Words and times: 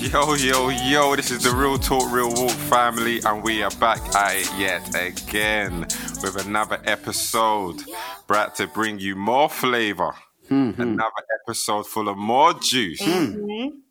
Yo, 0.00 0.34
yo, 0.34 0.68
yo, 0.70 1.14
this 1.16 1.30
is 1.30 1.42
the 1.44 1.50
Real 1.54 1.78
Talk, 1.78 2.10
Real 2.10 2.30
Walk 2.32 2.50
family, 2.50 3.20
and 3.24 3.42
we 3.42 3.62
are 3.62 3.70
back 3.72 3.98
at 4.14 4.36
it 4.36 4.50
yet 4.58 4.94
again 4.94 5.80
with 6.22 6.44
another 6.46 6.80
episode. 6.84 7.82
Brought 8.26 8.54
to 8.56 8.66
bring 8.66 8.98
you 8.98 9.16
more 9.16 9.48
flavor, 9.48 10.14
Mm-hmm. 10.50 10.80
another 10.82 11.22
episode 11.46 11.86
full 11.86 12.08
of 12.08 12.16
more 12.16 12.54
juice, 12.54 13.00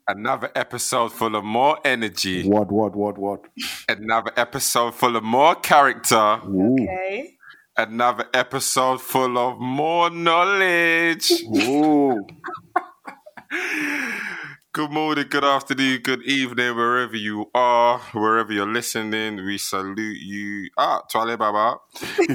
another 0.08 0.50
episode 0.54 1.10
full 1.12 1.34
of 1.36 1.42
more 1.44 1.78
energy, 1.84 2.46
What, 2.46 2.70
what, 2.70 2.94
what, 2.94 3.16
what? 3.16 3.44
another 3.88 4.32
episode 4.36 4.94
full 4.94 5.16
of 5.16 5.22
more 5.24 5.54
character, 5.54 6.38
Ooh. 6.46 6.76
Okay. 6.82 7.34
another 7.78 8.26
episode 8.34 9.00
full 9.00 9.38
of 9.38 9.58
more 9.58 10.10
knowledge. 10.10 11.30
Ooh. 11.44 12.26
Good 14.80 14.92
morning, 14.92 15.26
good 15.28 15.44
afternoon, 15.44 16.00
good 16.00 16.22
evening, 16.22 16.74
wherever 16.74 17.14
you 17.14 17.50
are, 17.54 17.98
wherever 18.14 18.50
you're 18.50 18.66
listening. 18.66 19.44
We 19.44 19.58
salute 19.58 20.16
you. 20.22 20.70
Ah, 20.78 21.02
Twale 21.02 21.36
Baba. 21.36 21.76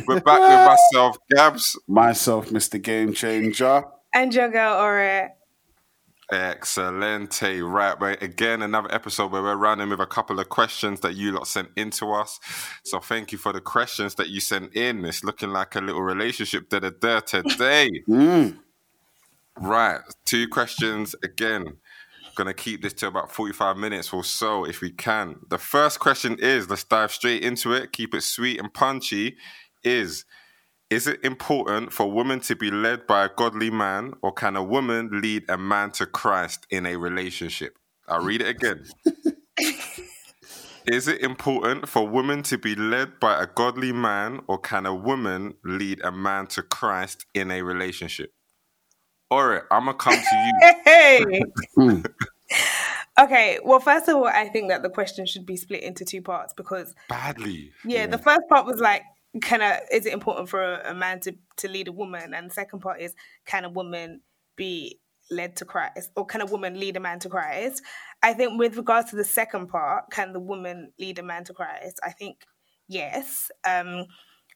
We're 0.06 0.20
back 0.20 0.42
with 0.42 0.78
myself, 0.94 1.18
Gabs. 1.34 1.76
Myself, 1.88 2.52
Mr. 2.52 2.80
Game 2.80 3.14
Changer. 3.14 3.86
And 4.14 4.32
your 4.32 4.50
girl, 4.50 4.76
Aura. 4.76 5.32
Excelente. 6.32 7.64
Right, 7.64 7.98
but 8.00 8.22
again, 8.22 8.62
another 8.62 8.94
episode 8.94 9.32
where 9.32 9.42
we're 9.42 9.56
running 9.56 9.90
with 9.90 10.00
a 10.00 10.06
couple 10.06 10.40
of 10.40 10.48
questions 10.48 11.00
that 11.00 11.16
you 11.16 11.32
lot 11.32 11.48
sent 11.48 11.70
in 11.76 11.90
to 11.92 12.12
us. 12.12 12.40
So 12.84 13.00
thank 13.00 13.32
you 13.32 13.40
for 13.40 13.54
the 13.54 13.62
questions 13.62 14.14
that 14.16 14.30
you 14.30 14.40
sent 14.40 14.76
in. 14.76 15.04
It's 15.04 15.24
looking 15.24 15.50
like 15.50 15.74
a 15.74 15.82
little 15.82 16.04
relationship 16.04 16.70
da 16.70 16.78
da 16.78 16.92
da 16.92 17.22
today. 17.22 18.04
Mm. 18.08 18.60
Right, 19.58 20.02
two 20.26 20.48
questions 20.48 21.16
again. 21.24 21.78
Gonna 22.36 22.54
keep 22.54 22.82
this 22.82 22.94
to 22.94 23.08
about 23.08 23.32
45 23.32 23.78
minutes 23.78 24.14
or 24.14 24.24
so 24.24 24.66
if 24.66 24.82
we 24.82 24.92
can. 24.92 25.38
The 25.50 25.58
first 25.58 26.00
question 26.00 26.38
is 26.40 26.70
let's 26.70 26.84
dive 26.84 27.12
straight 27.12 27.44
into 27.44 27.74
it, 27.74 27.92
keep 27.92 28.14
it 28.14 28.22
sweet 28.22 28.60
and 28.60 28.74
punchy. 28.74 29.38
Is 29.84 30.26
is 30.90 31.08
it 31.08 31.24
important 31.24 31.92
for 31.92 32.04
a 32.04 32.10
woman 32.10 32.40
to 32.42 32.56
be 32.56 32.70
led 32.70 33.08
by 33.08 33.26
a 33.26 33.30
godly 33.36 33.72
man, 33.72 34.14
or 34.22 34.32
can 34.32 34.56
a 34.56 34.64
woman 34.64 35.10
lead 35.22 35.46
a 35.50 35.58
man 35.58 35.92
to 35.92 36.06
Christ 36.06 36.68
in 36.70 36.86
a 36.86 36.96
relationship? 36.96 37.78
I'll 38.08 38.24
read 38.24 38.42
it 38.42 38.50
again. 38.50 38.86
Is 40.88 41.08
it 41.08 41.22
important 41.22 41.90
for 41.90 42.08
women 42.08 42.44
to 42.44 42.60
be 42.60 42.76
led 42.76 43.20
by 43.20 43.42
a 43.42 43.48
godly 43.48 43.92
man, 43.92 44.42
or 44.46 44.60
can 44.60 44.86
a 44.86 44.94
woman 44.94 45.56
lead 45.64 46.02
a 46.04 46.12
man 46.12 46.46
to 46.48 46.62
Christ 46.62 47.26
in 47.34 47.50
a 47.50 47.64
relationship? 47.64 48.35
All 49.32 49.48
right, 49.48 49.64
I'm 49.72 49.86
gonna 49.86 49.98
come 49.98 50.14
to 50.14 50.20
you. 50.20 50.74
Hey. 50.86 51.44
Mm. 51.78 52.06
okay. 53.20 53.60
Well, 53.64 53.80
first 53.80 54.08
of 54.08 54.16
all, 54.16 54.28
I 54.28 54.48
think 54.50 54.70
that 54.70 54.84
the 54.84 54.90
question 54.90 55.26
should 55.26 55.46
be 55.46 55.58
split 55.58 55.84
into 55.84 56.06
two 56.06 56.22
parts 56.22 56.54
because, 56.54 56.94
badly. 57.10 57.72
yeah, 57.84 58.08
the 58.08 58.20
first 58.20 58.42
part 58.50 58.66
was 58.66 58.80
like, 58.80 59.02
can 59.42 59.62
a 59.62 59.80
is 59.92 60.06
it 60.06 60.14
important 60.14 60.50
for 60.50 60.62
a, 60.62 60.92
a 60.92 60.94
man 60.94 61.20
to 61.22 61.36
to 61.58 61.68
lead 61.68 61.88
a 61.88 61.92
woman, 61.92 62.34
and 62.34 62.50
the 62.50 62.54
second 62.54 62.82
part 62.82 63.02
is, 63.02 63.16
can 63.46 63.66
a 63.66 63.70
woman 63.70 64.22
be 64.56 65.00
led 65.32 65.56
to 65.58 65.66
Christ, 65.66 66.12
or 66.16 66.26
can 66.26 66.42
a 66.42 66.46
woman 66.46 66.80
lead 66.80 66.98
a 66.98 67.00
man 67.00 67.20
to 67.20 67.30
Christ? 67.30 67.82
I 68.22 68.34
think 68.34 68.60
with 68.60 68.78
regards 68.78 69.10
to 69.10 69.16
the 69.16 69.24
second 69.24 69.68
part, 69.68 70.12
can 70.12 70.34
the 70.34 70.40
woman 70.40 70.92
lead 71.00 71.18
a 71.18 71.24
man 71.24 71.44
to 71.46 71.54
Christ? 71.54 72.00
I 72.04 72.12
think 72.12 72.44
yes. 72.88 73.50
Um, 73.68 74.06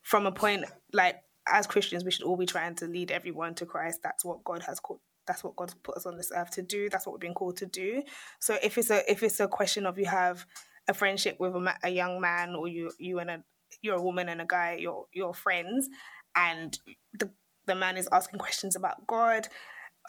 from 0.04 0.26
a 0.26 0.32
point 0.32 0.66
like 0.94 1.18
as 1.50 1.68
Christians, 1.68 2.04
we 2.04 2.12
should 2.12 2.24
all 2.24 2.38
be 2.38 2.46
trying 2.46 2.76
to 2.76 2.88
lead 2.88 3.12
everyone 3.12 3.56
to 3.56 3.66
Christ. 3.66 4.00
That's 4.04 4.26
what 4.26 4.44
God 4.44 4.64
has 4.64 4.80
called. 4.80 5.00
That's 5.28 5.44
what 5.44 5.56
God's 5.56 5.76
put 5.76 5.96
us 5.96 6.06
on 6.06 6.18
this 6.18 6.32
earth 6.36 6.52
to 6.52 6.62
do. 6.62 6.90
That's 6.90 7.06
what 7.06 7.14
we've 7.14 7.20
been 7.20 7.34
called 7.34 7.58
to 7.58 7.66
do. 7.66 8.02
So 8.40 8.58
if 8.64 8.78
it's 8.78 8.90
a 8.90 9.10
if 9.10 9.22
it's 9.22 9.40
a 9.40 9.48
question 9.48 9.86
of 9.86 10.00
you 10.00 10.06
have 10.06 10.46
a 10.88 10.94
friendship 10.94 11.40
with 11.40 11.56
a, 11.56 11.60
ma- 11.60 11.74
a 11.84 11.90
young 11.90 12.20
man, 12.20 12.56
or 12.56 12.68
you 12.68 12.92
you 12.98 13.20
and 13.20 13.30
a 13.30 13.44
you're 13.82 13.98
a 13.98 14.02
woman 14.02 14.30
and 14.30 14.42
a 14.42 14.46
guy, 14.46 14.78
you're 14.80 15.06
you're 15.14 15.34
friends, 15.34 15.90
and 16.36 16.80
the 17.14 17.30
the 17.68 17.76
man 17.76 17.98
is 17.98 18.10
asking 18.12 18.40
questions 18.40 18.76
about 18.76 19.06
God 19.06 19.48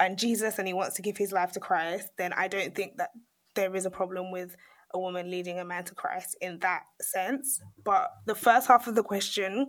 and 0.01 0.19
Jesus, 0.19 0.59
and 0.59 0.67
he 0.67 0.75
wants 0.75 0.97
to 0.97 1.03
give 1.03 1.17
his 1.17 1.33
life 1.33 1.53
to 1.53 1.61
Christ, 1.61 2.09
then 2.17 2.33
I 2.33 2.49
don't 2.49 2.75
think 2.75 2.97
that 2.97 3.11
there 3.55 3.75
is 3.77 3.85
a 3.85 3.91
problem 3.91 4.31
with 4.31 4.57
a 4.93 4.99
woman 4.99 5.31
leading 5.31 5.59
a 5.59 5.65
man 5.65 5.85
to 5.85 5.95
Christ 5.95 6.37
in 6.41 6.59
that 6.61 6.83
sense. 7.01 7.61
But 7.85 8.11
the 8.27 8.35
first 8.35 8.67
half 8.67 8.87
of 8.87 8.95
the 8.95 9.03
question 9.03 9.69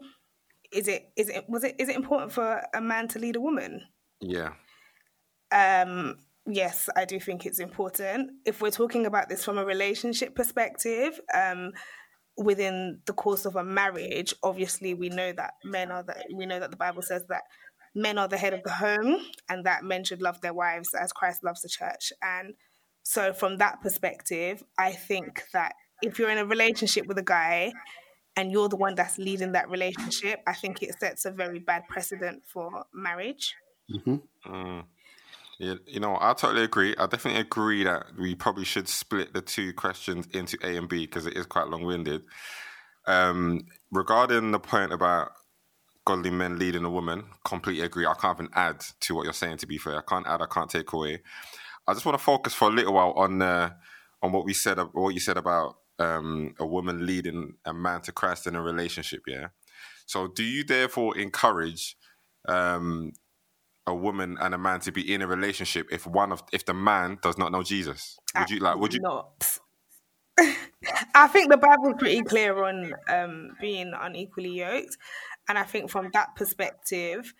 is 0.71 0.87
it 0.87 1.11
is 1.15 1.29
it 1.29 1.45
was 1.47 1.63
it 1.63 1.75
is 1.79 1.89
it 1.89 1.95
important 1.95 2.31
for 2.31 2.61
a 2.73 2.81
man 2.81 3.07
to 3.09 3.19
lead 3.19 3.35
a 3.35 3.41
woman? 3.41 3.81
Yeah. 4.19 4.53
Um 5.51 6.17
yes, 6.45 6.89
I 6.95 7.05
do 7.05 7.19
think 7.19 7.45
it's 7.45 7.59
important. 7.59 8.31
If 8.45 8.61
we're 8.61 8.71
talking 8.71 9.05
about 9.05 9.29
this 9.29 9.43
from 9.43 9.57
a 9.57 9.65
relationship 9.65 10.35
perspective, 10.35 11.19
um 11.33 11.71
within 12.37 13.01
the 13.05 13.13
course 13.13 13.45
of 13.45 13.55
a 13.55 13.63
marriage, 13.63 14.33
obviously 14.43 14.93
we 14.93 15.09
know 15.09 15.31
that 15.33 15.53
men 15.63 15.91
are 15.91 16.03
the 16.03 16.15
we 16.35 16.45
know 16.45 16.59
that 16.59 16.71
the 16.71 16.77
Bible 16.77 17.01
says 17.01 17.23
that 17.29 17.43
men 17.93 18.17
are 18.17 18.27
the 18.27 18.37
head 18.37 18.53
of 18.53 18.63
the 18.63 18.71
home 18.71 19.17
and 19.49 19.65
that 19.65 19.83
men 19.83 20.03
should 20.03 20.21
love 20.21 20.39
their 20.41 20.53
wives 20.53 20.93
as 20.93 21.11
Christ 21.11 21.43
loves 21.43 21.61
the 21.61 21.69
church. 21.69 22.13
And 22.21 22.53
so 23.03 23.33
from 23.33 23.57
that 23.57 23.81
perspective, 23.81 24.63
I 24.77 24.91
think 24.91 25.43
that 25.53 25.73
if 26.01 26.17
you're 26.17 26.29
in 26.29 26.37
a 26.37 26.45
relationship 26.45 27.05
with 27.05 27.17
a 27.17 27.23
guy 27.23 27.73
and 28.35 28.51
you're 28.51 28.69
the 28.69 28.77
one 28.77 28.95
that's 28.95 29.17
leading 29.17 29.51
that 29.53 29.69
relationship, 29.69 30.41
I 30.47 30.53
think 30.53 30.81
it 30.81 30.97
sets 30.99 31.25
a 31.25 31.31
very 31.31 31.59
bad 31.59 31.83
precedent 31.89 32.43
for 32.45 32.85
marriage. 32.93 33.55
Mm. 34.47 34.85
Yeah, 35.59 35.75
you 35.85 35.99
know, 35.99 36.17
I 36.19 36.33
totally 36.33 36.63
agree. 36.63 36.95
I 36.97 37.05
definitely 37.05 37.41
agree 37.41 37.83
that 37.83 38.05
we 38.19 38.33
probably 38.33 38.65
should 38.65 38.87
split 38.87 39.33
the 39.33 39.41
two 39.41 39.73
questions 39.73 40.27
into 40.33 40.57
A 40.63 40.75
and 40.75 40.89
B 40.89 41.05
because 41.05 41.27
it 41.27 41.37
is 41.37 41.45
quite 41.45 41.67
long 41.67 41.83
winded. 41.83 42.23
Um, 43.05 43.65
regarding 43.91 44.51
the 44.51 44.59
point 44.59 44.91
about 44.91 45.33
godly 46.05 46.31
men 46.31 46.57
leading 46.57 46.83
a 46.83 46.89
woman, 46.89 47.25
completely 47.43 47.83
agree. 47.83 48.07
I 48.07 48.15
can't 48.15 48.39
even 48.39 48.51
add 48.55 48.83
to 49.01 49.15
what 49.15 49.25
you're 49.25 49.33
saying. 49.33 49.57
To 49.57 49.67
be 49.67 49.77
fair, 49.77 49.97
I 49.97 50.01
can't 50.07 50.25
add. 50.25 50.41
I 50.41 50.47
can't 50.51 50.69
take 50.69 50.93
away. 50.93 51.21
I 51.87 51.93
just 51.93 52.05
want 52.05 52.17
to 52.17 52.23
focus 52.23 52.53
for 52.53 52.69
a 52.69 52.71
little 52.71 52.93
while 52.93 53.11
on 53.11 53.41
uh, 53.41 53.71
on 54.23 54.31
what 54.31 54.45
we 54.45 54.53
said, 54.53 54.79
what 54.93 55.13
you 55.13 55.19
said 55.19 55.37
about 55.37 55.75
um, 56.01 56.55
a 56.59 56.65
woman 56.65 57.05
leading 57.05 57.53
a 57.65 57.73
man 57.73 58.01
to 58.01 58.11
Christ 58.11 58.47
in 58.47 58.55
a 58.55 58.61
relationship. 58.61 59.21
Yeah. 59.27 59.47
So, 60.05 60.27
do 60.27 60.43
you 60.43 60.63
therefore 60.63 61.17
encourage 61.17 61.95
um, 62.47 63.13
a 63.85 63.93
woman 63.93 64.37
and 64.41 64.53
a 64.53 64.57
man 64.57 64.79
to 64.81 64.91
be 64.91 65.13
in 65.13 65.21
a 65.21 65.27
relationship 65.27 65.87
if 65.91 66.07
one 66.07 66.31
of 66.31 66.43
if 66.51 66.65
the 66.65 66.73
man 66.73 67.19
does 67.21 67.37
not 67.37 67.51
know 67.51 67.63
Jesus? 67.63 68.17
Would 68.37 68.49
you 68.49 68.59
like? 68.59 68.77
Would 68.77 68.93
you? 68.93 69.01
not? 69.01 69.59
I 71.13 71.27
think 71.27 71.51
the 71.51 71.57
Bible's 71.57 71.95
pretty 71.99 72.23
clear 72.23 72.63
on 72.63 72.93
um, 73.07 73.49
being 73.59 73.93
unequally 73.99 74.59
yoked, 74.59 74.97
and 75.47 75.57
I 75.57 75.63
think 75.63 75.91
from 75.91 76.09
that 76.13 76.35
perspective, 76.35 77.33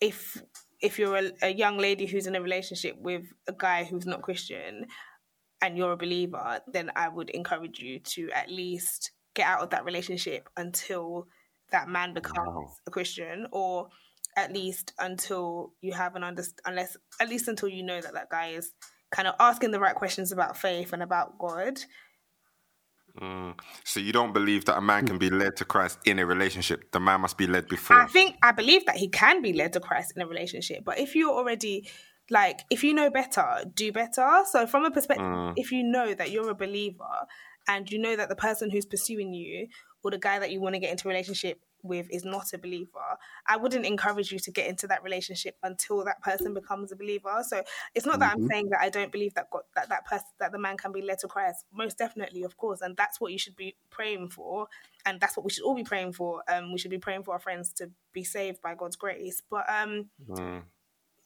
if 0.00 0.42
if 0.82 0.98
you're 0.98 1.16
a, 1.16 1.32
a 1.40 1.54
young 1.54 1.78
lady 1.78 2.04
who's 2.04 2.26
in 2.26 2.36
a 2.36 2.42
relationship 2.42 2.96
with 2.98 3.22
a 3.48 3.54
guy 3.56 3.84
who's 3.84 4.04
not 4.04 4.20
Christian, 4.20 4.86
and 5.64 5.78
you're 5.78 5.92
a 5.92 5.96
believer, 5.96 6.60
then 6.66 6.90
I 6.94 7.08
would 7.08 7.30
encourage 7.30 7.78
you 7.80 7.98
to 8.00 8.30
at 8.32 8.50
least 8.50 9.12
get 9.34 9.46
out 9.46 9.62
of 9.62 9.70
that 9.70 9.84
relationship 9.84 10.48
until 10.58 11.26
that 11.70 11.88
man 11.88 12.12
becomes 12.12 12.36
Wow. 12.38 12.74
a 12.86 12.90
Christian, 12.90 13.46
or 13.50 13.88
at 14.36 14.52
least 14.52 14.92
until 14.98 15.72
you 15.80 15.92
have 15.92 16.16
an 16.16 16.22
underst- 16.22 16.60
unless 16.66 16.96
at 17.18 17.28
least 17.30 17.48
until 17.48 17.68
you 17.68 17.82
know 17.82 18.00
that 18.00 18.12
that 18.12 18.28
guy 18.28 18.48
is 18.48 18.72
kind 19.10 19.26
of 19.26 19.34
asking 19.40 19.70
the 19.70 19.80
right 19.80 19.94
questions 19.94 20.32
about 20.32 20.58
faith 20.58 20.92
and 20.92 21.02
about 21.02 21.38
God. 21.38 21.80
Mm. 23.18 23.58
So 23.84 24.00
you 24.00 24.12
don't 24.12 24.32
believe 24.34 24.64
that 24.66 24.76
a 24.76 24.80
man 24.80 25.06
can 25.06 25.18
be 25.18 25.30
led 25.30 25.56
to 25.58 25.64
Christ 25.64 26.00
in 26.04 26.18
a 26.18 26.26
relationship? 26.26 26.90
The 26.90 27.00
man 27.00 27.20
must 27.20 27.38
be 27.38 27.46
led 27.46 27.68
before. 27.68 27.96
I 27.96 28.06
think 28.06 28.36
I 28.42 28.52
believe 28.52 28.84
that 28.86 28.96
he 28.96 29.08
can 29.08 29.40
be 29.40 29.52
led 29.52 29.72
to 29.74 29.80
Christ 29.80 30.12
in 30.16 30.22
a 30.22 30.26
relationship, 30.26 30.84
but 30.84 30.98
if 30.98 31.14
you're 31.14 31.32
already 31.32 31.88
like 32.30 32.60
if 32.70 32.82
you 32.82 32.94
know 32.94 33.10
better, 33.10 33.64
do 33.74 33.92
better. 33.92 34.42
So 34.50 34.66
from 34.66 34.84
a 34.84 34.90
perspective, 34.90 35.24
Mm. 35.26 35.54
if 35.56 35.70
you 35.72 35.82
know 35.82 36.14
that 36.14 36.30
you're 36.30 36.50
a 36.50 36.54
believer 36.54 37.26
and 37.68 37.90
you 37.90 37.98
know 37.98 38.16
that 38.16 38.28
the 38.28 38.36
person 38.36 38.70
who's 38.70 38.86
pursuing 38.86 39.34
you 39.34 39.68
or 40.02 40.10
the 40.10 40.18
guy 40.18 40.38
that 40.38 40.50
you 40.50 40.60
want 40.60 40.74
to 40.74 40.78
get 40.78 40.90
into 40.90 41.08
a 41.08 41.10
relationship 41.10 41.60
with 41.82 42.06
is 42.10 42.24
not 42.24 42.50
a 42.54 42.58
believer, 42.58 43.18
I 43.46 43.58
wouldn't 43.58 43.84
encourage 43.84 44.32
you 44.32 44.38
to 44.38 44.50
get 44.50 44.68
into 44.68 44.86
that 44.86 45.02
relationship 45.02 45.56
until 45.62 46.02
that 46.06 46.22
person 46.22 46.54
becomes 46.54 46.92
a 46.92 46.96
believer. 46.96 47.42
So 47.46 47.62
it's 47.94 48.06
not 48.06 48.20
that 48.20 48.34
I'm 48.34 48.46
saying 48.48 48.70
that 48.70 48.80
I 48.80 48.88
don't 48.88 49.12
believe 49.12 49.34
that 49.34 49.50
God, 49.50 49.62
that 49.74 49.90
that 49.90 50.06
person 50.06 50.26
that 50.40 50.50
the 50.52 50.58
man 50.58 50.78
can 50.78 50.92
be 50.92 51.02
led 51.02 51.18
to 51.20 51.28
Christ. 51.28 51.66
Most 51.72 51.98
definitely, 51.98 52.42
of 52.42 52.56
course, 52.56 52.80
and 52.80 52.96
that's 52.96 53.20
what 53.20 53.32
you 53.32 53.38
should 53.38 53.54
be 53.56 53.76
praying 53.90 54.30
for, 54.30 54.66
and 55.04 55.20
that's 55.20 55.36
what 55.36 55.44
we 55.44 55.50
should 55.50 55.64
all 55.64 55.74
be 55.74 55.84
praying 55.84 56.14
for. 56.14 56.42
Um, 56.48 56.72
we 56.72 56.78
should 56.78 56.90
be 56.90 56.98
praying 56.98 57.24
for 57.24 57.32
our 57.34 57.40
friends 57.40 57.70
to 57.74 57.90
be 58.14 58.24
saved 58.24 58.62
by 58.62 58.74
God's 58.74 58.96
grace. 58.96 59.42
But 59.50 59.66
um, 59.68 60.08
Mm. 60.26 60.62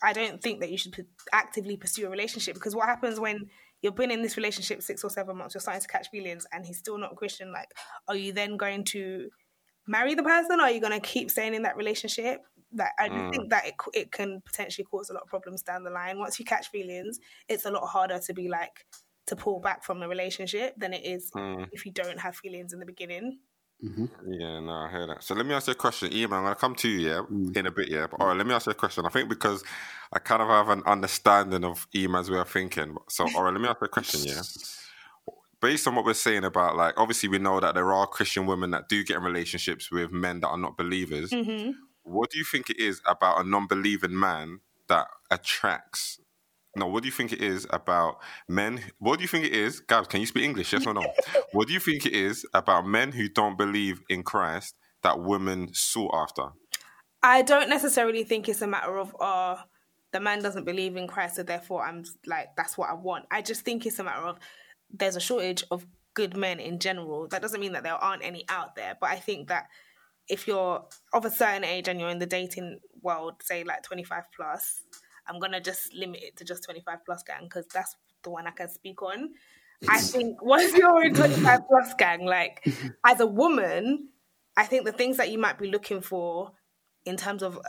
I 0.03 0.13
don't 0.13 0.41
think 0.43 0.61
that 0.61 0.71
you 0.71 0.79
should 0.79 0.93
p- 0.93 1.05
actively 1.33 1.77
pursue 1.77 2.07
a 2.07 2.11
relationship 2.11 2.55
because 2.55 2.75
what 2.77 2.87
happens 2.87 3.19
when 3.19 3.49
you've 3.83 3.97
been 3.97 4.11
in 4.11 4.23
this 4.23 4.37
relationship 4.37 4.83
six 4.83 5.03
or 5.05 5.11
seven 5.11 5.37
months, 5.37 5.55
you're 5.55 5.61
starting 5.61 5.83
to 5.83 5.89
catch 5.89 6.09
feelings, 6.11 6.47
and 6.53 6.65
he's 6.65 6.79
still 6.79 6.99
not 6.99 7.13
a 7.13 7.17
Christian? 7.17 7.53
Like, 7.53 7.69
are 8.07 8.17
you 8.17 8.33
then 8.33 8.57
going 8.57 8.85
to 8.85 9.29
marry 9.87 10.15
the 10.15 10.23
person, 10.23 10.61
or 10.61 10.65
are 10.65 10.71
you 10.71 10.81
going 10.81 10.99
to 10.99 11.07
keep 11.07 11.31
staying 11.31 11.55
in 11.55 11.63
that 11.63 11.77
relationship? 11.77 12.43
That 12.73 12.93
I 12.99 13.09
Mm. 13.09 13.31
think 13.31 13.51
that 13.51 13.67
it 13.67 13.75
it 13.95 14.13
can 14.13 14.43
potentially 14.45 14.85
cause 14.85 15.09
a 15.11 15.15
lot 15.15 15.23
of 15.23 15.29
problems 15.29 15.63
down 15.63 15.85
the 15.85 15.91
line. 15.91 16.19
Once 16.19 16.39
you 16.39 16.45
catch 16.45 16.69
feelings, 16.69 17.19
it's 17.49 17.65
a 17.65 17.71
lot 17.71 17.87
harder 17.87 18.19
to 18.21 18.35
be 18.35 18.49
like 18.49 18.87
to 19.27 19.37
pull 19.37 19.61
back 19.61 19.83
from 19.85 20.03
a 20.03 20.09
relationship 20.09 20.75
than 20.77 20.93
it 20.93 21.05
is 21.05 21.31
Mm. 21.35 21.69
if 21.73 21.87
you 21.87 21.93
don't 21.93 22.19
have 22.21 22.37
feelings 22.37 22.73
in 22.73 22.79
the 22.79 22.87
beginning. 22.87 23.39
Mm-hmm. 23.85 24.07
Yeah, 24.33 24.61
no, 24.61 24.73
I 24.73 24.91
hear 24.91 25.07
that. 25.07 25.23
So 25.23 25.35
let 25.35 25.47
me 25.47 25.55
ask 25.55 25.69
you 25.69 25.73
a 25.73 25.77
question, 25.77 26.13
Ian. 26.13 26.33
I'm 26.33 26.43
gonna 26.43 26.55
come 26.57 26.75
to 26.77 26.89
you, 26.89 27.09
yeah, 27.09 27.21
mm. 27.31 27.57
in 27.57 27.67
a 27.67 27.71
bit, 27.71 27.89
yeah. 27.89 28.07
But, 28.11 28.21
all 28.21 28.27
right, 28.27 28.33
mm-hmm. 28.33 28.39
let 28.39 28.47
me 28.49 28.55
ask 28.55 28.67
you 28.67 28.73
a 28.73 28.75
question. 28.75 29.07
I 29.07 29.11
think 29.11 29.29
because 29.29 29.63
I 30.13 30.19
kind 30.19 30.43
of 30.43 30.49
have 30.49 30.69
an 30.69 30.83
understanding 30.85 31.65
of 31.65 31.87
Iman's 31.95 32.31
way 32.31 32.39
of 32.39 32.49
thinking. 32.49 32.97
So, 33.09 33.29
all 33.37 33.45
right, 33.45 33.53
let 33.53 33.61
me 33.61 33.69
ask 33.69 33.81
you 33.81 33.87
a 33.87 33.89
question, 33.89 34.21
yeah. 34.25 34.43
Based 35.61 35.87
on 35.89 35.95
what 35.97 36.05
we're 36.05 36.15
saying 36.15 36.45
about, 36.45 36.77
like, 36.77 36.95
obviously 36.97 37.29
we 37.29 37.39
know 37.39 37.59
that 37.61 37.75
there 37.75 37.93
are 37.93 38.07
Christian 38.07 38.47
women 38.47 38.71
that 38.71 38.89
do 38.89 39.03
get 39.05 39.17
in 39.17 39.23
relationships 39.25 39.91
with 39.91 40.13
men 40.13 40.41
that 40.41 40.49
are 40.49 40.59
not 40.59 40.77
believers. 40.77 41.33
hmm 41.33 41.71
What 42.05 42.31
do 42.31 42.39
you 42.39 42.45
think 42.45 42.71
it 42.71 42.79
is 42.79 43.01
about 43.07 43.45
a 43.45 43.49
non-believing 43.49 44.19
man 44.19 44.61
that 44.89 45.07
attracts? 45.31 46.21
No, 46.79 46.87
what 46.87 47.03
do 47.03 47.09
you 47.09 47.13
think 47.13 47.33
it 47.33 47.43
is 47.43 47.67
about 47.71 48.19
men? 48.49 48.83
What 48.99 49.19
do 49.19 49.23
you 49.23 49.29
think 49.29 49.45
it 49.45 49.53
is, 49.53 49.81
Gabs? 49.81 50.09
Can 50.09 50.21
you 50.21 50.27
speak 50.27 50.45
English? 50.45 50.73
Yes 50.73 50.87
or 50.87 50.95
no? 50.95 51.05
what 51.53 51.67
do 51.67 51.75
you 51.75 51.81
think 51.81 52.07
it 52.07 52.13
is 52.13 52.47
about 52.55 52.87
men 52.87 53.13
who 53.13 53.29
don't 53.29 53.59
believe 53.59 54.01
in 54.09 54.23
Christ 54.23 54.77
that 55.03 55.21
women 55.21 55.71
sought 55.73 56.15
after? 56.15 56.51
I 57.23 57.43
don't 57.43 57.69
necessarily 57.69 58.23
think 58.25 58.49
it's 58.49 58.63
a 58.63 58.67
matter 58.67 58.97
of 58.97 59.15
uh 59.21 59.57
the 60.11 60.21
man 60.21 60.41
doesn't 60.41 60.65
believe 60.65 60.97
in 60.97 61.07
Christ, 61.07 61.37
so 61.37 61.43
therefore 61.43 61.85
I'm 61.85 62.05
like 62.27 62.49
that's 62.57 62.79
what 62.79 62.91
I 62.91 62.95
want. 62.95 63.27
I 63.31 63.43
just 63.43 63.63
think 63.63 63.85
it's 63.85 63.99
a 63.99 64.05
matter 64.05 64.27
of 64.27 64.39
there's 64.91 65.17
a 65.17 65.21
shortage 65.21 65.65
of 65.71 65.87
good 66.15 66.37
men 66.37 66.61
in 66.61 66.79
general. 66.79 67.29
That 67.29 67.43
doesn't 67.43 67.61
mean 67.61 67.73
that 67.73 67.83
there 67.83 67.95
aren't 67.95 68.25
any 68.25 68.45
out 68.49 68.77
there, 68.77 68.97
but 69.01 69.11
I 69.11 69.17
think 69.17 69.49
that 69.49 69.67
if 70.29 70.47
you're 70.47 70.85
of 71.13 71.25
a 71.25 71.31
certain 71.31 71.65
age 71.65 71.89
and 71.89 71.99
you're 72.01 72.11
in 72.11 72.19
the 72.19 72.27
dating 72.27 72.79
world, 73.03 73.35
say 73.43 73.65
like 73.65 73.83
25 73.83 74.25
plus, 74.35 74.83
I'm 75.29 75.39
gonna 75.39 75.61
just 75.61 75.93
limit 75.95 76.23
it 76.23 76.37
to 76.39 76.45
just 76.45 76.65
25 76.65 77.05
plus 77.05 77.23
gang 77.23 77.45
because 77.45 77.67
that's 77.67 77.97
the 78.23 78.31
one 78.31 78.47
I 78.47 78.51
can 78.51 78.69
speak 78.69 79.03
on. 79.03 79.31
I 79.89 80.01
think 80.01 80.43
once 80.43 80.77
you're 80.77 81.05
in 81.05 81.15
25 81.15 81.61
plus 81.69 81.95
gang, 81.95 82.25
like 82.25 82.65
as 83.07 83.21
a 83.21 83.27
woman, 83.27 84.09
I 84.57 84.65
think 84.65 84.85
the 84.85 84.93
things 84.93 85.17
that 85.19 85.31
you 85.31 85.39
might 85.39 85.59
be 85.59 85.71
looking 85.71 86.01
for 86.01 86.53
in 87.05 87.17
terms 87.17 87.43
of 87.43 87.59
uh, 87.59 87.63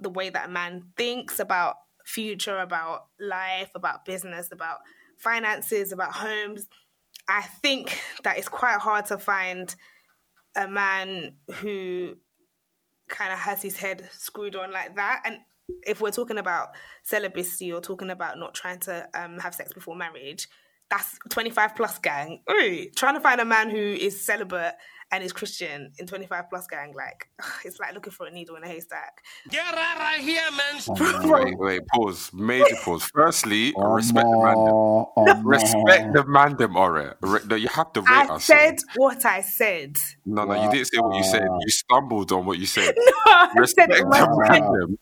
the 0.00 0.10
way 0.10 0.28
that 0.28 0.48
a 0.48 0.52
man 0.52 0.90
thinks 0.96 1.38
about 1.38 1.76
future, 2.04 2.58
about 2.58 3.06
life, 3.18 3.70
about 3.74 4.04
business, 4.04 4.50
about 4.52 4.78
finances, 5.16 5.92
about 5.92 6.12
homes, 6.12 6.66
I 7.28 7.42
think 7.42 7.98
that 8.22 8.38
it's 8.38 8.48
quite 8.48 8.78
hard 8.78 9.06
to 9.06 9.18
find 9.18 9.74
a 10.54 10.68
man 10.68 11.36
who 11.56 12.16
kind 13.08 13.32
of 13.32 13.38
has 13.38 13.62
his 13.62 13.76
head 13.76 14.08
screwed 14.12 14.56
on 14.56 14.70
like 14.70 14.96
that. 14.96 15.22
And 15.24 15.38
if 15.86 16.00
we're 16.00 16.10
talking 16.10 16.38
about 16.38 16.68
celibacy 17.02 17.72
or 17.72 17.80
talking 17.80 18.10
about 18.10 18.38
not 18.38 18.54
trying 18.54 18.80
to 18.80 19.06
um, 19.14 19.38
have 19.38 19.54
sex 19.54 19.72
before 19.72 19.96
marriage, 19.96 20.48
that's 20.90 21.18
25 21.30 21.74
plus 21.76 21.98
gang. 21.98 22.42
Ooh, 22.50 22.86
trying 22.96 23.14
to 23.14 23.20
find 23.20 23.40
a 23.40 23.44
man 23.44 23.70
who 23.70 23.78
is 23.78 24.24
celibate 24.24 24.74
and 25.10 25.22
is 25.22 25.32
Christian 25.32 25.92
in 25.98 26.06
25 26.06 26.44
plus 26.50 26.66
gang, 26.66 26.92
like, 26.94 27.28
it's 27.64 27.78
like 27.78 27.94
looking 27.94 28.12
for 28.12 28.26
a 28.26 28.30
needle 28.30 28.56
in 28.56 28.64
a 28.64 28.68
haystack. 28.68 29.22
Get 29.50 29.64
right, 29.74 29.96
right 29.98 30.20
here, 30.20 30.42
man. 30.50 30.82
Wait, 31.44 31.58
wait, 31.58 31.86
pause. 31.88 32.30
Major 32.32 32.76
pause. 32.82 33.04
Firstly, 33.14 33.72
respect 33.76 34.26
the 34.30 34.38
man. 34.44 34.54
Oh, 34.56 35.12
oh, 35.16 35.42
Respect 35.42 36.12
the 36.12 36.24
mandem, 36.24 36.74
Ore. 36.74 37.16
Re- 37.20 37.58
you 37.60 37.68
have 37.68 37.92
to 37.94 38.00
rate 38.00 38.30
I 38.30 38.34
us. 38.34 38.44
said 38.44 38.76
what 38.96 39.24
I 39.24 39.40
said. 39.42 39.96
No, 40.26 40.44
no, 40.44 40.64
you 40.64 40.70
didn't 40.70 40.86
say 40.88 40.98
what 40.98 41.16
you 41.16 41.24
said. 41.24 41.42
You 41.42 41.70
stumbled 41.70 42.32
on 42.32 42.44
what 42.46 42.58
you 42.58 42.66
said. 42.66 42.94
No, 43.26 43.32
I 43.32 43.48
Respect 43.56 43.92
said 43.94 44.04
the 44.04 44.08
myself. 44.08 44.30
mandem. 44.38 44.96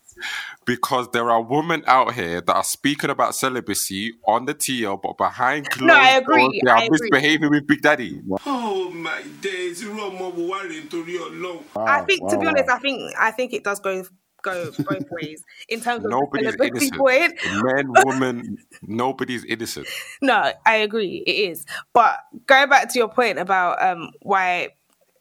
Because 0.65 1.09
there 1.13 1.31
are 1.31 1.43
women 1.43 1.83
out 1.87 2.15
here 2.15 2.41
that 2.41 2.55
are 2.55 2.65
speaking 2.65 3.11
about 3.11 3.35
celibacy 3.35 4.13
on 4.27 4.45
the 4.47 4.55
TL, 4.55 5.01
but 5.03 5.19
behind 5.19 5.69
closed 5.71 5.89
No, 5.89 5.95
I 5.97 6.11
agree, 6.11 6.43
doors, 6.43 6.61
they 6.65 6.71
are 6.71 6.77
I 6.79 6.85
agree. 6.85 6.99
misbehaving 7.11 7.51
with 7.51 7.67
Big 7.67 7.83
Daddy. 7.83 8.21
Oh 8.47 8.91
my 8.91 9.23
days, 9.41 9.83
irú 9.83 9.99
ọmọ 9.99 10.35
wo 10.37 10.43
wá 10.51 10.63
rèé 10.63 10.83
nítorí 10.83 11.19
Ọlọ́run. 11.19 11.63
I 11.77 12.01
think, 12.03 12.21
to 12.31 12.37
be 12.39 12.47
wow. 12.47 12.51
honest, 12.53 12.71
I 12.71 12.79
think 12.79 13.13
I 13.19 13.31
think 13.33 13.53
it 13.53 13.65
does 13.65 13.81
go 13.81 14.05
go 14.43 14.71
both 14.79 15.07
ways 15.11 15.43
in 15.69 15.81
terms 15.81 16.05
of 16.05 16.11
Nobody's 16.11 16.55
celibacy 16.55 16.87
innocent. 16.87 16.97
point. 16.99 17.35
Men, 17.63 17.87
women, 18.05 18.59
nobody's 18.83 19.45
innocent. 19.45 19.87
No, 20.21 20.53
I 20.67 20.77
agree, 20.77 21.23
it 21.27 21.51
is. 21.51 21.65
But 21.93 22.19
going 22.47 22.69
back 22.69 22.93
to 22.93 22.99
your 22.99 23.09
point 23.09 23.39
about 23.39 23.83
um 23.83 24.11
why 24.23 24.71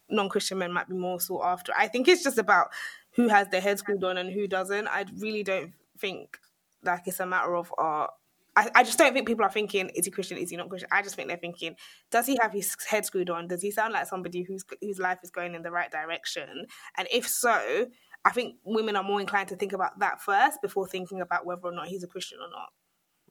non-Christian 0.09 0.57
men 0.57 0.73
might 0.73 0.89
be 0.89 0.95
more 0.95 1.19
sought 1.21 1.45
after, 1.45 1.71
I 1.77 1.87
think 1.87 2.07
it's 2.07 2.23
just 2.23 2.37
about 2.37 2.67
who 3.15 3.27
has 3.27 3.47
their 3.49 3.61
head 3.61 3.79
screwed 3.79 4.03
on 4.03 4.17
and 4.17 4.31
who 4.31 4.47
doesn't. 4.47 4.87
I 4.87 5.05
really 5.17 5.43
don't 5.43 5.73
think 5.99 6.37
like 6.83 7.03
it's 7.05 7.19
a 7.19 7.25
matter 7.25 7.55
of 7.55 7.73
uh 7.77 8.07
I, 8.53 8.69
I 8.75 8.83
just 8.83 8.97
don't 8.97 9.13
think 9.13 9.27
people 9.27 9.45
are 9.45 9.51
thinking, 9.51 9.89
is 9.95 10.03
he 10.03 10.11
Christian? 10.11 10.37
Is 10.37 10.49
he 10.49 10.57
not 10.57 10.67
Christian? 10.67 10.89
I 10.91 11.01
just 11.01 11.15
think 11.15 11.29
they're 11.29 11.37
thinking, 11.37 11.75
does 12.09 12.25
he 12.27 12.37
have 12.41 12.51
his 12.51 12.75
head 12.89 13.05
screwed 13.05 13.29
on? 13.29 13.47
Does 13.47 13.61
he 13.61 13.71
sound 13.71 13.93
like 13.93 14.07
somebody 14.07 14.43
whose 14.43 14.65
whose 14.81 14.99
life 14.99 15.19
is 15.23 15.31
going 15.31 15.55
in 15.55 15.61
the 15.61 15.71
right 15.71 15.89
direction? 15.89 16.65
And 16.97 17.07
if 17.13 17.27
so, 17.27 17.87
I 18.25 18.31
think 18.31 18.57
women 18.65 18.95
are 18.95 19.03
more 19.03 19.21
inclined 19.21 19.47
to 19.49 19.55
think 19.55 19.73
about 19.73 19.99
that 19.99 20.21
first 20.21 20.61
before 20.61 20.85
thinking 20.85 21.21
about 21.21 21.45
whether 21.45 21.61
or 21.63 21.71
not 21.71 21.87
he's 21.87 22.03
a 22.03 22.07
Christian 22.07 22.39
or 22.39 22.49
not. 22.49 22.69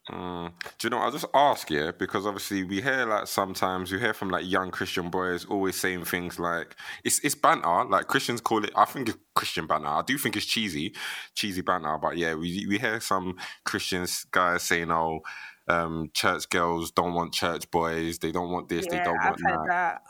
Mm. 0.08 0.52
Do 0.78 0.86
you 0.86 0.90
know? 0.90 0.98
I'll 0.98 1.10
just 1.10 1.26
ask, 1.34 1.70
yeah, 1.70 1.90
because 1.96 2.26
obviously 2.26 2.64
we 2.64 2.80
hear 2.80 3.04
like 3.04 3.26
sometimes 3.26 3.90
you 3.90 3.98
hear 3.98 4.14
from 4.14 4.30
like 4.30 4.48
young 4.48 4.70
Christian 4.70 5.10
boys 5.10 5.44
always 5.44 5.78
saying 5.78 6.04
things 6.04 6.38
like 6.38 6.74
it's 7.04 7.18
it's 7.20 7.34
banter. 7.34 7.84
Like 7.84 8.06
Christians 8.06 8.40
call 8.40 8.64
it. 8.64 8.72
I 8.74 8.86
think 8.86 9.10
it's 9.10 9.18
Christian 9.34 9.66
banter. 9.66 9.88
I 9.88 10.02
do 10.02 10.16
think 10.16 10.36
it's 10.36 10.46
cheesy, 10.46 10.94
cheesy 11.34 11.60
banter. 11.60 11.98
But 12.00 12.16
yeah, 12.16 12.34
we 12.34 12.66
we 12.66 12.78
hear 12.78 12.98
some 13.00 13.36
Christians 13.64 14.24
guys 14.30 14.62
saying, 14.62 14.90
"Oh, 14.90 15.20
um, 15.68 16.10
church 16.14 16.48
girls 16.48 16.90
don't 16.90 17.14
want 17.14 17.34
church 17.34 17.70
boys. 17.70 18.18
They 18.18 18.32
don't 18.32 18.50
want 18.50 18.68
this. 18.68 18.86
they 18.86 19.00
don't 19.00 19.18
I've 19.18 19.26
want 19.26 19.40
that." 19.44 19.58
that. 19.68 20.02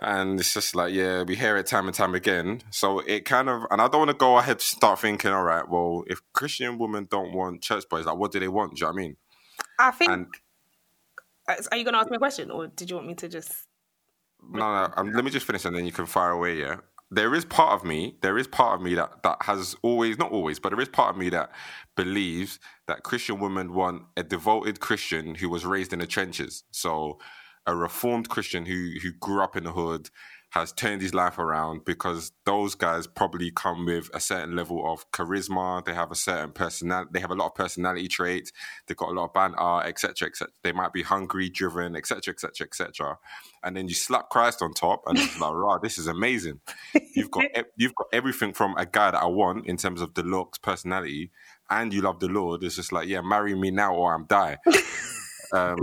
And 0.00 0.38
it's 0.38 0.54
just 0.54 0.76
like, 0.76 0.94
yeah, 0.94 1.24
we 1.24 1.34
hear 1.34 1.56
it 1.56 1.66
time 1.66 1.86
and 1.86 1.94
time 1.94 2.14
again. 2.14 2.62
So 2.70 3.00
it 3.00 3.24
kind 3.24 3.48
of, 3.48 3.64
and 3.70 3.82
I 3.82 3.88
don't 3.88 4.00
want 4.00 4.10
to 4.10 4.16
go 4.16 4.38
ahead 4.38 4.60
start 4.60 5.00
thinking, 5.00 5.32
all 5.32 5.42
right, 5.42 5.68
well, 5.68 6.04
if 6.06 6.20
Christian 6.32 6.78
women 6.78 7.08
don't 7.10 7.32
want 7.32 7.62
church 7.62 7.84
boys, 7.90 8.06
like, 8.06 8.16
what 8.16 8.30
do 8.30 8.38
they 8.38 8.48
want? 8.48 8.76
Do 8.76 8.80
you 8.80 8.86
know 8.86 8.92
what 8.92 9.00
I 9.00 9.02
mean? 9.02 9.16
I 9.80 9.90
think. 9.90 10.10
And 10.10 10.26
are 11.48 11.76
you 11.76 11.84
going 11.84 11.94
to 11.94 11.98
ask 11.98 12.10
me 12.10 12.16
a 12.16 12.18
question, 12.18 12.50
or 12.50 12.68
did 12.68 12.90
you 12.90 12.96
want 12.96 13.08
me 13.08 13.14
to 13.14 13.28
just? 13.28 13.52
no, 14.52 14.58
no, 14.58 14.92
um, 14.96 15.12
let 15.12 15.24
me 15.24 15.30
just 15.30 15.46
finish 15.46 15.64
and 15.64 15.74
then 15.74 15.84
you 15.84 15.92
can 15.92 16.06
fire 16.06 16.30
away. 16.30 16.60
Yeah, 16.60 16.76
there 17.10 17.34
is 17.34 17.44
part 17.44 17.72
of 17.72 17.84
me, 17.86 18.16
there 18.20 18.38
is 18.38 18.46
part 18.46 18.78
of 18.78 18.82
me 18.82 18.94
that 18.94 19.22
that 19.22 19.38
has 19.42 19.74
always, 19.82 20.18
not 20.18 20.30
always, 20.30 20.58
but 20.58 20.70
there 20.70 20.80
is 20.80 20.88
part 20.88 21.14
of 21.14 21.16
me 21.16 21.30
that 21.30 21.50
believes 21.96 22.58
that 22.86 23.02
Christian 23.02 23.40
women 23.40 23.74
want 23.74 24.02
a 24.16 24.22
devoted 24.22 24.80
Christian 24.80 25.34
who 25.34 25.48
was 25.48 25.64
raised 25.64 25.92
in 25.92 25.98
the 25.98 26.06
trenches. 26.06 26.64
So 26.70 27.18
a 27.68 27.76
reformed 27.76 28.28
Christian 28.28 28.64
who 28.66 28.92
who 29.02 29.12
grew 29.12 29.42
up 29.42 29.54
in 29.54 29.64
the 29.64 29.72
hood 29.72 30.10
has 30.52 30.72
turned 30.72 31.02
his 31.02 31.12
life 31.12 31.38
around 31.38 31.84
because 31.84 32.32
those 32.46 32.74
guys 32.74 33.06
probably 33.06 33.50
come 33.50 33.84
with 33.84 34.08
a 34.14 34.20
certain 34.20 34.56
level 34.56 34.90
of 34.90 35.10
charisma. 35.10 35.84
They 35.84 35.92
have 35.92 36.10
a 36.10 36.14
certain 36.14 36.52
personality. 36.52 37.10
They 37.12 37.20
have 37.20 37.30
a 37.30 37.34
lot 37.34 37.48
of 37.48 37.54
personality 37.54 38.08
traits. 38.08 38.50
They've 38.86 38.96
got 38.96 39.10
a 39.10 39.12
lot 39.12 39.26
of 39.26 39.34
banter, 39.34 39.86
etc., 39.86 40.28
etc. 40.28 40.50
They 40.62 40.72
might 40.72 40.94
be 40.94 41.02
hungry, 41.02 41.50
driven, 41.50 41.94
etc., 41.94 42.32
etc., 42.32 42.66
etc. 42.66 43.18
And 43.62 43.76
then 43.76 43.88
you 43.88 43.94
slap 43.94 44.30
Christ 44.30 44.62
on 44.62 44.72
top, 44.72 45.02
and 45.06 45.18
it's 45.18 45.38
like, 45.38 45.52
right, 45.52 45.82
this 45.82 45.98
is 45.98 46.06
amazing. 46.06 46.60
You've 47.14 47.30
got 47.30 47.44
you've 47.76 47.94
got 47.94 48.06
everything 48.14 48.54
from 48.54 48.74
a 48.78 48.86
guy 48.86 49.10
that 49.10 49.22
I 49.22 49.26
want 49.26 49.66
in 49.66 49.76
terms 49.76 50.00
of 50.00 50.14
the 50.14 50.22
looks, 50.22 50.56
personality, 50.56 51.30
and 51.68 51.92
you 51.92 52.00
love 52.00 52.20
the 52.20 52.28
Lord. 52.28 52.64
It's 52.64 52.76
just 52.76 52.92
like, 52.92 53.06
yeah, 53.06 53.20
marry 53.20 53.54
me 53.54 53.70
now 53.70 53.94
or 53.94 54.14
I'm 54.14 54.24
die. 54.24 54.56
Um, 55.50 55.76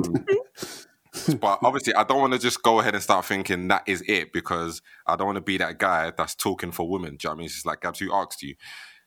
but 1.39 1.59
obviously, 1.63 1.93
I 1.93 2.03
don't 2.03 2.19
want 2.19 2.33
to 2.33 2.39
just 2.39 2.61
go 2.61 2.79
ahead 2.79 2.93
and 2.93 3.03
start 3.03 3.25
thinking 3.25 3.67
that 3.69 3.83
is 3.87 4.03
it 4.07 4.33
because 4.33 4.81
I 5.07 5.15
don't 5.15 5.27
want 5.27 5.37
to 5.37 5.41
be 5.41 5.57
that 5.57 5.79
guy 5.79 6.11
that's 6.17 6.35
talking 6.35 6.71
for 6.71 6.89
women. 6.89 7.17
Do 7.17 7.27
you 7.27 7.29
know 7.29 7.29
what 7.29 7.35
I 7.35 7.37
mean? 7.37 7.45
It's 7.45 7.55
just 7.55 7.65
like 7.65 7.81
Gabs, 7.81 7.99
who 7.99 8.13
asked 8.13 8.41
you. 8.41 8.55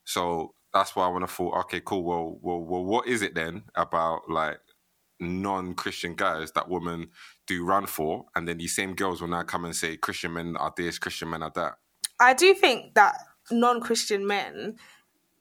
So 0.04 0.54
that's 0.72 0.94
why 0.96 1.04
I 1.04 1.08
want 1.08 1.26
to 1.26 1.32
thought, 1.32 1.58
okay, 1.64 1.80
cool. 1.84 2.04
Well, 2.04 2.38
well, 2.40 2.60
well, 2.60 2.84
what 2.84 3.06
is 3.06 3.22
it 3.22 3.34
then 3.34 3.64
about 3.74 4.28
like 4.28 4.58
non-Christian 5.20 6.14
guys 6.14 6.52
that 6.52 6.68
women 6.68 7.08
do 7.46 7.64
run 7.64 7.86
for, 7.86 8.26
and 8.34 8.46
then 8.46 8.58
these 8.58 8.74
same 8.74 8.94
girls 8.94 9.20
will 9.20 9.28
now 9.28 9.42
come 9.42 9.64
and 9.64 9.74
say 9.74 9.96
Christian 9.96 10.34
men 10.34 10.56
are 10.56 10.72
this, 10.76 10.98
Christian 10.98 11.30
men 11.30 11.42
are 11.42 11.52
that. 11.54 11.74
I 12.20 12.34
do 12.34 12.54
think 12.54 12.94
that 12.94 13.16
non-Christian 13.50 14.26
men 14.26 14.76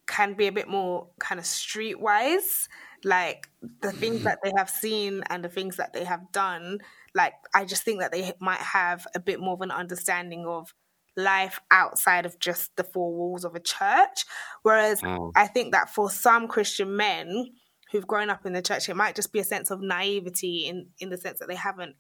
can 0.07 0.33
be 0.33 0.47
a 0.47 0.51
bit 0.51 0.67
more 0.67 1.07
kind 1.19 1.39
of 1.39 1.45
streetwise. 1.45 2.67
Like 3.03 3.49
the 3.81 3.91
things 4.03 4.23
that 4.23 4.39
they 4.43 4.51
have 4.57 4.69
seen 4.69 5.23
and 5.29 5.43
the 5.43 5.49
things 5.49 5.77
that 5.77 5.93
they 5.93 6.03
have 6.03 6.31
done. 6.31 6.79
Like 7.13 7.33
I 7.53 7.65
just 7.65 7.83
think 7.83 7.99
that 7.99 8.11
they 8.11 8.33
might 8.39 8.59
have 8.59 9.07
a 9.15 9.19
bit 9.19 9.39
more 9.39 9.53
of 9.53 9.61
an 9.61 9.71
understanding 9.71 10.45
of 10.45 10.73
life 11.15 11.59
outside 11.71 12.25
of 12.25 12.37
just 12.39 12.75
the 12.75 12.83
four 12.83 13.11
walls 13.13 13.43
of 13.43 13.55
a 13.55 13.59
church. 13.59 14.25
Whereas 14.61 15.01
Mm. 15.01 15.31
I 15.35 15.47
think 15.47 15.73
that 15.73 15.89
for 15.89 16.09
some 16.11 16.47
Christian 16.47 16.95
men 16.95 17.47
who've 17.91 18.05
grown 18.07 18.29
up 18.29 18.45
in 18.45 18.53
the 18.53 18.61
church, 18.61 18.89
it 18.89 18.95
might 18.95 19.15
just 19.15 19.33
be 19.33 19.39
a 19.39 19.43
sense 19.43 19.71
of 19.71 19.81
naivety 19.81 20.67
in 20.67 20.89
in 20.99 21.09
the 21.09 21.17
sense 21.17 21.39
that 21.39 21.47
they 21.47 21.55
haven't 21.55 21.95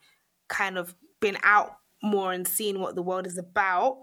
kind 0.49 0.77
of 0.77 0.95
been 1.19 1.37
out 1.43 1.71
more 2.03 2.31
and 2.31 2.47
seen 2.47 2.79
what 2.79 2.95
the 2.95 3.01
world 3.01 3.25
is 3.25 3.37
about. 3.37 3.97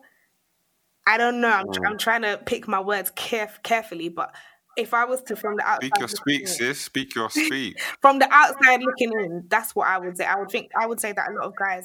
I 1.07 1.19
don't 1.19 1.41
know. 1.41 1.49
I'm, 1.49 1.67
I'm 1.87 1.99
trying 1.99 2.23
to 2.23 2.41
pick 2.45 2.67
my 2.67 2.81
words 2.81 3.13
caref- 3.13 3.63
carefully, 3.63 4.09
but 4.09 4.35
if 4.77 4.95
I 4.95 5.05
was 5.05 5.23
to 5.23 5.37
from 5.37 5.57
the 5.57 5.63
outside 5.63 5.87
Speak 5.87 5.99
your 5.99 6.09
speak, 6.09 6.41
in- 6.43 6.47
sis. 6.47 6.81
Speak 6.81 7.15
your 7.15 7.31
speak. 7.31 7.81
from 8.01 8.19
the 8.19 8.29
outside 8.33 8.81
looking 8.83 9.13
in, 9.21 9.45
that's 9.49 9.75
what 9.75 9.89
I 9.89 9.99
would 9.99 10.17
say. 10.17 10.25
I 10.25 10.39
would 10.39 10.51
think 10.51 10.71
I 10.79 10.87
would 10.87 11.01
say 11.01 11.13
that 11.13 11.31
a 11.31 11.33
lot 11.33 11.47
of 11.47 11.57
guys 11.57 11.85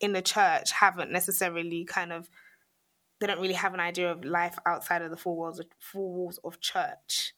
in 0.00 0.12
the 0.12 0.22
church 0.22 0.72
haven't 0.72 1.10
necessarily 1.10 1.84
kind 1.84 2.12
of 2.12 2.28
they 3.20 3.26
don't 3.26 3.40
really 3.40 3.54
have 3.54 3.74
an 3.74 3.80
idea 3.80 4.10
of 4.12 4.24
life 4.24 4.58
outside 4.66 5.02
of 5.02 5.10
the 5.10 5.16
four 5.16 5.36
walls 5.36 5.58
of 5.58 5.66
four 5.80 6.12
walls 6.12 6.38
of 6.44 6.60
church. 6.60 7.32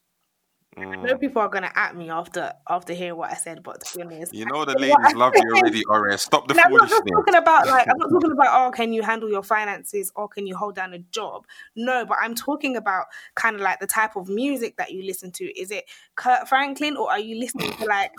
I 0.78 0.96
Mm. 0.96 1.06
know 1.06 1.18
people 1.18 1.42
are 1.42 1.48
gonna 1.48 1.70
at 1.74 1.96
me 1.96 2.10
after 2.10 2.52
after 2.68 2.92
hearing 2.92 3.16
what 3.16 3.30
I 3.30 3.34
said, 3.34 3.62
but 3.62 3.80
to 3.84 3.98
be 3.98 4.02
honest, 4.04 4.34
You 4.34 4.46
know 4.46 4.64
the 4.64 4.78
ladies 4.78 5.14
love 5.14 5.32
you 5.36 5.54
already, 5.54 5.84
Ores. 5.84 6.22
Stop 6.22 6.48
the 6.48 6.54
and 6.54 6.60
I'm 6.60 6.72
not 6.72 6.88
just 6.88 7.02
talking 7.06 7.34
about 7.34 7.66
like 7.66 7.86
I'm 7.88 7.98
not 7.98 8.10
talking 8.10 8.32
about 8.38 8.66
oh 8.66 8.70
can 8.70 8.92
you 8.92 9.02
handle 9.02 9.30
your 9.30 9.42
finances 9.42 10.12
or 10.16 10.28
can 10.28 10.46
you 10.46 10.56
hold 10.56 10.74
down 10.74 10.94
a 10.94 10.98
job? 10.98 11.46
No, 11.76 12.04
but 12.04 12.18
I'm 12.20 12.34
talking 12.34 12.76
about 12.76 13.06
kind 13.34 13.56
of 13.56 13.62
like 13.62 13.80
the 13.80 13.86
type 13.86 14.16
of 14.16 14.28
music 14.28 14.76
that 14.76 14.92
you 14.92 15.04
listen 15.04 15.30
to. 15.32 15.44
Is 15.58 15.70
it 15.70 15.84
Kirk 16.16 16.46
Franklin 16.48 16.96
or 16.96 17.10
are 17.10 17.20
you 17.20 17.38
listening 17.38 17.72
to 17.72 17.84
like 17.86 18.10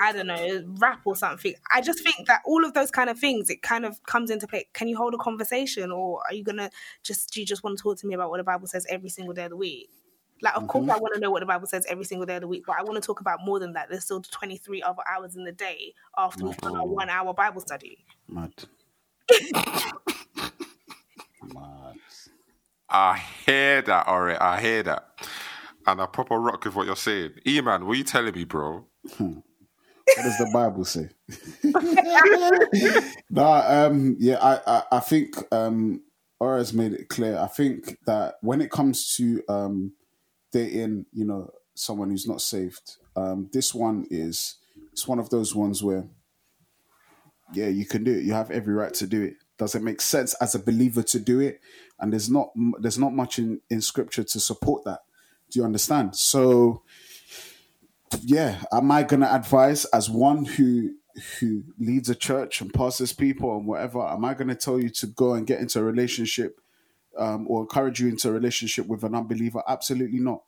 I 0.00 0.12
don't 0.12 0.28
know 0.28 0.64
rap 0.78 1.00
or 1.04 1.16
something? 1.16 1.54
I 1.72 1.80
just 1.80 2.02
think 2.02 2.26
that 2.28 2.42
all 2.44 2.64
of 2.64 2.74
those 2.74 2.90
kind 2.90 3.10
of 3.10 3.18
things 3.18 3.50
it 3.50 3.62
kind 3.62 3.84
of 3.84 4.02
comes 4.04 4.30
into 4.30 4.46
play. 4.46 4.66
Can 4.72 4.88
you 4.88 4.96
hold 4.96 5.14
a 5.14 5.18
conversation 5.18 5.90
or 5.90 6.22
are 6.28 6.34
you 6.34 6.44
gonna 6.44 6.70
just 7.02 7.32
do 7.32 7.40
you 7.40 7.46
just 7.46 7.64
want 7.64 7.76
to 7.76 7.82
talk 7.82 7.98
to 7.98 8.06
me 8.06 8.14
about 8.14 8.30
what 8.30 8.38
the 8.38 8.44
Bible 8.44 8.66
says 8.68 8.86
every 8.88 9.08
single 9.08 9.34
day 9.34 9.44
of 9.44 9.50
the 9.50 9.56
week? 9.56 9.90
Like, 10.40 10.56
of 10.56 10.66
course, 10.68 10.88
I 10.88 10.96
want 10.96 11.14
to 11.14 11.20
know 11.20 11.30
what 11.30 11.40
the 11.40 11.46
Bible 11.46 11.66
says 11.66 11.84
every 11.88 12.04
single 12.04 12.26
day 12.26 12.36
of 12.36 12.42
the 12.42 12.48
week, 12.48 12.64
but 12.66 12.76
I 12.78 12.82
want 12.82 12.94
to 12.94 13.06
talk 13.06 13.20
about 13.20 13.44
more 13.44 13.58
than 13.58 13.72
that. 13.72 13.88
There's 13.90 14.04
still 14.04 14.20
23 14.20 14.82
other 14.82 15.02
hours 15.10 15.36
in 15.36 15.44
the 15.44 15.52
day 15.52 15.94
after 16.16 16.44
we've 16.44 16.56
done 16.58 16.76
our 16.76 16.86
one 16.86 17.10
hour 17.10 17.34
Bible 17.34 17.60
study. 17.60 18.04
Mad. 18.28 18.52
Mad. 21.42 21.96
I 22.90 23.22
hear 23.44 23.82
that, 23.82 24.06
alright. 24.06 24.40
I 24.40 24.60
hear 24.60 24.82
that. 24.84 25.08
And 25.86 26.00
I 26.00 26.06
proper 26.06 26.38
rock 26.38 26.64
with 26.64 26.74
what 26.74 26.86
you're 26.86 26.96
saying. 26.96 27.32
E 27.46 27.60
man, 27.60 27.86
what 27.86 27.98
you 27.98 28.04
telling 28.04 28.34
me, 28.34 28.44
bro? 28.44 28.86
What 30.16 30.22
does 30.22 30.38
the 30.38 30.50
Bible 30.52 30.84
say? 30.86 31.10
nah, 33.30 33.86
um, 33.86 34.16
yeah, 34.18 34.38
I, 34.40 34.60
I, 34.66 34.82
I 34.92 35.00
think 35.00 35.36
um, 35.52 36.00
has 36.40 36.72
made 36.72 36.94
it 36.94 37.10
clear. 37.10 37.38
I 37.38 37.46
think 37.46 37.98
that 38.06 38.36
when 38.40 38.62
it 38.62 38.70
comes 38.70 39.14
to 39.16 39.42
um, 39.50 39.92
dating, 40.52 41.06
you 41.12 41.24
know, 41.24 41.50
someone 41.74 42.10
who's 42.10 42.26
not 42.26 42.40
saved, 42.40 42.96
um, 43.16 43.48
this 43.52 43.74
one 43.74 44.06
is 44.10 44.56
it's 44.92 45.08
one 45.08 45.18
of 45.18 45.30
those 45.30 45.54
ones 45.54 45.82
where, 45.82 46.08
yeah, 47.52 47.68
you 47.68 47.84
can 47.86 48.04
do 48.04 48.12
it. 48.12 48.24
You 48.24 48.32
have 48.32 48.50
every 48.50 48.74
right 48.74 48.94
to 48.94 49.06
do 49.06 49.22
it. 49.22 49.34
Does 49.58 49.74
it 49.74 49.82
make 49.82 50.00
sense 50.00 50.34
as 50.34 50.54
a 50.54 50.60
believer 50.60 51.02
to 51.02 51.18
do 51.18 51.40
it? 51.40 51.60
And 51.98 52.12
there's 52.12 52.30
not 52.30 52.50
there's 52.80 52.98
not 52.98 53.12
much 53.12 53.38
in 53.38 53.60
in 53.70 53.80
scripture 53.80 54.22
to 54.22 54.40
support 54.40 54.84
that. 54.84 55.00
Do 55.50 55.58
you 55.58 55.64
understand? 55.64 56.14
So 56.16 56.82
yeah, 58.20 58.62
am 58.72 58.90
I 58.90 59.02
gonna 59.02 59.28
advise 59.30 59.84
as 59.86 60.08
one 60.08 60.44
who 60.44 60.94
who 61.40 61.64
leads 61.78 62.08
a 62.08 62.14
church 62.14 62.60
and 62.60 62.72
pastors 62.72 63.12
people 63.12 63.56
and 63.56 63.66
whatever? 63.66 64.00
Am 64.00 64.24
I 64.24 64.34
gonna 64.34 64.54
tell 64.54 64.80
you 64.80 64.90
to 64.90 65.06
go 65.08 65.34
and 65.34 65.46
get 65.46 65.60
into 65.60 65.80
a 65.80 65.84
relationship 65.84 66.60
um, 67.18 67.46
or 67.48 67.62
encourage 67.62 68.00
you 68.00 68.08
into 68.08 68.28
a 68.28 68.32
relationship 68.32 68.86
with 68.86 69.04
an 69.04 69.14
unbeliever? 69.14 69.62
Absolutely 69.68 70.20
not. 70.20 70.42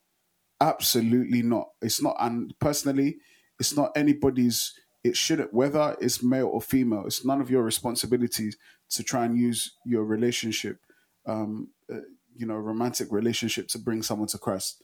Absolutely 0.60 1.42
not. 1.42 1.68
It's 1.80 2.02
not. 2.02 2.16
And 2.20 2.54
personally, 2.58 3.18
it's 3.58 3.76
not 3.76 3.92
anybody's. 3.96 4.74
It 5.02 5.16
shouldn't. 5.16 5.54
Whether 5.54 5.96
it's 6.00 6.22
male 6.22 6.48
or 6.48 6.60
female, 6.60 7.04
it's 7.06 7.24
none 7.24 7.40
of 7.40 7.50
your 7.50 7.62
responsibilities 7.62 8.56
to 8.90 9.02
try 9.02 9.24
and 9.24 9.38
use 9.38 9.76
your 9.86 10.04
relationship, 10.04 10.78
um, 11.26 11.68
uh, 11.92 12.00
you 12.34 12.46
know, 12.46 12.56
romantic 12.56 13.10
relationship 13.10 13.68
to 13.68 13.78
bring 13.78 14.02
someone 14.02 14.28
to 14.28 14.38
Christ. 14.38 14.82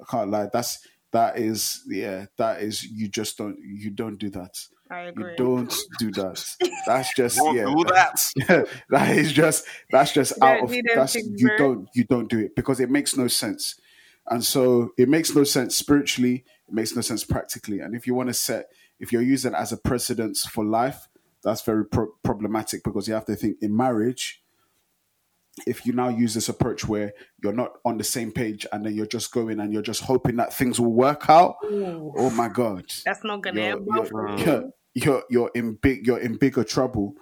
I 0.00 0.10
can't 0.10 0.30
lie. 0.30 0.48
That's 0.52 0.86
that 1.12 1.38
is 1.38 1.82
yeah. 1.88 2.26
That 2.38 2.62
is 2.62 2.82
you 2.82 3.08
just 3.08 3.38
don't 3.38 3.58
you 3.62 3.90
don't 3.90 4.18
do 4.18 4.30
that. 4.30 4.58
I 4.92 5.06
You 5.06 5.34
don't 5.36 5.74
do 5.98 6.10
that. 6.12 6.44
That's 6.86 7.14
just 7.16 7.38
Don't 7.38 7.56
yeah. 7.56 7.64
do 7.64 7.84
that. 7.84 8.68
that 8.90 9.16
is 9.16 9.32
just 9.32 9.64
that's 9.90 10.12
just 10.12 10.34
You 10.40 10.46
out 10.46 10.62
of 10.64 10.74
that's 10.94 11.14
you 11.14 11.50
don't 11.56 11.88
you 11.94 12.04
don't 12.04 12.28
do 12.28 12.38
it 12.38 12.54
because 12.54 12.78
it 12.78 12.90
makes 12.90 13.16
no 13.16 13.26
sense. 13.26 13.80
And 14.28 14.44
so 14.44 14.92
it 14.98 15.08
makes 15.08 15.34
no 15.34 15.44
sense 15.44 15.74
spiritually, 15.74 16.44
it 16.68 16.74
makes 16.74 16.94
no 16.94 17.00
sense 17.00 17.24
practically. 17.24 17.80
And 17.80 17.96
if 17.96 18.06
you 18.06 18.14
want 18.14 18.28
to 18.28 18.34
set 18.34 18.66
if 19.00 19.12
you're 19.12 19.22
using 19.22 19.52
it 19.52 19.58
as 19.58 19.72
a 19.72 19.78
precedence 19.78 20.44
for 20.44 20.64
life, 20.64 21.08
that's 21.42 21.62
very 21.62 21.86
pro- 21.86 22.12
problematic 22.22 22.84
because 22.84 23.08
you 23.08 23.14
have 23.14 23.24
to 23.26 23.34
think 23.34 23.56
in 23.62 23.74
marriage 23.74 24.42
if 25.66 25.84
you 25.84 25.92
now 25.92 26.08
use 26.08 26.32
this 26.32 26.48
approach 26.48 26.86
where 26.88 27.12
you're 27.42 27.52
not 27.52 27.72
on 27.84 27.98
the 27.98 28.04
same 28.04 28.32
page 28.32 28.66
and 28.72 28.86
then 28.86 28.94
you're 28.94 29.04
just 29.04 29.32
going 29.32 29.60
and 29.60 29.70
you're 29.70 29.82
just 29.82 30.02
hoping 30.02 30.36
that 30.36 30.52
things 30.54 30.80
will 30.80 30.94
work 30.94 31.28
out, 31.28 31.56
oh 31.62 32.30
my 32.34 32.48
god 32.48 32.86
That's 33.04 33.22
not 33.22 33.42
gonna 33.42 33.60
you're, 33.60 33.82
you're, 33.86 34.38
you're, 34.38 34.72
you're, 34.94 35.24
you're 35.30 35.50
in 35.54 35.74
big 35.74 36.06
you're 36.06 36.18
in 36.18 36.36
bigger 36.36 36.64
trouble. 36.64 37.14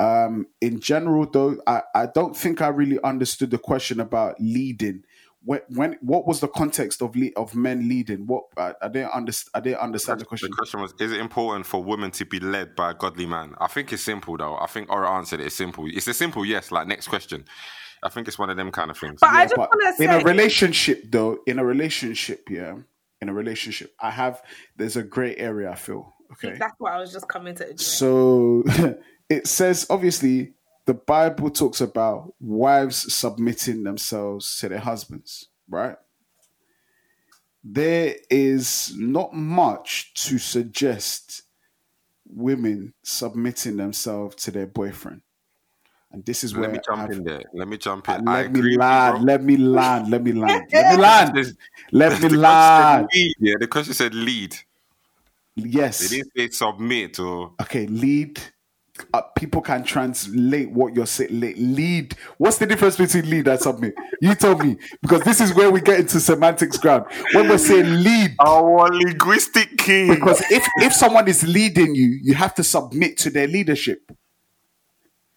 Um, 0.00 0.46
in 0.60 0.80
general, 0.80 1.26
though, 1.30 1.56
I, 1.66 1.82
I 1.94 2.06
don't 2.06 2.36
think 2.36 2.60
I 2.60 2.68
really 2.68 2.98
understood 3.02 3.50
the 3.50 3.58
question 3.58 4.00
about 4.00 4.40
leading. 4.40 5.04
When, 5.44 5.60
when 5.68 5.98
what 6.00 6.26
was 6.26 6.40
the 6.40 6.48
context 6.48 7.02
of 7.02 7.14
le- 7.14 7.30
of 7.36 7.54
men 7.54 7.88
leading? 7.88 8.26
What 8.26 8.44
I, 8.56 8.72
I 8.80 8.88
didn't 8.88 9.12
understand. 9.12 9.50
I 9.54 9.60
didn't 9.60 9.80
understand 9.80 10.20
the 10.20 10.24
question. 10.24 10.50
The 10.50 10.56
question 10.56 10.80
was: 10.80 10.94
Is 10.98 11.12
it 11.12 11.20
important 11.20 11.66
for 11.66 11.82
women 11.82 12.10
to 12.12 12.24
be 12.24 12.40
led 12.40 12.74
by 12.74 12.92
a 12.92 12.94
godly 12.94 13.26
man? 13.26 13.54
I 13.58 13.66
think 13.68 13.92
it's 13.92 14.02
simple, 14.02 14.36
though. 14.36 14.56
I 14.56 14.66
think 14.66 14.90
Aura 14.90 15.10
answered 15.12 15.40
it. 15.40 15.46
It's 15.46 15.54
simple. 15.54 15.86
It's 15.86 16.06
a 16.06 16.14
simple 16.14 16.44
yes. 16.46 16.72
Like 16.72 16.86
next 16.86 17.08
question. 17.08 17.44
I 18.02 18.08
think 18.08 18.26
it's 18.28 18.38
one 18.38 18.50
of 18.50 18.56
them 18.56 18.70
kind 18.70 18.90
of 18.90 18.98
things. 18.98 19.20
But 19.20 19.30
I 19.30 19.44
just 19.44 19.56
want 19.56 19.70
to 19.72 19.92
say, 19.96 20.04
in 20.04 20.10
a 20.10 20.24
relationship, 20.24 21.04
though, 21.10 21.38
in 21.46 21.58
a 21.58 21.64
relationship, 21.64 22.48
yeah, 22.50 22.76
in 23.20 23.28
a 23.28 23.34
relationship, 23.34 23.94
I 24.00 24.10
have 24.10 24.42
there's 24.76 24.96
a 24.96 25.02
gray 25.02 25.36
area. 25.36 25.70
I 25.70 25.74
feel 25.74 26.13
okay. 26.32 26.56
that's 26.58 26.74
what 26.78 26.92
I 26.92 26.98
was 27.00 27.12
just 27.12 27.28
coming 27.28 27.54
to 27.56 27.64
address. 27.64 27.86
So 27.86 28.62
it 29.28 29.46
says, 29.46 29.86
obviously, 29.90 30.52
the 30.86 30.94
Bible 30.94 31.50
talks 31.50 31.80
about 31.80 32.34
wives 32.40 33.14
submitting 33.14 33.84
themselves 33.84 34.58
to 34.58 34.68
their 34.68 34.78
husbands, 34.80 35.48
right? 35.68 35.96
There 37.62 38.16
is 38.28 38.92
not 38.96 39.32
much 39.34 40.12
to 40.28 40.38
suggest 40.38 41.42
women 42.26 42.92
submitting 43.02 43.76
themselves 43.78 44.36
to 44.44 44.50
their 44.50 44.66
boyfriend. 44.66 45.22
And 46.12 46.24
this 46.24 46.44
is 46.44 46.54
where 46.54 46.64
Let 46.68 46.72
me 46.72 46.80
jump 46.86 47.00
I've- 47.00 47.14
in 47.14 47.24
there. 47.24 47.42
Let 47.54 47.68
me 47.68 47.76
jump 47.78 48.08
in. 48.08 48.28
I 48.28 48.42
let 48.42 48.52
me 48.52 48.60
agree 48.60 48.62
with 48.62 48.72
you, 48.72 48.78
land, 48.78 49.24
let 49.24 49.42
me 49.42 49.56
land, 49.56 50.10
let 50.10 50.22
me 50.22 50.32
land, 50.32 50.62
let 50.72 50.90
me 50.90 50.96
land, 51.02 51.56
let 51.92 52.22
me 52.22 52.28
land. 52.36 53.08
yeah, 53.40 53.54
the 53.58 53.66
question 53.66 53.94
said 53.94 54.14
lead. 54.14 54.54
Yes. 55.56 56.00
They 56.00 56.16
didn't 56.16 56.32
say 56.36 56.48
submit 56.48 57.18
or 57.18 57.52
okay, 57.62 57.86
lead. 57.86 58.40
Uh, 59.12 59.22
people 59.36 59.60
can 59.60 59.82
translate 59.82 60.70
what 60.70 60.94
you're 60.94 61.06
saying. 61.06 61.40
Lead. 61.40 62.16
What's 62.38 62.58
the 62.58 62.66
difference 62.66 62.96
between 62.96 63.28
lead 63.28 63.48
and 63.48 63.60
submit? 63.60 63.94
You 64.20 64.36
tell 64.36 64.56
me, 64.56 64.76
because 65.02 65.22
this 65.22 65.40
is 65.40 65.52
where 65.52 65.68
we 65.68 65.80
get 65.80 65.98
into 65.98 66.20
semantics 66.20 66.78
ground. 66.78 67.06
When 67.32 67.48
we're 67.48 67.58
saying 67.58 68.04
lead, 68.04 68.36
our 68.38 68.88
linguistic 68.92 69.78
king. 69.78 70.14
because 70.14 70.40
if 70.50 70.64
if 70.76 70.92
someone 70.92 71.26
is 71.26 71.42
leading 71.42 71.96
you, 71.96 72.18
you 72.22 72.34
have 72.34 72.54
to 72.54 72.62
submit 72.62 73.18
to 73.18 73.30
their 73.30 73.48
leadership. 73.48 74.12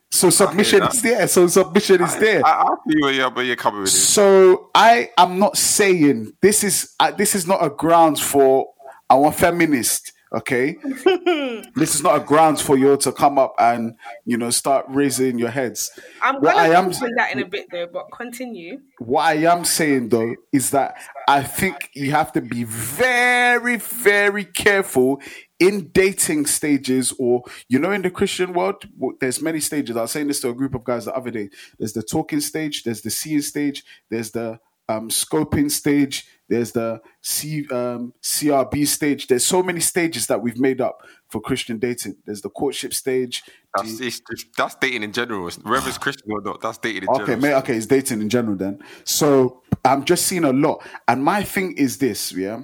So 0.09 0.29
submission 0.29 0.83
is 0.83 1.01
there. 1.01 1.27
So 1.27 1.47
submission 1.47 2.01
is 2.01 2.15
there. 2.17 2.45
I, 2.45 2.50
I 2.50 2.75
you're, 2.86 3.29
where 3.31 3.45
you're 3.45 3.55
coming 3.55 3.81
with 3.81 3.89
it. 3.89 3.93
So 3.93 4.69
I 4.74 5.09
am 5.17 5.38
not 5.39 5.57
saying 5.57 6.33
this 6.41 6.63
is 6.63 6.95
uh, 7.00 7.12
this 7.12 7.36
is 7.36 7.45
not 7.47 7.63
a 7.63 7.69
grounds 7.69 8.21
for 8.21 8.67
our 9.09 9.31
feminist. 9.31 10.13
Okay, 10.33 10.75
this 11.75 11.95
is 11.95 12.03
not 12.03 12.17
a 12.17 12.19
grounds 12.19 12.59
for 12.61 12.77
you 12.77 12.97
to 12.97 13.13
come 13.13 13.39
up 13.39 13.55
and 13.57 13.95
you 14.25 14.35
know 14.35 14.49
start 14.49 14.85
raising 14.89 15.39
your 15.39 15.49
heads. 15.49 15.89
I'm 16.21 16.35
what 16.35 16.55
gonna 16.55 16.57
I 16.57 16.77
am 16.77 16.85
mention 16.87 17.11
that 17.15 17.31
in 17.31 17.39
a 17.39 17.45
bit 17.45 17.67
though, 17.71 17.87
but 17.87 18.07
continue. 18.11 18.81
what 18.99 19.21
I 19.21 19.35
am 19.49 19.63
saying 19.63 20.09
though 20.09 20.35
is 20.51 20.71
that 20.71 20.97
I 21.29 21.43
think 21.43 21.91
you 21.93 22.11
have 22.11 22.33
to 22.33 22.41
be 22.41 22.65
very, 22.65 23.77
very 23.77 24.43
careful 24.43 25.21
in 25.59 25.87
dating 25.93 26.45
stages 26.45 27.13
or 27.17 27.43
you 27.69 27.79
know 27.79 27.91
in 27.91 28.01
the 28.01 28.11
Christian 28.11 28.51
world 28.51 28.83
there's 29.21 29.41
many 29.41 29.61
stages. 29.61 29.95
I 29.95 30.01
was 30.01 30.11
saying 30.11 30.27
this 30.27 30.41
to 30.41 30.49
a 30.49 30.53
group 30.53 30.75
of 30.75 30.83
guys 30.83 31.05
the 31.05 31.15
other 31.15 31.31
day. 31.31 31.49
There's 31.79 31.93
the 31.93 32.03
talking 32.03 32.41
stage, 32.41 32.83
there's 32.83 33.01
the 33.01 33.11
seeing 33.11 33.41
stage, 33.41 33.85
there's 34.09 34.31
the 34.31 34.59
um, 34.89 35.09
scoping 35.09 35.71
stage, 35.71 36.27
there's 36.50 36.72
the 36.72 37.01
C, 37.22 37.68
um, 37.70 38.13
CRB 38.24 38.88
stage. 38.88 39.27
There's 39.27 39.46
so 39.46 39.62
many 39.62 39.80
stages 39.80 40.27
that 40.27 40.42
we've 40.42 40.60
made 40.60 40.80
up 40.80 41.01
for 41.30 41.42
Christian 41.42 41.77
dating. 41.77 42.16
There's 42.25 42.42
the 42.42 42.50
courtship 42.50 42.94
stage. 42.94 43.44
That's, 43.75 44.00
it's 44.00 44.22
just, 44.30 44.48
that's 44.56 44.75
dating 44.75 45.04
in 45.04 45.12
general. 45.12 45.50
Whether 45.63 45.89
it's 45.89 45.98
Christian 45.98 46.32
or 46.32 46.42
not, 46.42 46.62
that's 46.62 46.77
dating 46.77 47.04
in 47.04 47.10
Okay, 47.10 47.25
general. 47.25 47.42
mate, 47.42 47.54
okay, 47.56 47.75
it's 47.75 47.86
dating 47.86 48.22
in 48.22 48.30
general 48.30 48.56
then. 48.56 48.80
So 49.04 49.62
I'm 49.84 50.06
just 50.06 50.25
seeing 50.25 50.46
a 50.46 50.54
lot. 50.54 50.86
And 51.08 51.24
my 51.24 51.44
thing 51.44 51.74
is 51.77 51.98
this, 51.98 52.32
yeah. 52.32 52.63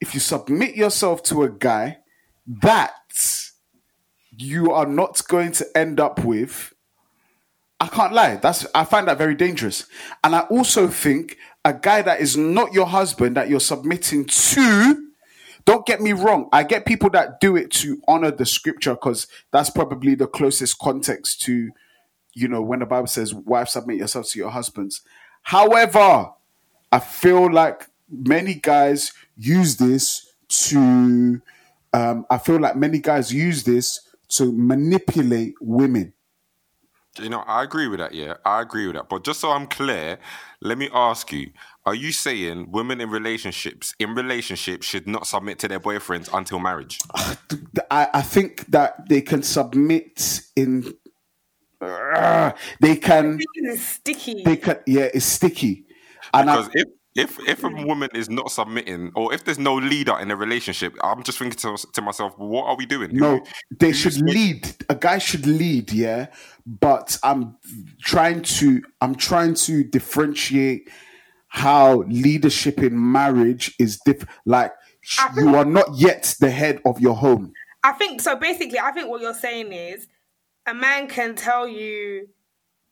If 0.00 0.14
you 0.14 0.20
submit 0.20 0.74
yourself 0.74 1.22
to 1.24 1.42
a 1.42 1.50
guy 1.50 1.98
that 2.62 2.94
you 4.36 4.72
are 4.72 4.86
not 4.86 5.22
going 5.28 5.52
to 5.52 5.66
end 5.76 6.00
up 6.00 6.24
with, 6.24 6.72
I 7.82 7.88
can't 7.88 8.12
lie. 8.12 8.36
That's 8.36 8.64
I 8.76 8.84
find 8.84 9.08
that 9.08 9.18
very 9.18 9.34
dangerous. 9.34 9.86
And 10.22 10.36
I 10.36 10.42
also 10.42 10.86
think 10.86 11.36
a 11.64 11.74
guy 11.74 12.00
that 12.02 12.20
is 12.20 12.36
not 12.36 12.72
your 12.72 12.86
husband 12.86 13.36
that 13.36 13.48
you're 13.50 13.58
submitting 13.58 14.24
to. 14.24 15.08
Don't 15.64 15.84
get 15.84 16.00
me 16.00 16.12
wrong. 16.12 16.48
I 16.52 16.62
get 16.62 16.86
people 16.86 17.10
that 17.10 17.40
do 17.40 17.56
it 17.56 17.72
to 17.72 18.00
honor 18.06 18.30
the 18.30 18.46
scripture 18.46 18.92
because 18.94 19.26
that's 19.50 19.68
probably 19.68 20.14
the 20.14 20.28
closest 20.28 20.78
context 20.78 21.42
to, 21.42 21.72
you 22.34 22.46
know, 22.46 22.62
when 22.62 22.78
the 22.78 22.86
Bible 22.86 23.08
says, 23.08 23.34
"Wife, 23.34 23.70
submit 23.70 23.96
yourself 23.96 24.28
to 24.28 24.38
your 24.38 24.50
husbands." 24.50 25.00
However, 25.42 26.30
I 26.92 27.00
feel 27.00 27.52
like 27.52 27.88
many 28.08 28.54
guys 28.54 29.12
use 29.36 29.76
this 29.76 30.32
to. 30.68 31.42
Um, 31.92 32.26
I 32.30 32.38
feel 32.38 32.60
like 32.60 32.76
many 32.76 33.00
guys 33.00 33.34
use 33.34 33.64
this 33.64 34.08
to 34.36 34.52
manipulate 34.52 35.54
women. 35.60 36.12
You 37.20 37.28
know, 37.28 37.40
I 37.40 37.62
agree 37.62 37.88
with 37.88 38.00
that. 38.00 38.14
Yeah, 38.14 38.34
I 38.44 38.62
agree 38.62 38.86
with 38.86 38.96
that. 38.96 39.08
But 39.08 39.22
just 39.22 39.40
so 39.40 39.50
I'm 39.50 39.66
clear, 39.66 40.18
let 40.62 40.78
me 40.78 40.88
ask 40.94 41.30
you: 41.30 41.50
Are 41.84 41.94
you 41.94 42.10
saying 42.10 42.70
women 42.70 43.00
in 43.00 43.10
relationships 43.10 43.94
in 43.98 44.14
relationships 44.14 44.86
should 44.86 45.06
not 45.06 45.26
submit 45.26 45.58
to 45.60 45.68
their 45.68 45.80
boyfriends 45.80 46.30
until 46.32 46.58
marriage? 46.58 46.98
I, 47.90 48.08
I 48.14 48.22
think 48.22 48.66
that 48.70 49.08
they 49.08 49.20
can 49.20 49.42
submit 49.42 50.40
in. 50.56 50.94
Uh, 51.82 52.52
they 52.80 52.96
can. 52.96 53.40
It's 53.56 53.82
sticky. 53.82 54.42
They 54.42 54.56
can. 54.56 54.78
Yeah, 54.86 55.08
it's 55.12 55.26
sticky. 55.26 55.84
And 56.32 56.48
I, 56.48 56.66
if 56.72 56.88
if 57.14 57.38
if 57.46 57.62
a 57.62 57.68
woman 57.68 58.08
is 58.14 58.30
not 58.30 58.50
submitting, 58.50 59.12
or 59.14 59.34
if 59.34 59.44
there's 59.44 59.58
no 59.58 59.74
leader 59.74 60.18
in 60.18 60.30
a 60.30 60.36
relationship, 60.36 60.94
I'm 61.02 61.22
just 61.22 61.38
thinking 61.38 61.58
to, 61.58 61.76
to 61.92 62.00
myself, 62.00 62.38
what 62.38 62.64
are 62.64 62.76
we 62.76 62.86
doing? 62.86 63.14
No, 63.14 63.44
they 63.70 63.92
should 63.92 64.16
lead. 64.22 64.74
A 64.88 64.94
guy 64.94 65.18
should 65.18 65.46
lead. 65.46 65.92
Yeah, 65.92 66.28
but 66.66 67.18
I'm 67.22 67.56
trying 68.00 68.42
to. 68.42 68.82
I'm 69.00 69.14
trying 69.14 69.54
to 69.54 69.84
differentiate 69.84 70.88
how 71.48 72.02
leadership 72.02 72.78
in 72.78 73.12
marriage 73.12 73.74
is 73.78 74.00
different. 74.04 74.30
Like 74.46 74.72
you 75.36 75.54
are 75.56 75.64
not 75.64 75.94
yet 75.94 76.34
the 76.40 76.50
head 76.50 76.80
of 76.84 77.00
your 77.00 77.16
home. 77.16 77.52
I 77.82 77.92
think 77.92 78.20
so. 78.20 78.36
Basically, 78.36 78.78
I 78.78 78.92
think 78.92 79.08
what 79.08 79.20
you're 79.20 79.34
saying 79.34 79.72
is 79.72 80.06
a 80.66 80.74
man 80.74 81.08
can 81.08 81.34
tell 81.34 81.66
you, 81.66 82.28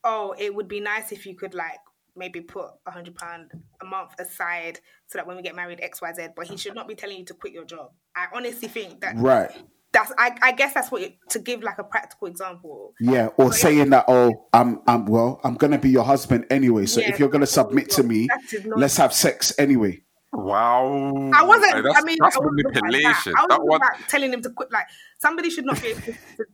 "Oh, 0.04 0.34
it 0.38 0.54
would 0.54 0.68
be 0.68 0.80
nice 0.80 1.12
if 1.12 1.26
you 1.26 1.34
could 1.34 1.54
like 1.54 1.78
maybe 2.16 2.40
put 2.40 2.66
a 2.86 2.90
hundred 2.90 3.14
pound 3.14 3.50
a 3.80 3.84
month 3.84 4.18
aside 4.18 4.80
so 5.06 5.18
that 5.18 5.26
when 5.26 5.36
we 5.36 5.42
get 5.42 5.54
married, 5.54 5.80
X, 5.80 6.02
Y, 6.02 6.12
Z." 6.12 6.28
But 6.36 6.48
he 6.48 6.56
should 6.56 6.74
not 6.74 6.88
be 6.88 6.94
telling 6.94 7.18
you 7.18 7.24
to 7.26 7.34
quit 7.34 7.52
your 7.52 7.64
job. 7.64 7.92
I 8.16 8.26
honestly 8.34 8.68
think 8.68 9.00
that 9.00 9.16
Right. 9.16 9.50
That's. 9.92 10.12
I, 10.18 10.36
I 10.42 10.52
guess 10.52 10.74
that's 10.74 10.90
what 10.90 11.02
it, 11.02 11.16
to 11.30 11.38
give 11.38 11.62
like 11.62 11.78
a 11.78 11.84
practical 11.84 12.26
example. 12.28 12.94
Yeah, 13.00 13.28
or 13.36 13.52
saying 13.52 13.90
that, 13.90 14.04
oh, 14.08 14.46
I'm, 14.52 14.80
I'm, 14.86 15.06
well, 15.06 15.40
I'm 15.44 15.54
gonna 15.54 15.78
be 15.78 15.90
your 15.90 16.04
husband 16.04 16.46
anyway. 16.50 16.86
So 16.86 17.00
Yeah, 17.00 17.10
if 17.10 17.18
you're 17.18 17.28
gonna 17.28 17.46
submit 17.46 17.90
to 17.90 18.02
me, 18.02 18.26
That 18.28 18.52
is 18.52 18.64
not- 18.66 18.78
let's 18.78 18.96
have 18.96 19.12
sex 19.12 19.52
anyway. 19.58 20.02
Wow. 20.32 21.30
I 21.34 21.44
wasn't. 21.44 21.74
Like, 21.74 21.84
that's, 21.84 21.98
I 21.98 22.02
mean, 22.04 22.18
that's 22.20 22.36
I 22.36 22.40
wasn't 22.40 22.58
talking 22.62 22.66
about 22.66 22.82
manipulation. 22.84 23.32
That. 23.32 23.46
I 23.50 23.58
was 23.58 23.58
one. 23.62 23.76
about 23.76 24.08
telling 24.08 24.32
him 24.32 24.42
to 24.42 24.50
quit. 24.50 24.70
Like 24.72 24.86
somebody 25.18 25.50
should 25.50 25.64
not 25.64 25.82
be 25.82 25.88
able 25.88 26.00
to, 26.02 26.12
to- 26.12 26.44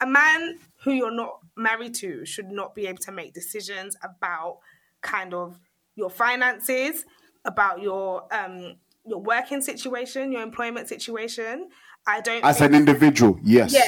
a 0.00 0.06
man 0.06 0.58
who 0.84 0.92
you're 0.92 1.14
not 1.14 1.38
married 1.56 1.94
to 1.94 2.26
should 2.26 2.50
not 2.50 2.74
be 2.74 2.86
able 2.88 2.98
to 2.98 3.12
make 3.12 3.32
decisions 3.32 3.96
about 4.02 4.58
kind 5.00 5.32
of 5.32 5.58
your 5.94 6.10
finances, 6.10 7.04
about 7.44 7.80
your 7.80 8.26
um 8.34 8.74
your 9.06 9.20
working 9.20 9.60
situation, 9.62 10.30
your 10.32 10.42
employment 10.42 10.88
situation. 10.88 11.68
I 12.06 12.20
don't. 12.20 12.44
As 12.44 12.60
an 12.60 12.74
individual, 12.74 13.38
yes. 13.42 13.72
yeah, 13.72 13.82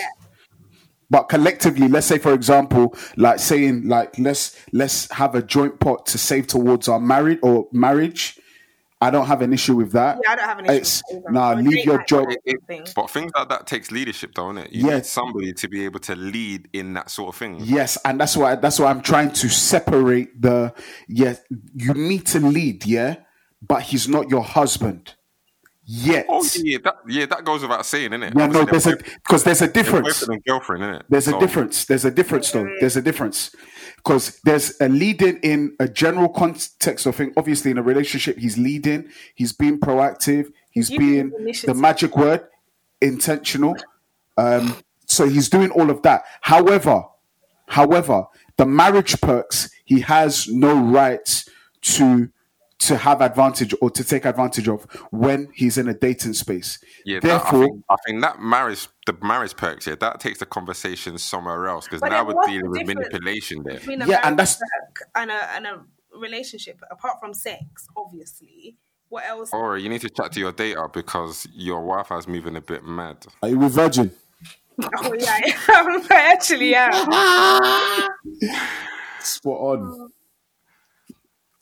But 1.11 1.25
collectively, 1.25 1.88
let's 1.88 2.06
say, 2.06 2.18
for 2.18 2.33
example, 2.33 2.94
like 3.16 3.38
saying, 3.40 3.88
like 3.88 4.18
let's 4.18 4.56
let's 4.73 5.11
have 5.12 5.35
a 5.35 5.42
joint 5.42 5.80
pot 5.80 6.06
to 6.06 6.18
save 6.18 6.47
towards 6.47 6.88
our 6.88 7.00
marriage 7.00 7.38
or 7.42 7.66
marriage. 7.73 8.38
I 9.00 9.11
don't 9.11 9.26
have 9.26 9.42
an 9.42 9.52
issue 9.52 9.75
with 9.76 9.92
that. 9.92 10.18
yeah, 10.24 10.33
I 10.33 10.37
don't 10.37 10.44
have 10.46 10.59
an 10.61 10.64
issue. 10.66 10.74
It's 10.77 11.03
with 11.12 11.24
that 11.24 11.33
nah, 11.33 11.53
Or 11.53 11.57
leave 11.57 11.85
your 11.85 11.98
night 11.98 12.07
job. 12.09 12.27
or. 12.29 12.85
But 12.94 13.11
things 13.11 13.33
like 13.37 13.48
that 13.50 13.66
takes 13.66 13.90
leadership, 13.90 14.33
don't 14.33 14.57
it? 14.57 14.72
You 14.72 14.87
Yeah. 14.87 14.94
need 14.94 15.07
somebody 15.07 15.53
to 15.53 15.68
be 15.68 15.85
able 15.85 16.00
to 16.00 16.14
lead 16.16 16.68
in 16.72 16.94
that 16.94 17.11
sort 17.11 17.35
of 17.35 17.37
thing. 17.38 17.59
Yes, 17.61 17.98
and 18.05 18.18
that's 18.18 18.35
why 18.37 18.55
that's 18.55 18.79
why 18.79 18.87
I'm 18.90 19.03
trying 19.03 19.33
to 19.33 19.48
separate 19.50 20.40
the 20.40 20.72
yes. 21.09 21.40
You 21.74 21.92
need 21.92 22.24
to 22.29 22.40
lead, 22.40 22.87
yeah, 22.87 23.16
but 23.61 23.83
he's 23.83 24.09
not 24.09 24.31
your 24.31 24.42
husband 24.44 25.14
yet. 25.87 26.27
Oh 26.29 26.47
yeah, 26.57 26.79
that 26.85 26.97
yeah, 27.07 27.27
that 27.27 27.44
goes 27.44 27.62
without 27.62 27.85
saying, 27.87 28.11
innit? 28.11 28.37
Yeah, 28.37 28.47
no, 28.47 28.64
there's 28.64 28.87
a 28.87 28.97
because 28.97 29.44
there's 29.44 29.62
a 29.62 29.68
difference. 29.68 30.20
boyfriend 30.20 30.35
and 30.35 30.44
girlfriend, 30.44 30.83
innit? 30.83 31.03
There's 31.09 31.29
a 31.29 31.38
difference. 31.38 31.85
There's 31.85 32.05
a 32.05 32.11
difference, 32.11 32.51
though. 32.51 32.68
There's 32.81 32.97
a 32.97 33.03
difference 33.03 33.55
because 33.97 34.40
there's 34.44 34.75
a 34.81 34.88
leading 34.88 35.38
in 35.38 35.77
a 35.81 35.88
general 35.88 36.29
context 36.29 37.07
of 37.07 37.16
thing. 37.16 37.33
Obviously, 37.37 37.70
in 37.70 37.79
a 37.79 37.83
relationship, 37.83 38.38
he's 38.38 38.59
leading. 38.59 39.09
He's 39.35 39.53
being 39.53 39.79
proactive. 39.79 40.53
He's 40.70 40.90
Using 40.90 41.31
being 41.31 41.55
the 41.64 41.75
magic 41.75 42.16
word, 42.16 42.47
intentional. 43.01 43.77
Um, 44.37 44.77
so 45.07 45.29
he's 45.29 45.49
doing 45.49 45.70
all 45.70 45.90
of 45.90 46.03
that. 46.03 46.25
However, 46.40 47.05
however, 47.68 48.25
the 48.57 48.66
marriage 48.66 49.20
perks 49.20 49.70
he 49.85 50.01
has 50.01 50.49
no 50.49 50.75
right 50.75 51.44
to 51.83 52.31
to 52.88 52.97
have 52.97 53.20
advantage 53.20 53.75
or 53.81 53.90
to 53.90 54.05
take 54.05 54.25
advantage 54.25 54.68
of 54.68 54.85
when 55.11 55.49
he's 55.55 55.79
in 55.79 55.88
a 55.88 55.94
dating 55.94 56.33
space. 56.35 56.79
Yeah, 57.05 57.20
that, 57.20 57.27
I, 57.31 57.38
Therefore, 57.38 57.64
think, 57.64 57.85
I 57.90 57.97
think 58.07 58.20
that 58.23 58.40
marriage, 58.40 58.88
the 59.07 59.16
marriage 59.23 59.57
perks, 59.57 59.87
yeah, 59.87 59.94
that 60.01 60.20
takes 60.20 60.38
the 60.38 60.47
conversation 60.47 61.18
somewhere 61.18 61.66
else 61.68 61.87
because 61.87 62.03
now 62.03 62.25
we're 62.25 62.35
dealing 62.47 62.70
with 62.70 62.87
manipulation 62.87 63.62
there. 63.64 63.79
a 63.79 64.07
Yeah, 64.07 64.20
and 64.25 64.38
that's- 64.38 64.57
perk 64.59 65.09
and 65.14 65.31
a 65.31 65.51
and 65.55 65.66
a 65.66 65.81
relationship 66.18 66.81
apart 66.90 67.18
from 67.20 67.35
sex, 67.35 67.87
obviously. 67.97 68.77
What 69.09 69.25
else? 69.27 69.51
Or 69.53 69.77
you 69.79 69.88
need 69.88 70.01
to 70.01 70.11
chat 70.11 70.33
to 70.33 70.40
your 70.40 70.53
data 70.53 70.88
because 70.92 71.47
your 71.55 71.81
Wi-Fi's 71.81 72.27
moving 72.27 72.57
a 72.57 72.61
bit 72.61 72.85
mad. 72.85 73.25
are 73.42 73.49
you 73.49 73.59
with 73.59 73.73
Virgin? 73.73 74.11
Oh 74.99 75.14
yeah, 75.16 75.38
I 75.68 76.05
actually 76.11 76.70
yeah. 76.70 76.90
Spot 79.20 79.53
on. 79.61 80.11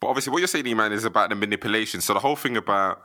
But 0.02 0.08
obviously, 0.08 0.32
what 0.32 0.38
you're 0.40 0.48
saying, 0.48 0.76
man, 0.76 0.90
is 0.92 1.04
about 1.04 1.30
the 1.30 1.36
manipulation. 1.36 2.00
So 2.00 2.12
the 2.12 2.18
whole 2.18 2.34
thing 2.34 2.56
about, 2.56 3.02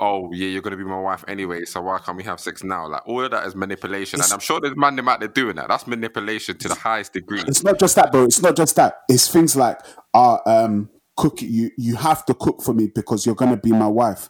oh 0.00 0.30
yeah, 0.32 0.48
you're 0.48 0.62
gonna 0.62 0.76
be 0.76 0.82
my 0.82 0.98
wife 1.00 1.24
anyway, 1.28 1.64
so 1.64 1.80
why 1.80 1.98
can't 2.00 2.16
we 2.16 2.24
have 2.24 2.40
sex 2.40 2.64
now? 2.64 2.88
Like 2.88 3.06
all 3.06 3.24
of 3.24 3.30
that 3.30 3.46
is 3.46 3.54
manipulation, 3.54 4.18
It's- 4.18 4.30
and 4.30 4.34
I'm 4.34 4.40
sure 4.40 4.58
there's 4.60 4.76
man 4.76 4.96
them 4.96 5.08
out 5.08 5.20
there 5.20 5.28
doing 5.28 5.54
that. 5.56 5.68
That's 5.68 5.86
manipulation 5.86 6.58
to 6.58 6.68
the 6.68 6.74
highest 6.74 7.12
degree. 7.12 7.40
It's 7.46 7.62
not 7.62 7.78
just 7.78 7.94
that, 7.94 8.10
bro. 8.10 8.24
It's 8.24 8.42
not 8.42 8.56
just 8.56 8.74
that. 8.74 8.94
It's 9.08 9.28
things 9.28 9.54
like, 9.54 9.78
uh, 10.12 10.38
um, 10.44 10.90
cook. 11.16 11.40
You 11.40 11.70
you 11.78 11.94
have 11.94 12.26
to 12.26 12.34
cook 12.34 12.62
for 12.62 12.74
me 12.74 12.90
because 12.92 13.24
you're 13.24 13.36
gonna 13.36 13.56
be 13.56 13.70
my 13.70 13.86
wife. 13.86 14.28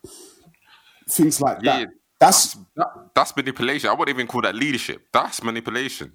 Things 1.09 1.41
like 1.41 1.59
Yeah, 1.63 1.79
that. 1.81 1.89
That's 2.21 2.55
That, 2.77 2.89
that's 3.15 3.35
manipulation. 3.35 3.89
I 3.89 3.95
wouldn't 3.95 4.15
even 4.15 4.27
call 4.27 4.43
that 4.43 4.55
leadership. 4.55 5.01
That's 5.11 5.43
manipulation. 5.43 6.13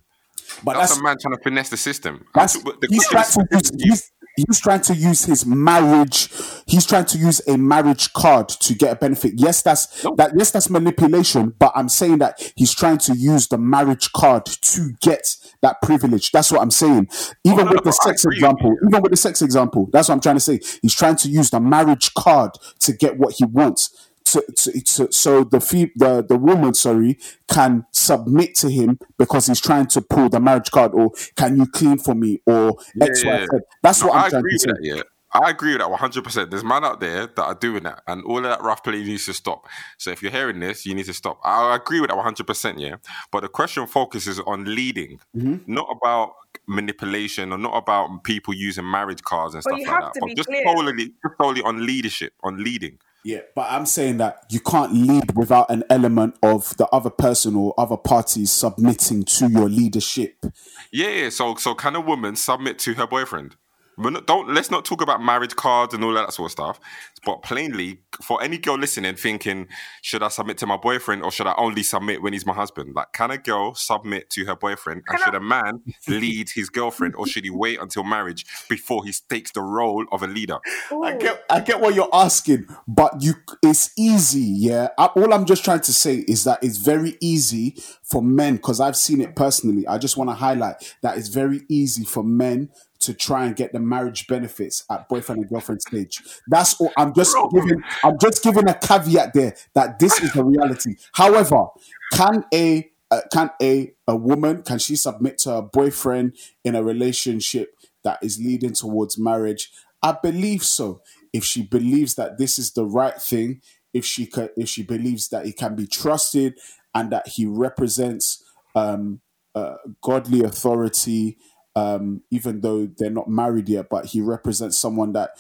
but 0.64 0.74
That's, 0.76 0.92
that's 0.92 1.00
a 1.00 1.04
man 1.04 1.16
trying 1.20 1.36
to 1.36 1.42
finesse 1.44 1.70
the 1.70 1.78
system. 1.78 2.24
that's 2.36 2.54
The 2.62 2.88
he's 2.92 3.08
trying 3.10 3.24
to. 3.24 3.72
He's, 3.80 4.12
he's 4.36 4.60
trying 4.60 4.82
to 4.82 4.96
use 4.96 5.26
his 5.26 5.46
marriage. 5.46 6.30
He's 6.68 6.86
trying 6.86 7.06
to 7.06 7.18
use 7.18 7.42
a 7.48 7.58
marriage 7.58 8.14
card 8.14 8.50
to 8.50 8.74
get 8.76 8.92
a 8.94 8.96
benefit. 8.96 9.34
Yes, 9.36 9.62
that's 9.62 10.04
that. 10.18 10.32
Yes, 10.36 10.52
that's 10.52 10.70
manipulation. 10.70 11.54
But 11.60 11.72
I'm 11.76 11.90
saying 11.90 12.20
that 12.20 12.54
he's 12.56 12.74
trying 12.74 12.98
to 13.00 13.14
use 13.14 13.48
the 13.48 13.58
marriage 13.58 14.12
card 14.14 14.46
to 14.46 14.92
get 15.02 15.36
that 15.62 15.82
privilege. 15.82 16.32
That's 16.32 16.52
what 16.52 16.62
I'm 16.62 16.72
saying. 16.72 17.10
Even 17.44 17.68
Oh, 17.68 17.70
no, 17.70 17.72
with 17.72 17.84
the 17.84 17.90
no, 17.90 18.12
sex 18.12 18.26
example, 18.26 18.76
even 18.88 19.02
with 19.02 19.12
the 19.12 19.18
sex 19.18 19.42
example, 19.42 19.90
that's 19.92 20.10
what 20.10 20.16
I'm 20.16 20.22
trying 20.22 20.36
to 20.36 20.40
say. 20.42 20.60
He's 20.82 20.96
trying 20.96 21.16
to 21.18 21.30
use 21.30 21.50
the 21.50 21.60
marriage 21.60 22.14
card 22.14 22.52
to 22.80 22.94
get 22.94 23.18
what 23.18 23.36
he 23.38 23.46
wants. 23.46 24.05
To, 24.26 24.42
to, 24.58 24.82
to, 24.82 25.12
so 25.12 25.44
the, 25.44 25.60
fe- 25.62 25.92
the 25.96 26.26
the 26.28 26.36
woman, 26.38 26.74
sorry, 26.74 27.20
can 27.48 27.86
submit 27.92 28.56
to 28.56 28.70
him 28.70 28.98
because 29.20 29.46
he's 29.48 29.62
trying 29.62 29.86
to 29.88 30.02
pull 30.02 30.30
the 30.30 30.40
marriage 30.40 30.72
card, 30.72 30.94
or 30.96 31.12
can 31.36 31.58
you 31.58 31.68
clean 31.68 32.00
for 32.00 32.16
me, 32.16 32.42
or 32.48 32.76
X, 33.00 33.24
Y, 33.24 33.32
Yeah, 33.32 33.46
Z. 33.46 33.48
yeah. 33.54 33.60
That's 33.84 34.02
No, 34.02 34.08
what 34.08 34.16
I 34.18 34.24
I'm 34.24 34.30
trying 34.32 34.40
agree 34.40 34.52
to 34.52 34.54
with 34.56 34.62
say. 34.62 34.90
that. 34.90 34.96
Yeah, 34.98 35.02
I 35.46 35.50
agree 35.52 35.72
with 35.74 35.82
that 35.82 35.92
100. 35.92 36.24
percent 36.24 36.50
There's 36.50 36.64
man 36.64 36.84
out 36.84 37.00
there 37.02 37.28
that 37.28 37.40
are 37.44 37.54
doing 37.54 37.84
that, 37.84 38.02
and 38.08 38.24
all 38.24 38.38
of 38.38 38.44
that 38.46 38.64
rough 38.64 38.84
play 38.84 39.04
needs 39.04 39.26
to 39.28 39.34
stop. 39.34 39.68
So 40.00 40.10
if 40.10 40.24
you're 40.24 40.32
hearing 40.32 40.60
this, 40.60 40.88
you 40.88 40.96
need 40.96 41.06
to 41.06 41.14
stop. 41.14 41.40
I 41.44 41.76
agree 41.76 42.00
with 42.02 42.10
that 42.10 42.16
100. 42.18 42.48
percent 42.48 42.80
Yeah, 42.80 42.96
but 43.32 43.42
the 43.42 43.48
question 43.48 43.86
focuses 43.86 44.40
on 44.40 44.66
leading, 44.66 45.20
Mm-hmm. 45.38 45.72
not 45.72 45.86
about 45.96 46.34
manipulation 46.68 47.52
or 47.54 47.60
not 47.60 47.76
about 47.78 48.24
people 48.24 48.56
using 48.56 48.90
marriage 48.90 49.22
cards 49.22 49.54
and 49.54 49.64
But 49.64 49.70
stuff 49.70 49.80
you 49.82 49.86
like 49.86 50.04
have 50.04 50.14
that. 50.14 50.20
to 50.20 50.26
But 50.26 50.36
just 50.36 50.50
clear. 50.50 50.64
solely, 50.66 51.06
just 51.22 51.36
solely 51.40 51.62
on 51.62 51.86
leadership, 51.86 52.34
on 52.44 52.64
leading. 52.64 52.98
Yeah, 53.26 53.40
but 53.56 53.66
I'm 53.72 53.88
saying 53.88 54.18
that 54.18 54.46
you 54.52 54.60
can't 54.60 54.94
lead 54.94 55.36
without 55.36 55.72
an 55.72 55.84
element 55.90 56.36
of 56.44 56.78
the 56.78 56.86
other 56.90 57.10
person 57.10 57.56
or 57.56 57.74
other 57.76 57.98
parties 57.98 58.52
submitting 58.52 59.24
to 59.24 59.50
your 59.50 59.68
leadership. 59.68 60.46
Yeah, 60.92 61.10
yeah. 61.10 61.30
So, 61.30 61.56
so 61.56 61.74
can 61.74 61.96
a 61.96 62.02
woman 62.02 62.36
submit 62.36 62.78
to 62.80 62.94
her 62.94 63.08
boyfriend? 63.08 63.56
But 63.98 64.14
not, 64.14 64.28
don't 64.28 64.54
let's 64.54 64.72
not 64.72 64.86
talk 64.86 65.02
about 65.02 65.22
marriage 65.22 65.56
cards 65.56 65.94
and 65.94 66.04
all 66.04 66.14
that 66.14 66.34
sort 66.34 66.48
of 66.48 66.52
stuff. 66.52 66.80
But 67.26 67.42
plainly, 67.42 68.02
for 68.22 68.42
any 68.44 68.58
girl 68.58 68.78
listening, 68.78 69.16
thinking, 69.16 69.68
should 70.02 70.22
I 70.22 70.28
submit 70.28 70.58
to 70.60 70.68
my 70.68 70.78
boyfriend 70.78 71.24
or 71.24 71.32
should 71.32 71.48
I 71.48 71.56
only 71.58 71.84
submit 71.84 72.22
when 72.22 72.34
he's 72.34 72.46
my 72.46 72.54
husband? 72.54 72.94
Like, 72.96 73.14
can 73.14 73.32
a 73.32 73.38
girl 73.38 73.74
submit 73.74 74.30
to 74.32 74.46
her 74.46 74.56
boyfriend, 74.56 75.04
and 75.08 75.20
should 75.20 75.36
a 75.36 75.40
man 75.40 75.82
lead 76.08 76.50
his 76.54 76.70
girlfriend, 76.70 77.16
or 77.16 77.26
should 77.26 77.44
he 77.44 77.50
wait 77.50 77.80
until 77.80 78.04
marriage 78.04 78.46
before 78.70 79.04
he 79.06 79.14
takes 79.30 79.52
the 79.52 79.62
role 79.62 80.06
of 80.12 80.24
a 80.24 80.28
leader? 80.28 80.60
I 80.92 81.16
get, 81.18 81.44
I 81.50 81.60
get 81.62 81.80
what 81.80 81.96
you're 81.96 82.10
asking, 82.14 82.68
but 82.88 83.22
you, 83.22 83.34
it's 83.64 83.92
easy, 83.98 84.42
yeah. 84.42 84.90
I, 84.98 85.06
all 85.06 85.34
I'm 85.34 85.46
just 85.46 85.64
trying 85.64 85.82
to 85.82 85.94
say 85.94 86.26
is 86.28 86.44
that 86.44 86.64
it's 86.64 86.78
very 86.78 87.18
easy 87.22 87.76
for 88.04 88.22
men 88.22 88.58
because 88.58 88.80
I've 88.80 88.96
seen 88.96 89.22
it 89.22 89.36
personally. 89.36 89.88
I 89.88 89.98
just 89.98 90.18
want 90.18 90.30
to 90.30 90.36
highlight 90.36 90.96
that 91.02 91.18
it's 91.18 91.30
very 91.30 91.62
easy 91.70 92.04
for 92.04 92.24
men 92.24 92.70
to 93.06 93.14
try 93.14 93.46
and 93.46 93.56
get 93.56 93.74
the 93.74 93.80
marriage 93.80 94.28
benefits 94.28 94.84
at 94.90 95.08
boyfriend 95.10 95.42
and 95.42 95.50
girlfriend 95.50 95.82
stage. 95.82 96.22
That's 96.48 96.80
all. 96.80 96.92
I'm 96.98 97.14
just 97.14 97.36
giving. 97.54 97.82
I'm 98.04 98.18
just 98.22 98.44
giving 98.44 98.68
a 98.70 98.74
caveat 98.74 99.34
there 99.34 99.56
that 99.74 100.00
this 100.00 100.22
is 100.22 100.34
the 100.34 100.44
reality. 100.44 100.96
However, 101.14 101.68
can 102.14 102.46
a 102.54 102.90
uh, 103.12 103.22
can 103.32 103.50
a 103.62 103.94
a 104.08 104.16
woman 104.16 104.64
can 104.64 104.80
she 104.80 104.96
submit 104.96 105.38
to 105.40 105.52
her 105.52 105.62
boyfriend 105.62 106.36
in 106.64 106.76
a 106.76 106.84
relationship 106.84 107.76
that 108.04 108.20
is 108.22 108.40
leading 108.40 108.74
towards 108.74 109.18
marriage? 109.18 109.72
I 110.02 110.18
believe 110.22 110.64
so. 110.64 111.02
If 111.34 111.44
she 111.44 111.64
believes 111.64 112.16
that 112.16 112.38
this 112.38 112.58
is 112.58 112.72
the 112.72 112.86
right 112.86 113.22
thing, 113.22 113.62
if 113.94 114.06
she 114.06 114.26
can, 114.26 114.50
if 114.56 114.70
she 114.70 114.84
believes 114.84 115.30
that 115.30 115.46
he 115.46 115.52
can 115.52 115.76
be 115.76 115.88
trusted 115.88 116.58
and 116.94 117.12
that 117.12 117.28
he 117.28 117.46
represents 117.46 118.44
um, 118.76 119.22
uh, 119.56 119.76
godly 120.02 120.44
authority, 120.44 121.38
um, 121.76 122.22
even 122.32 122.62
though 122.62 122.86
they're 122.86 123.10
not 123.10 123.30
married 123.30 123.68
yet, 123.68 123.88
but 123.90 124.06
he 124.08 124.22
represents 124.22 124.78
someone 124.78 125.14
that 125.14 125.32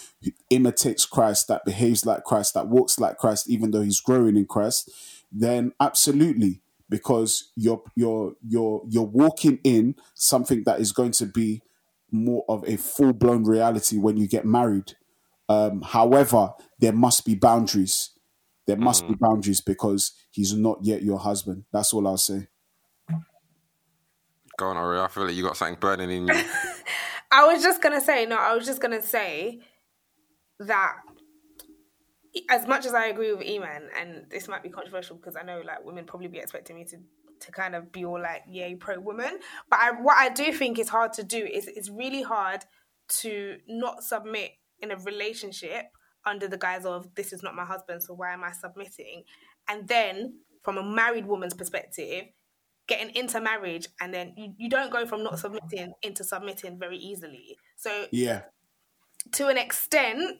imitates 0.50 1.06
Christ, 1.06 1.48
that 1.48 1.63
behaves 1.65 2.06
like 2.06 2.24
Christ, 2.24 2.54
that 2.56 2.67
walks 2.67 3.00
like 3.00 3.17
Christ, 3.17 3.50
even 3.50 3.71
though 3.71 3.82
he's 3.82 4.02
growing 4.02 4.36
in 4.36 4.45
Christ, 4.45 4.91
then 5.32 5.74
absolutely, 5.80 6.62
because 6.89 7.52
you're 7.56 7.84
you're 7.95 8.36
you're 8.45 8.84
you're 8.88 9.04
walking 9.04 9.60
in 9.63 9.95
something 10.13 10.63
that 10.65 10.80
is 10.80 10.91
going 10.91 11.12
to 11.13 11.26
be 11.26 11.62
more 12.12 12.43
of 12.50 12.67
a 12.67 12.78
full 12.78 13.13
blown 13.13 13.43
reality 13.43 13.98
when 13.98 14.17
you 14.17 14.28
get 14.28 14.45
married. 14.45 14.93
Um, 15.48 15.82
however, 15.82 16.54
there 16.80 16.93
must 16.93 17.26
be 17.26 17.36
boundaries. 17.36 18.12
There 18.67 18.78
must 18.78 19.08
be 19.08 19.15
boundaries 19.15 19.62
because 19.62 20.12
he's 20.32 20.54
not 20.54 20.80
yet 20.84 21.04
your 21.04 21.19
husband. 21.19 21.65
That's 21.71 21.93
all 21.93 22.08
I'll 22.08 22.17
say. 22.17 22.48
Go 24.58 24.68
on, 24.68 24.78
Ori. 24.78 25.00
I 25.00 25.08
feel 25.08 25.26
like 25.26 25.36
you 25.36 25.44
got 25.44 25.58
something 25.58 25.78
burning 25.80 26.10
in 26.10 26.28
you. 26.28 26.44
I 27.32 27.46
was 27.46 27.62
just 27.62 27.82
gonna 27.82 28.02
say 28.02 28.26
no. 28.26 28.38
I 28.38 28.56
was 28.56 28.65
just 28.65 28.82
gonna 28.82 29.02
say 29.02 29.60
that 30.60 30.94
as 32.50 32.68
much 32.68 32.86
as 32.86 32.94
I 32.94 33.08
agree 33.08 33.34
with 33.34 33.46
Eman, 33.46 33.88
and 34.00 34.26
this 34.30 34.48
might 34.48 34.63
be 34.63 34.70
controversial 34.70 35.18
because 35.18 35.36
I 35.36 35.44
know 35.44 35.62
like 35.65 35.84
women 35.84 36.06
probably 36.06 36.28
be 36.28 36.38
expecting 36.38 36.76
me 36.76 36.86
to 36.86 36.98
to 37.41 37.52
kind 37.52 37.76
of 37.76 37.91
be 37.91 38.06
all 38.06 38.20
like 38.20 38.44
yay 38.48 38.76
pro 38.76 39.00
woman, 39.00 39.39
but 39.70 39.80
I, 39.80 39.91
what 39.91 40.15
I 40.18 40.30
do 40.30 40.54
think 40.54 40.80
is 40.80 40.88
hard 40.88 41.12
to 41.13 41.24
do 41.24 41.46
is 41.46 41.68
it's 41.68 41.89
really 41.89 42.22
hard 42.22 42.63
to 43.22 43.58
not 43.68 44.04
submit 44.04 44.52
in 44.80 44.91
a 44.91 44.98
relationship 44.98 45.86
under 46.26 46.48
the 46.48 46.58
guise 46.58 46.86
of 46.86 47.13
this 47.15 47.34
is 47.34 47.44
not 47.44 47.56
my 47.56 47.65
husband, 47.65 48.04
so 48.04 48.13
why 48.13 48.34
am 48.34 48.44
I 48.44 48.52
submitting? 48.52 49.24
And 49.68 49.88
then 49.88 50.39
from 50.63 50.78
a 50.78 50.84
married 50.84 51.28
woman's 51.28 51.54
perspective, 51.54 52.26
getting 52.88 53.15
into 53.15 53.41
marriage 53.41 53.88
and 54.00 54.13
then 54.13 54.34
you, 54.38 54.54
you 54.58 54.69
don't 54.69 54.91
go 54.91 55.06
from 55.06 55.24
not 55.24 55.39
submitting 55.39 55.93
into 56.02 56.24
submitting 56.24 56.78
very 56.78 56.98
easily. 56.98 57.58
So 57.76 58.08
Yeah. 58.12 58.41
to 59.34 59.48
an 59.48 59.58
extent, 59.58 60.39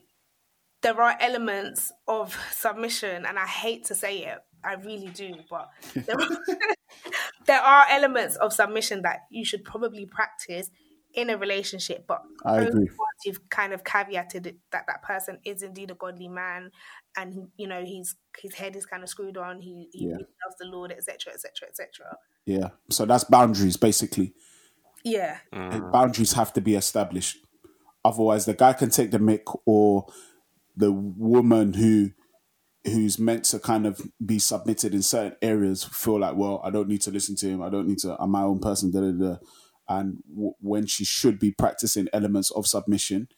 there 0.82 1.00
are 1.00 1.16
elements 1.20 1.90
of 2.06 2.36
submission, 2.52 3.26
and 3.26 3.38
I 3.38 3.46
hate 3.46 3.86
to 3.86 3.94
say 3.94 4.18
it, 4.24 4.38
I 4.62 4.74
really 4.74 5.08
do, 5.08 5.34
but 5.50 5.70
there 5.94 6.14
are, 6.20 6.38
there 7.46 7.60
are 7.60 7.86
elements 7.90 8.36
of 8.36 8.52
submission 8.52 9.02
that 9.02 9.20
you 9.30 9.44
should 9.44 9.64
probably 9.64 10.06
practice 10.06 10.70
in 11.16 11.30
a 11.30 11.36
relationship. 11.36 12.06
But 12.06 12.22
I 12.44 12.58
agree. 12.60 12.84
once 12.84 13.24
you've 13.24 13.48
kind 13.50 13.72
of 13.72 13.82
caveated 13.82 14.46
it, 14.46 14.56
that 14.70 14.84
that 14.86 15.02
person 15.02 15.38
is 15.44 15.62
indeed 15.62 15.90
a 15.90 15.94
godly 15.94 16.28
man, 16.28 16.70
and 17.16 17.48
you 17.56 17.66
know 17.66 17.84
he's 17.84 18.14
his 18.38 18.54
head 18.54 18.76
is 18.76 18.86
kind 18.86 19.02
of 19.02 19.08
screwed 19.08 19.36
on. 19.36 19.60
He 19.60 19.88
he 19.92 20.04
Yeah. 20.06 20.12
really 20.12 20.26
loves 20.44 20.56
the 20.60 20.66
Lord, 20.66 20.92
etc., 20.92 21.32
etc., 21.32 21.68
etc. 21.68 22.16
Yeah. 22.44 22.68
So 22.90 23.04
that's 23.06 23.24
boundaries, 23.24 23.76
basically. 23.76 24.34
Yeah, 25.02 25.38
mm. 25.54 25.92
Boundaries 25.92 26.32
have 26.34 26.52
to 26.54 26.60
be 26.60 26.74
established. 26.74 27.38
Otherwise, 28.04 28.44
the 28.44 28.54
guy 28.54 28.72
can 28.72 28.90
take 28.90 29.10
the 29.12 29.18
mic 29.18 29.44
or 29.64 30.06
the 30.76 30.92
woman 30.92 31.74
who 31.74 32.10
who's 32.84 33.18
meant 33.18 33.44
to 33.44 33.58
kind 33.58 33.84
of 33.86 34.00
be 34.24 34.38
submitted 34.38 34.94
in 34.94 35.02
certain 35.02 35.36
areas 35.42 35.82
feel 35.82 36.20
like, 36.20 36.36
well, 36.36 36.60
I 36.62 36.70
don't 36.70 36.88
need 36.88 37.00
to 37.02 37.10
listen 37.10 37.34
to 37.36 37.48
him. 37.48 37.62
I 37.62 37.68
don't 37.68 37.88
need 37.88 37.98
to. 37.98 38.16
I'm 38.20 38.30
my 38.30 38.42
own 38.42 38.60
person. 38.60 38.90
Da, 38.92 39.00
da, 39.00 39.10
da. 39.12 39.36
And 39.88 40.22
w- 40.28 40.54
when 40.60 40.86
she 40.86 41.04
should 41.04 41.38
be 41.38 41.52
practicing 41.52 42.08
elements 42.12 42.50
of 42.50 42.66
submission, 42.66 43.28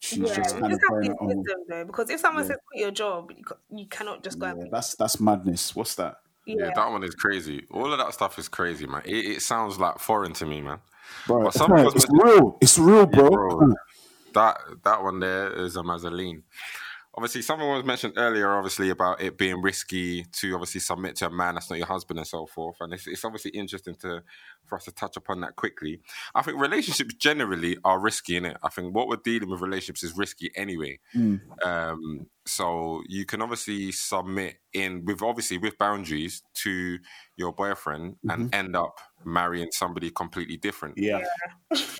she's 0.00 0.18
yeah. 0.18 0.34
just 0.34 0.58
kind 0.58 0.64
of 0.66 0.70
just 0.72 0.82
have 0.82 0.90
going 0.90 1.04
to 1.04 1.14
on. 1.18 1.44
though, 1.68 1.84
because 1.84 2.10
if 2.10 2.20
someone 2.20 2.44
Yeah. 2.44 2.48
says 2.48 2.58
quit 2.68 2.80
your 2.80 2.90
job, 2.90 3.30
you, 3.36 3.44
you 3.78 3.86
cannot 3.86 4.22
just 4.24 4.38
go. 4.38 4.46
Yeah, 4.46 4.52
and 4.52 4.70
that's 4.72 4.94
that's 4.96 5.20
madness. 5.20 5.74
What's 5.76 5.94
that? 5.96 6.16
yeah, 6.46 6.70
that 6.74 6.90
one 6.90 7.02
is 7.02 7.14
crazy. 7.14 7.66
All 7.72 7.92
of 7.92 7.98
that 7.98 8.14
stuff 8.14 8.38
is 8.38 8.48
crazy, 8.48 8.86
man. 8.86 9.02
It, 9.04 9.16
it 9.26 9.42
sounds 9.42 9.78
like 9.78 9.98
foreign 9.98 10.32
to 10.34 10.46
me, 10.46 10.60
man. 10.62 10.78
Bro, 11.26 11.44
But 11.44 11.54
some 11.54 11.72
of 11.72 11.94
it's 11.94 12.06
real. 12.10 12.58
It's 12.60 12.78
real, 12.78 13.06
bro. 13.06 13.30
Bro, 13.30 13.74
that 14.34 14.58
that 14.84 15.02
one 15.02 15.20
there 15.20 15.52
is 15.52 15.76
a 15.76 15.82
Mazzoline. 15.82 16.42
Obviously, 17.16 17.40
someone 17.40 17.68
was 17.74 17.84
mentioned 17.84 18.12
earlier, 18.18 18.52
obviously, 18.52 18.90
about 18.90 19.22
it 19.22 19.38
being 19.38 19.62
risky 19.62 20.24
to 20.32 20.52
obviously 20.52 20.80
submit 20.80 21.16
to 21.16 21.26
a 21.26 21.30
man 21.30 21.54
that's 21.54 21.70
not 21.70 21.78
your 21.78 21.86
husband 21.86 22.18
and 22.18 22.26
so 22.26 22.44
forth. 22.44 22.76
And 22.80 22.92
it's, 22.92 23.06
it's 23.06 23.24
obviously 23.24 23.52
interesting 23.52 23.94
to 24.02 24.22
for 24.66 24.76
us 24.76 24.84
to 24.84 24.92
touch 24.92 25.16
upon 25.16 25.40
that 25.40 25.56
quickly. 25.56 26.00
I 26.34 26.42
think 26.42 26.60
relationships 26.60 27.14
generally 27.14 27.78
are 27.84 27.98
risky, 27.98 28.36
in 28.36 28.44
it. 28.44 28.58
I 28.62 28.68
think 28.68 28.94
what 28.94 29.08
we're 29.08 29.16
dealing 29.16 29.48
with 29.48 29.60
relationships 29.60 30.02
is 30.02 30.16
risky 30.16 30.50
anyway. 30.56 30.98
Um, 31.64 32.26
so 32.44 33.02
you 33.08 33.24
can 33.24 33.40
obviously 33.40 33.92
submit 33.92 34.56
in 34.72 35.04
with 35.04 35.22
obviously 35.22 35.56
with 35.58 35.78
boundaries 35.78 36.42
to 36.54 36.98
your 37.36 37.52
boyfriend 37.52 38.16
and 38.28 38.54
end 38.54 38.76
up 38.76 38.98
marrying 39.24 39.68
somebody 39.72 40.10
completely 40.10 40.56
different 40.56 40.98
Yeah. 40.98 41.24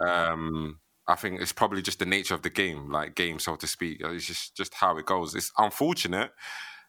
um, 0.01 0.79
I 1.09 1.15
think 1.15 1.41
it's 1.41 1.53
probably 1.53 1.83
just 1.83 1.99
the 1.99 2.07
nature 2.07 2.35
of 2.35 2.43
the 2.43 2.51
game, 2.51 2.91
like 2.91 3.15
game, 3.15 3.39
so 3.39 3.57
to 3.57 3.67
speak. 3.67 3.99
It's 4.01 4.27
just 4.27 4.57
just 4.57 4.75
how 4.75 4.97
it 4.99 5.07
goes. 5.07 5.35
It's 5.35 5.53
unfortunate. 5.59 6.33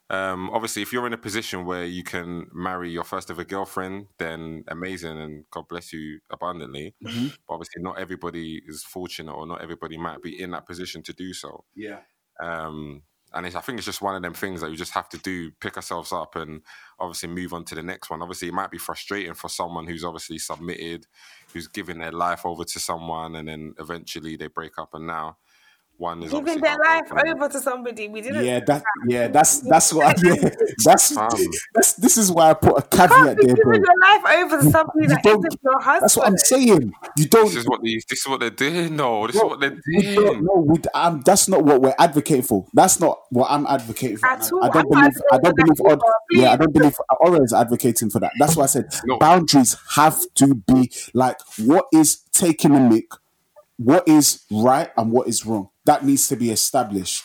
Um, 0.09 0.49
obviously, 0.51 0.81
if 0.81 0.93
you're 0.93 1.05
in 1.05 1.13
a 1.13 1.17
position 1.17 1.65
where 1.65 1.85
you 1.85 2.03
can 2.03 2.47
marry 2.53 2.89
your 2.89 3.03
first 3.03 3.29
ever 3.29 3.43
girlfriend, 3.43 4.07
then 4.17 4.63
amazing, 4.69 5.19
and 5.19 5.43
God 5.51 5.67
bless 5.67 5.91
you 5.91 6.19
abundantly. 6.31 6.95
Mm-hmm. 7.05 7.27
But 7.47 7.53
obviously, 7.53 7.81
not 7.81 7.99
everybody 7.99 8.61
is 8.65 8.83
fortunate, 8.83 9.33
or 9.33 9.45
not 9.45 9.61
everybody 9.61 9.97
might 9.97 10.21
be 10.21 10.41
in 10.41 10.51
that 10.51 10.65
position 10.65 11.03
to 11.03 11.13
do 11.13 11.33
so. 11.33 11.65
Yeah. 11.75 11.99
Um, 12.41 13.03
and 13.37 13.55
I 13.55 13.61
think 13.61 13.77
it's 13.77 13.85
just 13.85 14.01
one 14.01 14.15
of 14.15 14.21
them 14.21 14.33
things 14.33 14.61
that 14.61 14.69
we 14.69 14.75
just 14.75 14.93
have 14.93 15.09
to 15.09 15.17
do, 15.19 15.51
pick 15.59 15.75
ourselves 15.75 16.11
up, 16.11 16.35
and 16.35 16.61
obviously 16.99 17.29
move 17.29 17.53
on 17.53 17.63
to 17.65 17.75
the 17.75 17.83
next 17.83 18.09
one. 18.09 18.21
Obviously, 18.21 18.47
it 18.47 18.53
might 18.53 18.71
be 18.71 18.77
frustrating 18.77 19.33
for 19.33 19.49
someone 19.49 19.87
who's 19.87 20.03
obviously 20.03 20.37
submitted, 20.37 21.05
who's 21.53 21.67
given 21.67 21.99
their 21.99 22.11
life 22.11 22.45
over 22.45 22.63
to 22.63 22.79
someone, 22.79 23.35
and 23.35 23.47
then 23.47 23.73
eventually 23.79 24.35
they 24.35 24.47
break 24.47 24.77
up, 24.77 24.93
and 24.93 25.07
now 25.07 25.37
one 25.97 26.21
is 26.23 26.31
Giving 26.31 26.61
their 26.61 26.77
life 26.77 27.07
heartbroken. 27.09 27.33
over 27.33 27.49
to 27.49 27.59
somebody 27.59 28.07
we 28.07 28.21
didn't. 28.21 28.45
Yeah, 28.45 28.59
that 28.67 28.83
yeah, 29.07 29.27
that's 29.35 29.59
that's 29.61 29.91
what 29.91 30.05
I, 30.05 30.13
yeah, 30.23 30.49
that's 30.85 31.13
Fam. 31.13 31.27
that's 31.73 31.93
this 31.93 32.17
is 32.17 32.31
why 32.31 32.51
I 32.51 32.53
put 32.53 32.77
a 32.77 32.81
can't 32.83 33.11
caveat 33.11 33.37
be 33.37 33.47
there, 33.47 33.55
bro. 33.55 33.73
giving 33.73 33.85
your 33.85 33.99
life 34.01 34.39
over 34.43 34.63
to 34.63 34.69
somebody 34.69 35.01
You 35.01 35.07
that 35.07 35.23
don't- 35.23 35.45
isn't 35.47 35.59
your 35.63 35.79
husband. 35.81 36.01
That's 36.03 36.17
what 36.17 36.27
I'm 36.27 36.37
saying. 36.37 36.93
You 37.17 37.25
don't. 37.27 37.45
This 37.45 37.55
is 37.55 37.65
what 37.67 37.81
these. 37.81 38.05
This 38.09 38.19
is 38.19 38.27
what 38.27 38.39
they're 38.39 38.49
doing. 38.51 38.95
No, 38.95 39.25
this 39.27 39.35
is 39.37 39.41
what 39.43 39.59
they're 39.59 39.79
doing. 39.91 40.43
no, 40.45 40.63
we, 40.67 40.77
um, 40.93 41.21
that's 41.25 41.47
not 41.47 41.63
what 41.63 41.81
we're 41.81 41.95
advocating 41.97 42.43
for. 42.43 42.65
That's 42.73 42.99
not 42.99 43.19
what 43.31 43.49
I'm 43.49 43.65
advocating 43.65 44.17
for. 44.17 44.27
At 44.27 44.43
And 44.43 44.51
all. 44.53 44.63
I, 44.63 44.67
I 44.67 44.69
don't 44.69 44.77
I'm 44.95 45.01
believe. 45.01 45.21
I 45.31 45.37
don't 45.37 45.45
advocating 45.47 45.65
believe. 45.65 45.77
for 45.77 45.95
that 45.95 46.01
yeah, 46.31 46.51
I 46.51 46.55
don't 46.57 46.73
believe 46.73 46.95
Aura 47.21 47.41
is 47.41 47.53
advocating 47.53 48.09
for 48.09 48.19
that. 48.19 48.33
That's 48.39 48.55
why 48.55 48.63
I 48.63 48.67
said 48.67 48.85
No. 49.05 49.17
boundaries 49.17 49.75
have 49.95 50.19
to 50.35 50.53
be 50.53 50.91
like 51.13 51.37
what 51.59 51.85
is 51.93 52.17
taking 52.31 52.75
a 52.75 52.79
mic, 52.79 53.05
what 53.77 54.07
is 54.07 54.43
right 54.51 54.91
and 54.95 55.11
what 55.11 55.27
is 55.27 55.45
wrong. 55.45 55.69
That 55.87 56.05
needs 56.05 56.27
to 56.27 56.35
be 56.35 56.51
established 56.51 57.23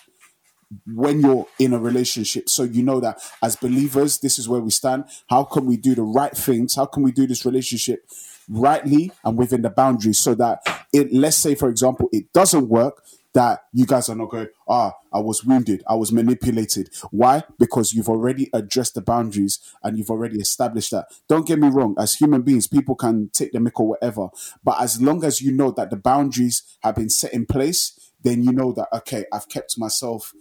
when 0.86 1.20
you're 1.20 1.46
in 1.58 1.74
a 1.74 1.78
relationship 1.78 2.48
so 2.48 2.62
you 2.62 2.82
know 2.82 2.98
that 2.98 3.20
as 3.42 3.56
believers 3.56 4.20
this 4.20 4.38
is 4.38 4.48
where 4.48 4.62
we 4.62 4.70
stand 4.70 5.04
how 5.28 5.44
can 5.44 5.66
we 5.66 5.76
do 5.76 5.94
the 5.94 6.02
right 6.02 6.34
things 6.34 6.76
how 6.76 6.86
can 6.86 7.02
we 7.02 7.12
do 7.12 7.26
this 7.26 7.44
relationship 7.44 8.08
rightly 8.48 9.12
and 9.22 9.36
within 9.36 9.60
the 9.60 9.68
boundaries 9.68 10.18
so 10.18 10.34
that 10.34 10.60
it 10.90 11.12
let's 11.12 11.36
say 11.36 11.54
for 11.54 11.68
example 11.68 12.08
it 12.10 12.32
doesn't 12.32 12.70
work 12.70 13.02
that 13.34 13.60
you 13.72 13.86
guys 13.86 14.08
are 14.08 14.14
not 14.14 14.30
going, 14.30 14.48
ah, 14.68 14.92
I 15.12 15.18
was 15.20 15.44
wounded, 15.44 15.82
I 15.88 15.94
was 15.94 16.12
manipulated. 16.12 16.90
Why? 17.10 17.42
Because 17.58 17.92
you've 17.92 18.08
already 18.08 18.50
addressed 18.52 18.94
the 18.94 19.00
boundaries 19.00 19.58
and 19.82 19.96
you've 19.96 20.10
already 20.10 20.38
established 20.38 20.90
that. 20.90 21.06
Don't 21.28 21.46
get 21.46 21.58
me 21.58 21.68
wrong, 21.68 21.94
as 21.98 22.14
human 22.14 22.42
beings, 22.42 22.66
people 22.66 22.94
can 22.94 23.30
take 23.32 23.52
the 23.52 23.58
mick 23.58 23.80
or 23.80 23.88
whatever. 23.88 24.28
But 24.62 24.80
as 24.80 25.00
long 25.00 25.24
as 25.24 25.40
you 25.40 25.52
know 25.52 25.70
that 25.72 25.90
the 25.90 25.96
boundaries 25.96 26.62
have 26.82 26.96
been 26.96 27.10
set 27.10 27.32
in 27.32 27.46
place, 27.46 27.98
then 28.22 28.42
you 28.42 28.52
know 28.52 28.72
that, 28.72 28.88
okay, 28.92 29.24
I've 29.32 29.48
kept 29.48 29.78
myself, 29.78 30.32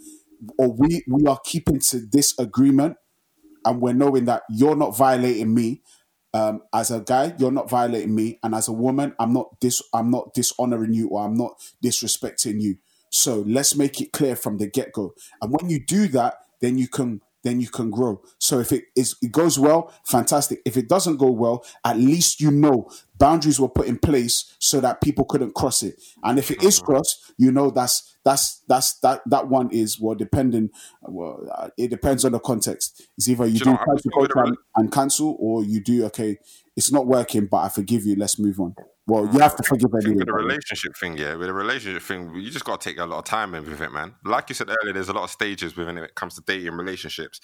or 0.58 0.72
we, 0.72 1.04
we 1.08 1.26
are 1.28 1.40
keeping 1.44 1.80
to 1.90 2.00
this 2.00 2.38
agreement 2.40 2.98
and 3.66 3.82
we're 3.82 3.94
knowing 3.94 4.26
that 4.26 4.44
you're 4.50 4.76
not 4.76 4.98
violating 4.98 5.54
me 5.54 5.82
um, 6.34 6.62
as 6.74 6.92
a 6.92 7.02
guy, 7.02 7.36
you're 7.38 7.52
not 7.52 7.70
violating 7.70 8.16
me, 8.16 8.40
and 8.44 8.56
as 8.56 8.68
a 8.68 8.72
woman, 8.72 9.14
I'm 9.20 9.34
not 9.34 9.60
dis 9.60 9.82
I'm 9.94 10.10
not 10.10 10.34
dishonoring 10.34 10.94
you 10.94 11.10
or 11.10 11.26
I'm 11.26 11.34
not 11.34 11.60
disrespecting 11.84 12.62
you. 12.62 12.78
So 13.10 13.44
let's 13.46 13.76
make 13.76 14.00
it 14.00 14.14
clear 14.14 14.36
from 14.36 14.58
the 14.58 14.68
get 14.68 14.94
go. 14.94 15.14
And 15.42 15.52
when 15.52 15.70
you 15.70 15.84
do 15.86 16.08
that, 16.10 16.36
then 16.62 16.78
you 16.78 16.88
can 16.88 17.22
then 17.44 17.60
you 17.60 17.68
can 17.68 17.90
grow. 17.90 18.22
So 18.38 18.60
if 18.60 18.72
it 18.72 18.86
is 18.96 19.16
it 19.22 19.34
goes 19.34 19.60
well, 19.60 19.94
fantastic. 20.06 20.62
If 20.64 20.78
it 20.78 20.88
doesn't 20.88 21.18
go 21.18 21.32
well, 21.32 21.66
at 21.84 21.98
least 21.98 22.40
you 22.40 22.52
know 22.52 22.90
boundaries 23.22 23.60
were 23.60 23.70
put 23.70 23.88
in 23.88 24.00
place 24.00 24.56
so 24.58 24.82
that 24.82 25.00
people 25.00 25.24
couldn't 25.26 25.54
cross 25.54 25.84
it. 25.84 26.02
And 26.24 26.40
if 26.40 26.50
it 26.50 26.64
is 26.64 26.80
crossed, 26.80 27.32
you 27.38 27.52
know 27.52 27.70
that's 27.70 28.18
that's 28.26 28.64
that's 28.68 29.00
that 29.02 29.22
that 29.28 29.48
one 29.48 29.70
is 29.72 30.00
well 30.00 30.16
depending. 30.16 30.72
Well, 31.04 31.48
uh, 31.56 31.70
it 31.78 31.90
depends 31.90 32.26
on 32.26 32.32
the 32.32 32.40
context. 32.40 33.08
It's 33.18 33.30
either 33.30 33.46
you 33.46 33.60
Do 33.60 33.66
do 33.66 33.70
know, 33.72 33.78
I 33.78 33.86
cancel 33.86 34.02
the 34.04 34.10
culture 34.10 34.44
and, 34.44 34.58
and 34.76 34.92
cancel, 34.92 35.38
or 35.40 35.64
you 35.64 35.82
do 35.82 36.06
okay. 36.06 36.40
It's 36.76 36.92
not 36.92 37.06
working, 37.06 37.46
but 37.46 37.58
I 37.58 37.70
forgive 37.70 38.06
you. 38.06 38.16
Let's 38.16 38.40
move 38.40 38.60
on. 38.60 38.76
Well, 39.06 39.30
you 39.32 39.40
have 39.40 39.56
to 39.58 39.64
forgive 39.64 39.90
anyway. 39.94 40.16
with 40.16 40.26
the 40.26 40.32
by 40.32 40.32
the 40.32 40.38
way. 40.38 40.54
relationship 40.54 40.96
thing, 40.98 41.18
yeah, 41.18 41.36
with 41.36 41.48
the 41.48 41.54
relationship 41.54 42.02
thing, 42.02 42.34
you 42.36 42.50
just 42.50 42.66
got 42.66 42.82
to 42.82 42.90
take 42.90 42.98
a 42.98 43.06
lot 43.06 43.20
of 43.20 43.26
time 43.26 43.54
in 43.54 43.70
with 43.70 43.82
it, 43.82 43.92
man. 43.92 44.16
Like 44.26 44.50
you 44.50 44.56
said 44.56 44.70
earlier, 44.70 44.94
there's 44.94 45.10
a 45.10 45.14
lot 45.14 45.26
of 45.26 45.30
stages 45.30 45.76
within 45.76 45.98
it 45.98 46.02
when 46.02 46.10
it 46.10 46.16
comes 46.16 46.36
to 46.36 46.42
dating 46.42 46.74
relationships. 46.74 47.40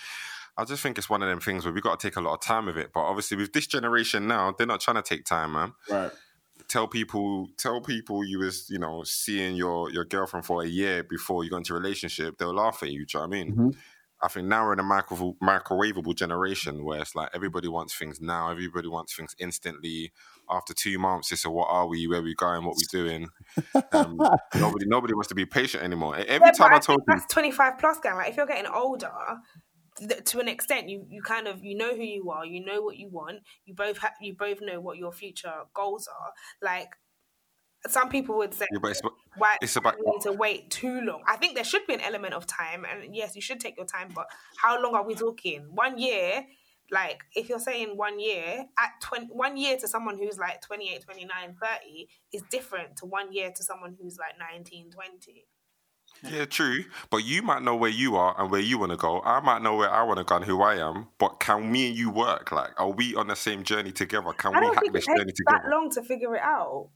I 0.57 0.65
just 0.65 0.81
think 0.81 0.97
it's 0.97 1.09
one 1.09 1.21
of 1.21 1.29
them 1.29 1.39
things 1.39 1.65
where 1.65 1.73
we 1.73 1.81
got 1.81 1.99
to 1.99 2.07
take 2.07 2.15
a 2.15 2.21
lot 2.21 2.33
of 2.33 2.41
time 2.41 2.65
with 2.65 2.77
it. 2.77 2.91
But 2.93 3.01
obviously, 3.01 3.37
with 3.37 3.53
this 3.53 3.67
generation 3.67 4.27
now, 4.27 4.53
they're 4.57 4.65
not 4.67 4.81
trying 4.81 4.95
to 4.95 5.03
take 5.03 5.23
time, 5.25 5.53
man. 5.53 5.73
Right. 5.89 6.11
Tell 6.67 6.87
people, 6.87 7.47
tell 7.57 7.79
people 7.81 8.25
you 8.25 8.39
was, 8.39 8.67
you 8.69 8.79
know, 8.79 9.03
seeing 9.03 9.55
your 9.55 9.91
your 9.91 10.03
girlfriend 10.05 10.45
for 10.45 10.63
a 10.63 10.67
year 10.67 11.03
before 11.03 11.43
you 11.43 11.49
got 11.49 11.57
into 11.57 11.73
a 11.73 11.79
relationship. 11.79 12.37
They'll 12.37 12.53
laugh 12.55 12.81
at 12.81 12.89
you. 12.89 13.05
Do 13.05 13.17
you 13.17 13.19
know 13.19 13.27
what 13.27 13.35
I 13.37 13.43
mean? 13.43 13.55
Mhm. 13.55 13.75
I 14.21 14.27
think 14.29 14.47
now 14.47 14.65
we're 14.65 14.73
in 14.73 14.79
a 14.79 14.83
micro, 14.83 15.35
microwavable 15.43 16.15
generation 16.15 16.83
where 16.83 17.01
it's 17.01 17.15
like 17.15 17.29
everybody 17.35 17.67
wants 17.67 17.95
things 17.95 18.19
now. 18.19 18.49
Everybody 18.49 18.87
wants 18.87 19.15
things 19.15 19.35
instantly. 19.37 20.11
After 20.49 20.73
two 20.73 20.97
months, 20.97 21.31
it's 21.31 21.45
a 21.45 21.51
what 21.51 21.67
are 21.69 21.87
we? 21.87 22.07
Where 22.07 22.19
are 22.19 22.23
we 22.23 22.33
going? 22.33 22.65
What 22.65 22.77
we 22.77 22.85
doing? 22.91 23.27
Um, 23.91 24.17
nobody, 24.55 24.87
nobody 24.87 25.13
wants 25.13 25.27
to 25.29 25.35
be 25.35 25.45
patient 25.45 25.83
anymore. 25.83 26.15
Every 26.15 26.29
Yeah, 26.47 26.51
time 26.51 26.69
but 26.71 26.71
I 26.71 26.79
told 26.79 26.99
think 26.99 27.07
you, 27.09 27.13
that's 27.19 27.31
25 27.31 27.77
plus 27.77 27.99
gang. 27.99 28.15
Like 28.15 28.29
if 28.29 28.37
you're 28.37 28.47
getting 28.47 28.71
older, 28.71 29.11
th- 29.99 30.23
to 30.25 30.39
an 30.39 30.47
extent, 30.47 30.89
you 30.89 31.05
you 31.09 31.21
kind 31.21 31.47
of 31.47 31.63
you 31.63 31.75
know 31.75 31.95
who 31.95 32.03
you 32.03 32.29
are, 32.31 32.45
you 32.45 32.63
know 32.63 32.81
what 32.81 32.97
you 32.97 33.09
want, 33.09 33.39
you 33.65 33.73
both 33.73 33.97
ha- 33.97 34.13
you 34.21 34.35
both 34.35 34.59
know 34.61 34.79
what 34.79 34.97
your 34.97 35.11
future 35.11 35.53
goals 35.73 36.07
are. 36.07 36.31
Like 36.61 36.89
some 37.87 38.09
people 38.09 38.37
would 38.37 38.53
say, 38.53 38.65
Yeah, 38.71 38.79
but 38.81 38.91
it's, 38.91 39.01
why 39.37 39.55
it's 39.61 39.75
about- 39.75 39.95
we 40.03 40.11
need 40.11 40.21
to 40.21 40.33
wait 40.33 40.69
too 40.71 40.99
long. 41.01 41.21
I 41.27 41.37
think 41.37 41.55
there 41.55 41.63
should 41.63 41.85
be 41.87 41.93
an 41.93 42.01
element 42.01 42.33
of 42.33 42.45
time, 42.47 42.85
and 42.85 43.15
yes, 43.15 43.35
you 43.35 43.41
should 43.41 43.59
take 43.59 43.77
your 43.77 43.85
time. 43.85 44.09
But 44.13 44.27
how 44.61 44.81
long 44.81 44.95
are 44.95 45.05
we 45.05 45.15
talking? 45.15 45.67
One 45.73 45.97
year. 45.97 46.45
Like 46.89 47.19
if 47.35 47.49
you're 47.49 47.59
saying 47.59 47.97
one 47.97 48.17
year 48.17 48.63
at 48.79 48.91
20, 49.01 49.25
one 49.33 49.57
year 49.57 49.75
to 49.75 49.89
someone 49.89 50.17
who's 50.17 50.37
like 50.37 50.61
28, 50.61 51.03
29, 51.03 51.55
30 51.61 52.07
is 52.31 52.43
different 52.49 52.95
to 52.99 53.05
one 53.05 53.33
year 53.33 53.51
to 53.53 53.61
someone 53.61 53.97
who's 54.01 54.17
like 54.17 54.39
19, 54.39 54.91
20. 54.91 55.45
Yeah, 56.23 56.45
true. 56.45 56.83
But 57.09 57.25
you 57.25 57.41
might 57.41 57.63
know 57.63 57.75
where 57.75 57.89
you 57.89 58.15
are 58.15 58.35
and 58.39 58.51
where 58.51 58.61
you 58.61 58.77
want 58.77 58.91
to 58.91 58.97
go. 58.97 59.21
I 59.21 59.39
might 59.39 59.61
know 59.61 59.75
where 59.75 59.89
I 59.89 60.03
want 60.03 60.17
to 60.19 60.23
go 60.23 60.37
and 60.37 60.45
who 60.45 60.61
I 60.61 60.75
am. 60.75 61.07
But 61.17 61.39
can 61.39 61.71
me 61.71 61.89
and 61.89 61.97
you 61.97 62.09
work? 62.09 62.51
Like, 62.51 62.71
are 62.77 62.91
we 62.91 63.15
on 63.15 63.27
the 63.27 63.35
same 63.35 63.63
journey 63.63 63.91
together? 63.91 64.31
Can 64.33 64.55
I 64.55 64.61
we 64.61 64.67
hack 64.67 64.83
this 64.91 65.05
journey 65.05 65.33
that 65.47 65.69
long 65.69 65.89
to 65.91 66.03
figure 66.03 66.35
it 66.35 66.41
out. 66.41 66.89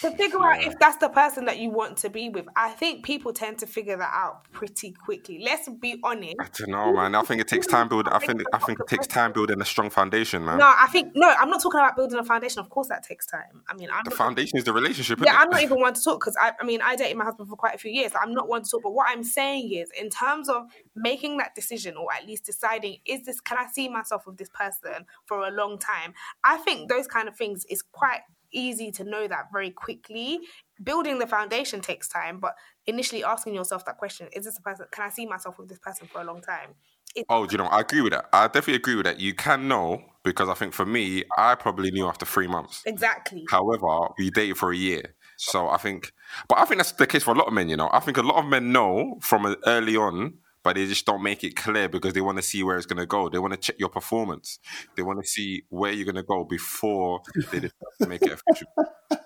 To 0.00 0.10
figure 0.12 0.40
out 0.40 0.62
if 0.62 0.78
that's 0.78 0.96
the 0.98 1.08
person 1.08 1.44
that 1.46 1.58
you 1.58 1.70
want 1.70 1.96
to 1.98 2.10
be 2.10 2.28
with, 2.28 2.46
I 2.54 2.70
think 2.70 3.04
people 3.04 3.32
tend 3.32 3.58
to 3.58 3.66
figure 3.66 3.96
that 3.96 4.12
out 4.14 4.50
pretty 4.52 4.92
quickly. 4.92 5.40
Let's 5.44 5.68
be 5.68 5.98
honest. 6.04 6.36
I 6.40 6.46
don't 6.56 6.70
know, 6.70 6.92
man. 6.92 7.14
I 7.14 7.22
think 7.22 7.40
it 7.40 7.48
takes 7.48 7.66
time 7.66 7.88
building. 7.88 8.12
I 8.12 8.18
think 8.18 8.42
I 8.52 8.58
think 8.58 8.78
it 8.80 8.86
takes 8.86 9.06
time 9.06 9.32
building 9.32 9.60
a 9.60 9.64
strong 9.64 9.90
foundation, 9.90 10.44
man. 10.44 10.58
No, 10.58 10.66
I 10.66 10.86
think 10.88 11.12
no. 11.14 11.28
I'm 11.28 11.50
not 11.50 11.62
talking 11.62 11.80
about 11.80 11.96
building 11.96 12.18
a 12.18 12.24
foundation. 12.24 12.60
Of 12.60 12.70
course, 12.70 12.88
that 12.88 13.02
takes 13.02 13.26
time. 13.26 13.62
I 13.68 13.74
mean, 13.74 13.88
I'm 13.92 14.04
the 14.04 14.10
not, 14.10 14.18
foundation 14.18 14.58
is 14.58 14.64
the 14.64 14.72
relationship. 14.72 15.18
yeah? 15.24 15.36
I'm 15.36 15.50
not 15.50 15.62
even 15.62 15.80
one 15.80 15.94
to 15.94 16.02
talk 16.02 16.20
because 16.20 16.36
I, 16.40 16.52
I 16.60 16.64
mean, 16.64 16.80
I 16.80 16.94
dated 16.94 17.16
my 17.16 17.24
husband 17.24 17.48
for 17.48 17.56
quite 17.56 17.74
a 17.74 17.78
few 17.78 17.90
years. 17.90 18.12
I'm 18.20 18.32
not 18.32 18.48
one 18.48 18.62
to 18.62 18.70
talk, 18.70 18.82
but 18.82 18.92
what 18.92 19.08
I'm 19.08 19.24
saying 19.24 19.72
is, 19.72 19.90
in 19.98 20.10
terms 20.10 20.48
of 20.48 20.66
making 20.94 21.38
that 21.38 21.54
decision 21.54 21.96
or 21.96 22.12
at 22.12 22.26
least 22.26 22.44
deciding, 22.44 22.98
is 23.04 23.24
this 23.24 23.40
can 23.40 23.58
I 23.58 23.66
see 23.66 23.88
myself 23.88 24.26
with 24.26 24.36
this 24.36 24.48
person 24.50 25.06
for 25.26 25.46
a 25.46 25.50
long 25.50 25.78
time? 25.78 26.14
I 26.44 26.58
think 26.58 26.88
those 26.88 27.06
kind 27.06 27.28
of 27.28 27.36
things 27.36 27.64
is 27.68 27.82
quite 27.82 28.20
easy 28.52 28.90
to 28.92 29.04
know 29.04 29.26
that 29.28 29.46
very 29.52 29.70
quickly. 29.70 30.40
Building 30.82 31.18
the 31.18 31.26
foundation 31.26 31.80
takes 31.80 32.08
time, 32.08 32.38
but 32.38 32.54
initially 32.86 33.24
asking 33.24 33.54
yourself 33.54 33.84
that 33.86 33.98
question: 33.98 34.28
Is 34.32 34.44
this 34.44 34.58
a 34.58 34.62
person? 34.62 34.86
Can 34.92 35.04
I 35.04 35.08
see 35.10 35.26
myself 35.26 35.58
with 35.58 35.68
this 35.68 35.78
person 35.78 36.06
for 36.06 36.20
a 36.20 36.24
long 36.24 36.40
time? 36.40 36.74
It, 37.14 37.26
Oh, 37.28 37.46
you 37.50 37.58
know? 37.58 37.66
I 37.66 37.80
agree 37.80 38.00
with 38.02 38.12
that. 38.12 38.26
I 38.32 38.46
definitely 38.46 38.74
agree 38.74 38.94
with 38.94 39.06
that. 39.06 39.18
You 39.18 39.34
can 39.34 39.66
know 39.66 40.02
because 40.24 40.48
I 40.48 40.54
think 40.54 40.72
for 40.74 40.84
me, 40.86 41.24
I 41.36 41.54
probably 41.54 41.90
knew 41.90 42.06
after 42.06 42.26
three 42.26 42.46
months. 42.46 42.82
exactly. 42.86 43.44
However, 43.50 44.08
we 44.18 44.30
dated 44.30 44.56
for 44.58 44.72
a 44.72 44.76
year. 44.76 45.14
So 45.36 45.68
I 45.68 45.78
think, 45.78 46.12
but 46.48 46.58
I 46.58 46.64
think 46.64 46.78
that's 46.78 46.92
the 46.92 47.06
case 47.06 47.22
for 47.22 47.32
a 47.34 47.38
lot 47.38 47.46
of 47.46 47.52
men, 47.54 47.68
you 47.68 47.76
know. 47.76 47.88
I 47.92 48.00
think 48.00 48.16
a 48.18 48.22
lot 48.22 48.36
of 48.36 48.46
men 48.46 48.72
know 48.72 49.18
from 49.20 49.56
early 49.66 49.96
on, 49.96 50.34
but 50.68 50.76
they 50.76 50.84
just 50.84 51.06
don't 51.06 51.22
make 51.22 51.44
it 51.44 51.56
clear 51.56 51.88
because 51.88 52.12
they 52.12 52.20
want 52.20 52.36
to 52.36 52.42
see 52.42 52.62
where 52.62 52.76
it's 52.76 52.84
going 52.84 52.98
to 52.98 53.06
go. 53.06 53.30
They 53.30 53.38
want 53.38 53.54
to 53.54 53.58
check 53.58 53.76
your 53.78 53.88
performance. 53.88 54.58
They 54.98 55.02
want 55.02 55.18
to 55.18 55.26
see 55.26 55.62
where 55.70 55.92
you're 55.92 56.04
going 56.04 56.16
to 56.16 56.22
go 56.22 56.44
before 56.44 57.22
they 57.50 57.60
decide 57.60 57.72
to 58.02 58.06
make 58.06 58.20
it 58.20 58.32
official. 58.32 58.68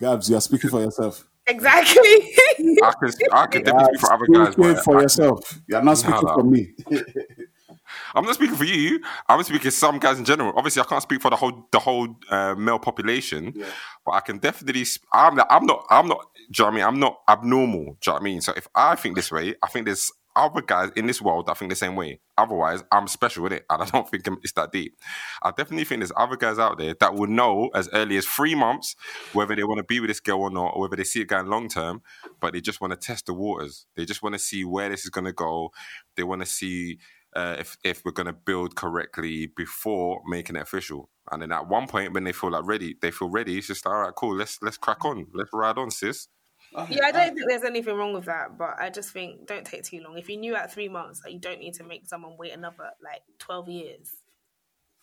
Gabs, 0.00 0.28
you 0.28 0.36
are 0.36 0.40
speaking 0.40 0.70
for 0.70 0.80
yourself. 0.80 1.28
Exactly. 1.46 2.02
I 2.02 2.92
can, 2.98 3.12
I 3.32 3.46
can 3.46 3.62
definitely 3.64 3.98
speak 3.98 4.00
for 4.00 4.12
other 4.14 4.26
guys, 4.26 4.52
Speaking 4.54 4.76
for 4.82 5.00
yourself. 5.00 5.60
You're 5.68 5.80
not 5.80 5.96
speaking 5.96 6.22
no. 6.24 6.34
for 6.34 6.42
me. 6.42 6.72
I'm 8.16 8.24
not 8.24 8.34
speaking 8.34 8.56
for 8.56 8.64
you. 8.64 9.00
I'm 9.28 9.44
speaking 9.44 9.62
for 9.62 9.70
some 9.70 10.00
guys 10.00 10.18
in 10.18 10.24
general. 10.24 10.54
Obviously, 10.56 10.82
I 10.82 10.86
can't 10.86 11.02
speak 11.02 11.22
for 11.22 11.30
the 11.30 11.36
whole 11.36 11.68
the 11.70 11.78
whole 11.78 12.08
uh, 12.30 12.56
male 12.56 12.80
population, 12.80 13.54
but 14.04 14.12
I 14.12 14.20
can 14.20 14.38
definitely. 14.38 14.84
Sp- 14.88 15.06
I'm 15.12 15.36
not- 15.36 15.46
I'm 15.50 15.66
not. 15.66 15.86
I'm 15.88 16.08
not. 16.08 16.26
Do 16.50 16.64
you 16.64 16.64
know 16.64 16.64
what 16.64 16.72
I 16.72 16.76
mean? 16.76 16.84
I'm 16.84 16.98
not 16.98 17.18
abnormal. 17.28 17.84
Do 17.84 17.84
you 17.84 17.94
know 18.08 18.12
what 18.14 18.20
I 18.20 18.24
mean? 18.24 18.40
So 18.40 18.52
if 18.56 18.66
I 18.74 18.96
think 18.96 19.14
this 19.14 19.30
way, 19.30 19.54
I 19.62 19.68
think 19.68 19.86
there's 19.86 20.10
other 20.36 20.62
guys 20.62 20.90
in 20.96 21.06
this 21.06 21.22
world 21.22 21.46
that 21.46 21.58
think 21.58 21.70
the 21.70 21.76
same 21.76 21.96
way. 21.96 22.20
Otherwise, 22.36 22.82
I'm 22.90 23.06
special 23.08 23.44
with 23.44 23.52
it, 23.52 23.64
and 23.70 23.82
I 23.82 23.86
don't 23.86 24.08
think 24.10 24.26
it's 24.42 24.52
that 24.52 24.72
deep. 24.72 24.96
I 25.42 25.50
definitely 25.50 25.84
think 25.84 26.00
there's 26.00 26.12
other 26.16 26.36
guys 26.36 26.58
out 26.58 26.78
there 26.78 26.94
that 27.00 27.14
will 27.14 27.28
know 27.28 27.70
as 27.74 27.88
early 27.92 28.16
as 28.16 28.26
three 28.26 28.54
months 28.54 28.96
whether 29.32 29.54
they 29.54 29.64
want 29.64 29.78
to 29.78 29.84
be 29.84 30.00
with 30.00 30.10
this 30.10 30.20
girl 30.20 30.40
or 30.40 30.50
not, 30.50 30.72
or 30.74 30.82
whether 30.82 30.96
they 30.96 31.04
see 31.04 31.20
it 31.20 31.28
going 31.28 31.46
long 31.46 31.68
term, 31.68 32.02
but 32.40 32.52
they 32.52 32.60
just 32.60 32.80
want 32.80 32.92
to 32.92 32.96
test 32.96 33.26
the 33.26 33.34
waters. 33.34 33.86
They 33.96 34.04
just 34.04 34.22
want 34.22 34.34
to 34.34 34.38
see 34.38 34.64
where 34.64 34.88
this 34.88 35.04
is 35.04 35.10
going 35.10 35.26
to 35.26 35.32
go. 35.32 35.70
They 36.16 36.22
want 36.22 36.42
to 36.42 36.46
see 36.46 36.98
uh, 37.34 37.56
if 37.58 37.76
if 37.84 38.04
we're 38.04 38.12
going 38.12 38.26
to 38.26 38.32
build 38.32 38.76
correctly 38.76 39.46
before 39.56 40.22
making 40.26 40.56
it 40.56 40.62
official. 40.62 41.10
And 41.30 41.42
then 41.42 41.52
at 41.52 41.68
one 41.68 41.86
point, 41.86 42.12
when 42.12 42.24
they 42.24 42.32
feel 42.32 42.50
like 42.50 42.66
ready, 42.66 42.96
they 43.00 43.10
feel 43.10 43.30
ready. 43.30 43.58
It's 43.58 43.68
just 43.68 43.86
all 43.86 43.94
right, 43.94 44.14
cool. 44.14 44.36
Let's 44.36 44.58
let's 44.62 44.76
crack 44.76 45.04
on. 45.04 45.26
Let's 45.34 45.50
ride 45.52 45.78
on, 45.78 45.90
sis. 45.90 46.28
Yeah, 46.90 47.06
I 47.06 47.12
don't 47.12 47.34
think 47.34 47.48
there's 47.48 47.64
anything 47.64 47.96
wrong 47.96 48.14
with 48.14 48.24
that, 48.24 48.58
but 48.58 48.74
I 48.78 48.90
just 48.90 49.10
think 49.10 49.46
don't 49.46 49.64
take 49.64 49.84
too 49.84 50.00
long. 50.02 50.18
If 50.18 50.28
you 50.28 50.36
knew 50.36 50.54
at 50.56 50.72
three 50.72 50.88
months 50.88 51.20
that 51.22 51.32
you 51.32 51.38
don't 51.38 51.60
need 51.60 51.74
to 51.74 51.84
make 51.84 52.06
someone 52.06 52.36
wait 52.38 52.52
another 52.52 52.90
like 53.02 53.22
twelve 53.38 53.68
years. 53.68 54.10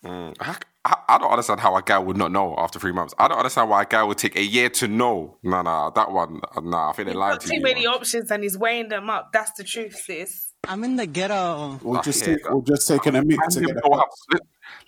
Mm. 0.04 0.36
I, 0.40 0.58
I, 0.84 0.96
I 1.10 1.18
don't 1.20 1.30
understand 1.30 1.60
how 1.60 1.76
a 1.76 1.82
guy 1.84 2.00
would 2.00 2.18
not 2.18 2.32
know 2.32 2.56
after 2.58 2.80
three 2.80 2.92
months. 2.92 3.14
I 3.20 3.28
don't 3.28 3.38
understand 3.38 3.70
why 3.70 3.84
a 3.84 3.86
guy 3.86 4.04
would 4.04 4.18
take 4.18 4.36
a 4.36 4.44
year 4.44 4.68
to 4.70 4.88
know. 4.88 5.38
No, 5.44 5.62
no, 5.62 5.92
that 5.96 6.12
one, 6.12 6.42
no. 6.64 6.78
I 6.78 6.92
think 6.94 7.06
they 7.06 7.12
He's 7.12 7.20
lied 7.20 7.40
to 7.40 7.48
too 7.48 7.54
you. 7.54 7.60
Too 7.60 7.64
many 7.64 7.86
man. 7.86 7.94
options 7.94 8.32
and 8.32 8.42
he's 8.42 8.58
weighing 8.58 8.90
them 8.90 9.12
up. 9.12 9.30
That's 9.32 9.52
the 9.54 9.64
truth, 9.64 9.96
sis. 9.96 10.54
I'm 10.68 10.84
in 10.84 10.96
the 10.96 11.06
ghetto. 11.06 11.80
We're 11.84 12.02
just, 12.02 12.24
take, 12.24 12.50
we're 12.50 12.62
just 12.62 12.88
taking 12.88 13.16
a 13.16 13.24
mix 13.24 13.58
Man 13.58 13.76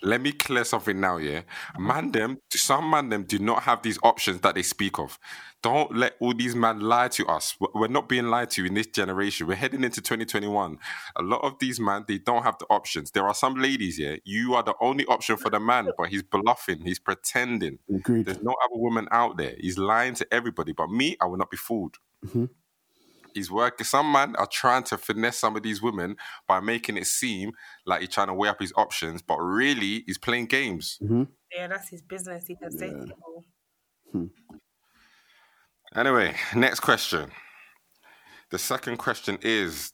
facts. 0.00 0.02
let, 0.02 0.20
me 0.20 0.32
clear 0.32 0.64
something 0.64 1.00
now, 1.00 1.16
yeah. 1.18 1.40
Mm-hmm. 1.40 1.86
Man 1.86 2.12
them, 2.12 2.38
some 2.50 2.90
man 2.90 3.08
them 3.08 3.24
do 3.24 3.38
not 3.38 3.62
have 3.64 3.82
these 3.82 3.98
options 4.02 4.40
that 4.40 4.54
they 4.54 4.62
speak 4.62 4.98
of. 4.98 5.18
Don't 5.62 5.96
let 5.96 6.14
all 6.20 6.34
these 6.34 6.54
men 6.54 6.80
lie 6.80 7.08
to 7.08 7.26
us. 7.26 7.56
We're- 7.60 7.88
not 7.92 8.08
being 8.08 8.26
lied 8.28 8.50
to 8.50 8.64
in 8.66 8.74
this 8.74 8.86
generation. 8.88 9.46
We're 9.46 9.54
heading 9.54 9.84
into 9.84 10.00
2021. 10.00 10.78
A 11.16 11.22
lot 11.22 11.42
of 11.42 11.58
these 11.58 11.78
men, 11.80 12.04
they 12.06 12.18
don't 12.18 12.42
have 12.42 12.58
the 12.58 12.66
options. 12.70 13.12
There 13.12 13.26
are 13.26 13.34
some 13.34 13.54
ladies, 13.54 13.98
yeah. 13.98 14.16
You 14.24 14.54
are 14.54 14.62
the 14.62 14.74
only 14.80 15.06
option 15.06 15.36
for 15.36 15.48
the 15.50 15.60
man, 15.60 15.88
but 15.96 16.08
he's 16.08 16.22
bluffing. 16.22 16.80
He's 16.82 16.98
pretending. 16.98 17.78
Agreed. 17.94 18.26
There's 18.26 18.42
no 18.42 18.54
other 18.64 18.76
woman 18.76 19.06
out 19.10 19.36
there. 19.38 19.54
He's 19.58 19.78
lying 19.78 20.14
to 20.14 20.26
everybody. 20.34 20.72
But 20.72 20.90
me, 20.90 21.16
I 21.20 21.26
will 21.26 21.36
not 21.38 21.50
be 21.50 21.56
fooled. 21.56 21.96
Mm-hmm. 22.26 22.46
He's 23.34 23.50
working. 23.50 23.84
Some 23.84 24.10
man 24.10 24.36
are 24.36 24.46
trying 24.46 24.84
to 24.84 24.98
finesse 24.98 25.38
some 25.38 25.56
of 25.56 25.62
these 25.62 25.82
women 25.82 26.16
by 26.48 26.60
making 26.60 26.96
it 26.96 27.06
seem 27.06 27.52
like 27.86 28.00
he's 28.00 28.10
trying 28.10 28.28
to 28.28 28.34
weigh 28.34 28.48
up 28.48 28.60
his 28.60 28.72
options, 28.76 29.22
but 29.22 29.38
really 29.38 30.04
he's 30.06 30.18
playing 30.18 30.46
games. 30.46 30.98
Mm-hmm. 31.02 31.24
Yeah, 31.54 31.68
that's 31.68 31.88
his 31.88 32.02
business. 32.02 32.46
He 32.46 32.56
can 32.56 32.70
say 32.70 32.90
to 32.90 33.06
people. 34.12 34.30
Anyway, 35.94 36.34
next 36.54 36.80
question. 36.80 37.30
The 38.50 38.58
second 38.58 38.98
question 38.98 39.38
is 39.42 39.92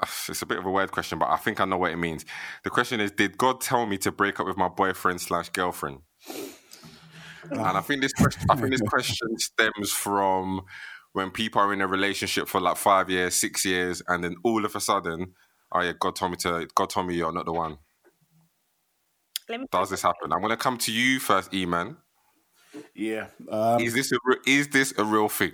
uh, 0.00 0.06
it's 0.28 0.42
a 0.42 0.46
bit 0.46 0.58
of 0.58 0.66
a 0.66 0.70
weird 0.70 0.90
question, 0.90 1.18
but 1.18 1.28
I 1.28 1.36
think 1.36 1.60
I 1.60 1.64
know 1.64 1.78
what 1.78 1.92
it 1.92 1.96
means. 1.96 2.24
The 2.64 2.70
question 2.70 3.00
is 3.00 3.10
Did 3.10 3.38
God 3.38 3.60
tell 3.60 3.86
me 3.86 3.98
to 3.98 4.12
break 4.12 4.40
up 4.40 4.46
with 4.46 4.56
my 4.56 4.68
boyfriend 4.68 5.20
slash 5.20 5.48
girlfriend? 5.50 5.98
Ah. 6.28 7.68
And 7.70 7.78
I 7.78 7.80
think 7.80 8.02
this 8.02 8.12
question, 8.12 8.42
I 8.50 8.56
think 8.56 8.70
this 8.70 8.80
question 8.88 9.28
stems 9.38 9.92
from 9.92 10.62
when 11.12 11.30
people 11.30 11.60
are 11.60 11.72
in 11.72 11.80
a 11.80 11.86
relationship 11.86 12.48
for 12.48 12.60
like 12.60 12.76
five 12.76 13.08
years, 13.10 13.34
six 13.34 13.64
years, 13.64 14.02
and 14.08 14.22
then 14.22 14.36
all 14.44 14.64
of 14.64 14.74
a 14.76 14.80
sudden, 14.80 15.34
oh 15.72 15.80
yeah, 15.80 15.92
God 15.98 16.16
told 16.16 16.32
me 16.32 16.36
to. 16.38 16.68
God 16.74 16.90
told 16.90 17.06
me 17.06 17.14
you're 17.14 17.32
not 17.32 17.46
the 17.46 17.52
one. 17.52 17.78
Let 19.48 19.60
me 19.60 19.66
Does 19.72 19.90
this 19.90 20.02
happen? 20.02 20.32
I'm 20.32 20.42
gonna 20.42 20.56
come 20.56 20.76
to 20.78 20.92
you 20.92 21.18
first, 21.20 21.52
E-man. 21.54 21.96
Yeah. 22.94 23.28
Um, 23.50 23.80
Is 23.80 23.94
this 23.94 24.12
a 24.12 24.18
re- 24.24 24.36
is 24.46 24.68
this 24.68 24.92
a 24.98 25.04
real 25.04 25.28
thing? 25.28 25.52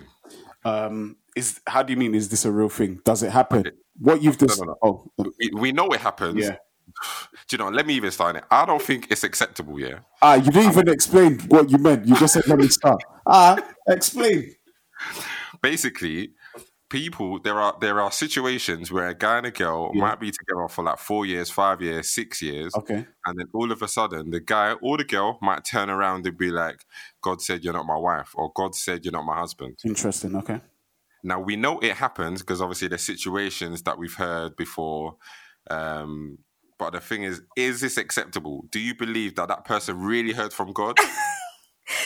um, 0.65 1.15
is 1.35 1.61
how 1.67 1.81
do 1.83 1.93
you 1.93 1.97
mean? 1.97 2.13
Is 2.15 2.29
this 2.29 2.43
a 2.45 2.51
real 2.51 2.69
thing? 2.69 2.99
Does 3.05 3.23
it 3.23 3.31
happen? 3.31 3.63
What 3.99 4.21
you've 4.21 4.37
just 4.37 4.59
no, 4.59 4.65
no. 4.67 4.75
oh 4.83 5.11
We, 5.39 5.51
we 5.53 5.71
know 5.71 5.87
it 5.89 6.01
happens. 6.01 6.43
yeah. 6.43 6.57
Do 7.47 7.57
you 7.57 7.57
know? 7.57 7.69
Let 7.69 7.85
me 7.87 7.93
even 7.93 8.11
start 8.11 8.35
it. 8.35 8.43
I 8.51 8.65
don't 8.65 8.81
think 8.81 9.07
it's 9.11 9.23
acceptable. 9.23 9.79
Yeah. 9.79 9.99
Ah, 10.21 10.35
you 10.35 10.51
didn't 10.51 10.71
even 10.71 10.89
explain 10.89 11.39
what 11.47 11.69
you 11.69 11.77
meant. 11.77 12.05
You 12.05 12.15
just 12.17 12.33
said 12.33 12.47
let 12.47 12.57
me 12.59 12.67
start. 12.67 13.01
Ah, 13.25 13.57
explain. 13.87 14.53
basically 15.71 16.31
people 16.89 17.39
there 17.39 17.59
are 17.59 17.75
there 17.81 17.99
are 17.99 18.11
situations 18.11 18.91
where 18.91 19.07
a 19.09 19.15
guy 19.15 19.37
and 19.39 19.47
a 19.47 19.51
girl 19.51 19.91
Yeah. 19.93 20.01
might 20.05 20.19
be 20.19 20.31
together 20.31 20.67
for 20.69 20.83
like 20.89 20.99
four 20.99 21.25
years 21.25 21.49
five 21.49 21.81
years 21.81 22.09
six 22.19 22.41
years 22.41 22.71
Okay. 22.75 23.01
and 23.25 23.33
then 23.39 23.47
all 23.53 23.71
of 23.71 23.81
a 23.81 23.87
sudden 23.87 24.29
the 24.29 24.39
guy 24.39 24.73
or 24.85 24.97
the 24.97 25.03
girl 25.03 25.39
might 25.41 25.65
turn 25.65 25.89
around 25.89 26.27
and 26.27 26.37
be 26.37 26.51
like 26.51 26.79
god 27.21 27.41
said 27.41 27.63
you're 27.63 27.73
not 27.79 27.87
my 27.87 27.97
wife 27.97 28.31
or 28.35 28.51
god 28.55 28.75
said 28.75 29.03
you're 29.03 29.11
not 29.19 29.25
my 29.25 29.37
husband 29.43 29.73
Interesting. 29.83 30.35
Okay. 30.35 30.61
now 31.23 31.39
we 31.39 31.55
know 31.55 31.79
it 31.79 31.95
happens 32.05 32.41
because 32.43 32.61
obviously 32.61 32.87
there's 32.87 33.01
situations 33.13 33.81
that 33.81 33.97
we've 33.97 34.13
heard 34.25 34.55
before 34.55 35.15
um 35.71 36.37
but 36.77 36.91
the 36.91 36.99
thing 36.99 37.23
is 37.23 37.41
is 37.57 37.81
this 37.81 37.97
acceptable 37.97 38.57
do 38.69 38.79
you 38.79 38.93
believe 38.93 39.33
that 39.35 39.47
that 39.47 39.65
person 39.65 39.99
really 39.99 40.33
heard 40.33 40.53
from 40.53 40.71
god 40.71 40.95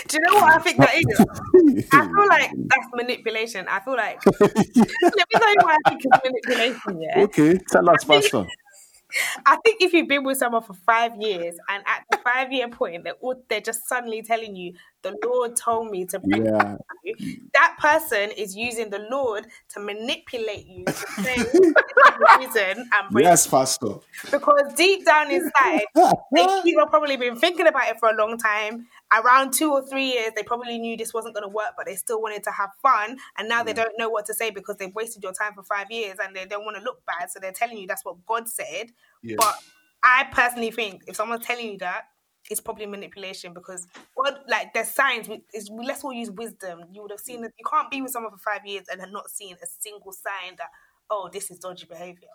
Do 0.08 0.18
you 0.18 0.22
know 0.22 0.34
what 0.36 0.56
I 0.56 0.60
think 0.60 0.78
that 0.78 0.96
is? 0.96 1.86
I 1.94 2.06
feel 2.06 2.28
like 2.28 2.52
that's 2.68 2.88
manipulation. 2.94 3.66
I 3.70 3.80
feel 3.80 3.96
like 3.96 4.20
let 4.40 4.56
me 4.56 5.24
tell 5.34 5.50
you 5.50 5.58
why 5.62 5.78
I 5.86 5.90
think 5.90 6.02
it's 6.04 6.24
manipulation. 6.24 7.02
Yeah, 7.02 7.24
okay. 7.24 7.60
Tell 7.70 7.90
us, 7.90 8.04
I 8.10 8.16
Pastor. 8.22 8.46
I 9.46 9.58
think 9.66 9.82
if 9.82 9.92
you've 9.94 10.08
been 10.08 10.24
with 10.24 10.38
someone 10.38 10.62
for 10.62 10.74
five 10.74 11.16
years 11.20 11.56
and 11.68 11.84
at 11.88 12.04
the 12.12 12.18
five 12.18 12.52
year 12.52 12.68
point 12.68 13.04
they're 13.04 13.14
all, 13.22 13.44
they're 13.50 13.62
just 13.62 13.88
suddenly 13.88 14.22
telling 14.22 14.56
you 14.56 14.74
the 15.02 15.18
Lord 15.26 15.56
told 15.56 15.90
me 15.90 16.06
to 16.06 16.20
break 16.20 16.44
Yeah. 16.44 16.76
you, 17.04 17.16
that 17.54 17.78
person 17.80 18.30
is 18.38 18.56
using 18.56 18.90
the 18.90 19.08
Lord 19.10 19.48
to 19.70 19.80
manipulate 19.80 20.68
you 20.68 20.86
to 20.86 20.94
say 20.94 21.38
this 21.38 21.54
is 21.56 21.74
the 21.74 22.38
reason 22.40 22.88
and 22.94 23.10
break 23.12 23.26
Yes, 23.26 23.48
Pastor. 23.48 23.96
because 24.30 24.74
deep 24.76 25.06
down 25.06 25.32
inside 25.32 25.86
they've 25.96 26.76
probably 26.90 27.18
been 27.18 27.36
thinking 27.36 27.66
about 27.68 27.90
it 27.90 28.00
for 28.00 28.10
a 28.10 28.16
long 28.16 28.38
time. 28.38 28.88
Around 29.12 29.54
two 29.54 29.72
or 29.72 29.82
three 29.88 30.12
years, 30.14 30.32
they 30.36 30.44
probably 30.44 30.78
knew 30.78 30.96
this 30.96 31.14
wasn't 31.14 31.34
going 31.34 31.44
to 31.44 31.50
work, 31.50 31.72
but 31.76 31.88
they 31.88 31.96
still 31.96 32.22
wanted 32.22 32.44
to 32.44 32.52
have 32.52 32.70
fun. 32.82 33.18
And 33.38 33.50
now 33.50 33.64
they 33.64 33.74
don't 33.74 33.98
know 33.98 34.08
what 34.10 34.26
to 34.28 34.34
say 34.36 34.52
because 34.52 34.78
they've 34.78 34.94
wasted 34.94 35.24
your 35.24 35.34
time 35.34 35.54
for 35.56 35.64
five 35.64 35.90
years 35.90 36.18
and 36.24 36.36
they 36.36 36.46
don't 36.46 36.64
want 36.64 36.78
to 36.78 36.84
look 36.84 37.04
bad. 37.08 37.32
So 37.32 37.40
they're 37.40 37.52
telling 37.52 37.78
you 37.80 37.88
that's 37.88 38.06
what 38.06 38.24
God 38.28 38.48
said. 38.48 38.92
Yeah. 39.24 39.36
But 39.40 39.56
I 40.04 40.26
personally 40.32 40.70
think 40.72 41.04
if 41.08 41.16
someone's 41.16 41.46
telling 41.46 41.72
you 41.72 41.78
that, 41.80 42.04
it's 42.52 42.62
probably 42.62 42.86
manipulation 42.86 43.54
because 43.54 43.88
what 44.16 44.44
like 44.48 44.74
there's 44.74 44.90
signs. 44.90 45.28
we- 45.28 45.44
Is 45.54 45.70
let's 45.72 46.04
all 46.04 46.14
use 46.14 46.32
wisdom. 46.32 46.82
You 46.92 47.02
would 47.02 47.12
have 47.12 47.20
seen 47.20 47.42
that 47.42 47.52
you 47.58 47.66
can't 47.70 47.90
be 47.92 48.02
with 48.02 48.12
someone 48.12 48.32
for 48.32 48.38
five 48.38 48.66
years 48.66 48.86
and 48.92 49.02
have 49.02 49.12
not 49.12 49.30
seen 49.30 49.56
a 49.62 49.68
single 49.80 50.12
sign 50.12 50.56
that 50.58 50.70
oh 51.10 51.30
this 51.34 51.50
is 51.52 51.60
dodgy 51.60 51.86
behavior. 51.88 52.30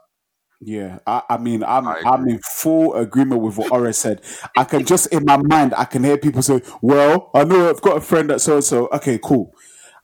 Yeah, 0.61 0.99
I, 1.07 1.23
I 1.31 1.37
mean, 1.39 1.63
I'm 1.63 1.87
I 1.89 1.97
I'm 2.05 2.27
in 2.29 2.39
full 2.41 2.95
agreement 2.95 3.43
with 3.43 3.59
what 3.59 3.71
Ora 3.73 3.93
said. 3.93 4.23
I 4.57 4.65
can 4.65 4.85
just 4.85 5.07
in 5.09 5.25
my 5.25 5.37
mind, 5.37 5.75
I 5.77 5.85
can 5.85 6.05
hear 6.05 6.17
people 6.17 6.43
say, 6.43 6.63
"Well, 6.81 7.31
I 7.35 7.45
know 7.45 7.69
I've 7.69 7.83
got 7.83 7.99
a 7.99 8.01
friend 8.01 8.31
that 8.31 8.41
so 8.41 8.55
and 8.55 8.65
so." 8.65 8.89
Okay, 8.89 9.19
cool. 9.23 9.55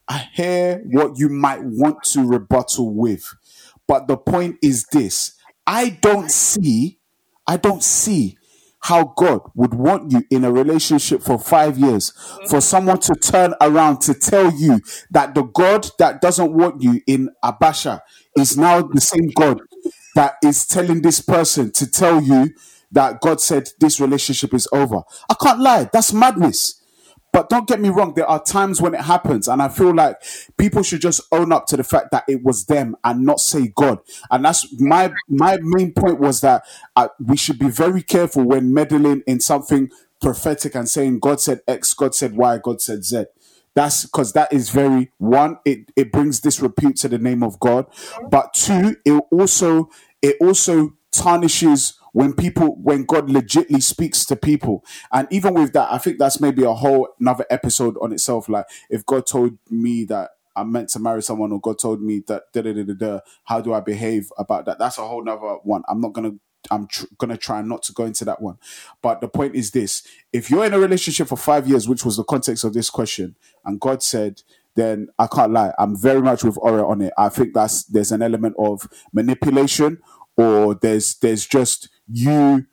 I 0.09 0.29
hear 0.35 0.83
what 0.87 1.19
you 1.19 1.29
might 1.29 1.63
want 1.63 2.03
to 2.13 2.27
rebuttal 2.27 2.95
with, 2.95 3.25
but 3.87 4.07
the 4.09 4.17
point 4.19 4.57
is 4.63 4.85
this: 4.93 5.35
I 5.67 5.91
don't 5.91 6.31
see, 6.31 6.99
I 7.47 7.57
don't 7.57 7.83
see 7.83 8.37
how 8.81 9.15
God 9.17 9.41
would 9.55 9.75
want 9.75 10.11
you 10.13 10.25
in 10.31 10.45
a 10.45 10.53
relationship 10.53 11.23
for 11.23 11.39
five 11.39 11.79
years 11.79 12.13
for 12.49 12.61
someone 12.61 12.99
to 13.01 13.15
turn 13.15 13.55
around 13.61 14.01
to 14.03 14.15
tell 14.15 14.51
you 14.53 14.81
that 15.11 15.35
the 15.35 15.43
God 15.43 15.87
that 15.99 16.21
doesn't 16.23 16.53
want 16.53 16.83
you 16.83 17.01
in 17.07 17.31
Abasha 17.45 18.01
is 18.37 18.57
now 18.57 18.81
the 18.83 19.01
same 19.01 19.29
God 19.37 19.61
that 20.21 20.37
is 20.45 20.67
telling 20.67 21.01
this 21.01 21.23
person 21.23 21.73
to 21.73 21.91
tell 21.91 22.21
you 22.23 22.51
that 22.93 23.23
God 23.23 23.41
said 23.41 23.71
this 23.81 23.99
relationship 23.99 24.53
is 24.53 24.69
over. 24.71 25.01
I 25.31 25.35
can't 25.41 25.61
lie, 25.61 25.89
that's 25.91 26.13
madness. 26.13 26.83
But 27.33 27.49
don't 27.49 27.67
get 27.67 27.81
me 27.81 27.89
wrong, 27.89 28.13
there 28.13 28.27
are 28.29 28.43
times 28.43 28.83
when 28.83 28.93
it 28.93 29.01
happens, 29.01 29.49
and 29.49 29.63
I 29.63 29.69
feel 29.71 29.95
like 29.95 30.17
people 30.59 30.83
should 30.83 31.01
just 31.01 31.23
own 31.33 31.53
up 31.53 31.65
to 31.69 31.77
the 31.79 31.85
fact 31.85 32.11
that 32.11 32.25
it 32.29 32.43
was 32.43 32.67
them 32.67 32.97
and 33.03 33.25
not 33.25 33.41
say 33.41 33.69
God. 33.75 34.01
And 34.31 34.45
that's 34.45 34.67
my 34.79 35.11
my 35.27 35.57
main 35.63 35.95
point 35.95 36.21
was 36.21 36.43
that 36.43 36.65
uh, 36.97 37.09
we 37.19 37.39
should 37.39 37.59
be 37.59 37.71
very 37.71 38.03
careful 38.03 38.45
when 38.45 38.75
meddling 38.75 39.23
in 39.27 39.41
something 39.41 39.91
prophetic 40.21 40.75
and 40.75 40.87
saying 40.87 41.21
God 41.21 41.41
said 41.41 41.63
X, 41.67 41.95
God 41.95 42.15
said 42.15 42.37
Y, 42.37 42.59
God 42.63 42.83
said 42.83 43.05
Z. 43.05 43.25
That's 43.75 44.05
because 44.05 44.33
that 44.33 44.53
is 44.53 44.69
very 44.71 45.13
one. 45.19 45.59
It 45.65 45.93
it 45.97 46.13
brings 46.13 46.41
disrepute 46.41 46.97
to 46.97 47.09
the 47.09 47.19
name 47.19 47.43
of 47.43 47.59
God, 47.61 47.87
but 48.29 48.53
two, 48.53 48.97
it 49.07 49.23
also 49.31 49.89
it 50.23 50.37
also 50.41 50.95
tarnishes 51.13 51.95
when 52.13 52.33
people 52.35 52.77
when 52.83 53.05
God 53.05 53.29
legitly 53.29 53.83
speaks 53.83 54.25
to 54.27 54.37
people. 54.37 54.85
And 55.13 55.29
even 55.31 55.55
with 55.55 55.73
that, 55.75 55.93
I 55.93 55.99
think 55.99 56.19
that's 56.19 56.41
maybe 56.41 56.65
a 56.65 56.75
whole 56.75 57.09
another 57.21 57.47
episode 57.51 57.97
on 58.03 58.13
itself. 58.13 58.49
Like 58.49 58.67
if 58.91 59.07
God 59.07 59.27
told 59.27 59.59
me 59.71 60.05
that 60.07 60.31
I'm 60.57 60.73
meant 60.73 60.89
to 60.91 60.99
marry 61.01 61.23
someone, 61.23 61.53
or 61.53 61.61
God 61.61 61.79
told 61.79 62.03
me 62.03 62.23
that 62.29 62.45
da 62.53 62.63
da 62.63 62.73
da 62.73 62.83
da 62.85 62.95
da, 62.95 63.21
how 63.45 63.61
do 63.61 63.73
I 63.73 63.81
behave 63.81 64.31
about 64.39 64.67
that? 64.67 64.79
That's 64.79 64.99
a 64.99 65.07
whole 65.07 65.25
nother 65.25 65.59
one. 65.65 65.83
I'm 65.89 66.01
not 66.01 66.13
gonna. 66.13 66.33
I'm 66.71 66.89
tr- 66.89 67.07
gonna 67.19 67.39
try 67.39 67.63
not 67.63 67.83
to 67.85 67.93
go 67.95 68.05
into 68.05 68.27
that 68.27 68.43
one, 68.43 68.59
but 69.03 69.23
the 69.23 69.29
point 69.29 69.55
is 69.55 69.71
this: 69.71 70.03
if 70.33 70.51
you're 70.51 70.67
in 70.67 70.75
a 70.75 70.79
relationship 70.79 71.29
for 71.29 71.37
five 71.37 71.67
years, 71.69 71.89
which 71.89 72.05
was 72.05 72.19
the 72.19 72.25
context 72.25 72.65
of 72.65 72.75
this 72.75 72.91
question, 72.91 73.37
and 73.65 73.81
God 73.81 74.03
said, 74.03 74.43
then 74.77 75.09
I 75.19 75.27
can't 75.27 75.53
lie. 75.53 75.73
I'm 75.79 75.97
very 76.01 76.23
much 76.23 76.45
with 76.45 76.59
Ora 76.61 76.87
on 76.87 77.03
it. 77.03 77.13
I 77.19 77.29
think 77.29 77.55
that's 77.55 77.85
there's 77.85 78.13
an 78.13 78.23
element 78.23 78.55
of 78.59 78.89
manipulation, 79.13 79.99
or 80.37 80.75
there's 80.75 81.17
there's 81.17 81.47
just 81.47 81.89
you 82.09 82.67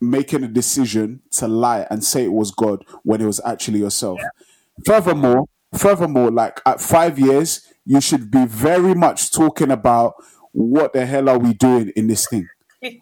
making 0.00 0.44
a 0.44 0.48
decision 0.48 1.22
to 1.32 1.48
lie 1.48 1.86
and 1.90 2.04
say 2.04 2.24
it 2.24 2.32
was 2.32 2.50
God 2.50 2.84
when 3.02 3.20
it 3.20 3.26
was 3.26 3.40
actually 3.44 3.78
yourself. 3.78 4.20
Furthermore, 4.84 5.46
furthermore, 5.76 6.30
like 6.30 6.60
at 6.66 6.80
five 6.80 7.18
years, 7.18 7.66
you 7.86 8.00
should 8.00 8.30
be 8.30 8.44
very 8.46 8.94
much 8.94 9.32
talking 9.32 9.70
about 9.70 10.14
what 10.52 10.92
the 10.92 11.06
hell 11.06 11.28
are 11.28 11.38
we 11.38 11.54
doing 11.54 11.90
in 11.96 12.06
this 12.06 12.28
thing. 12.28 12.48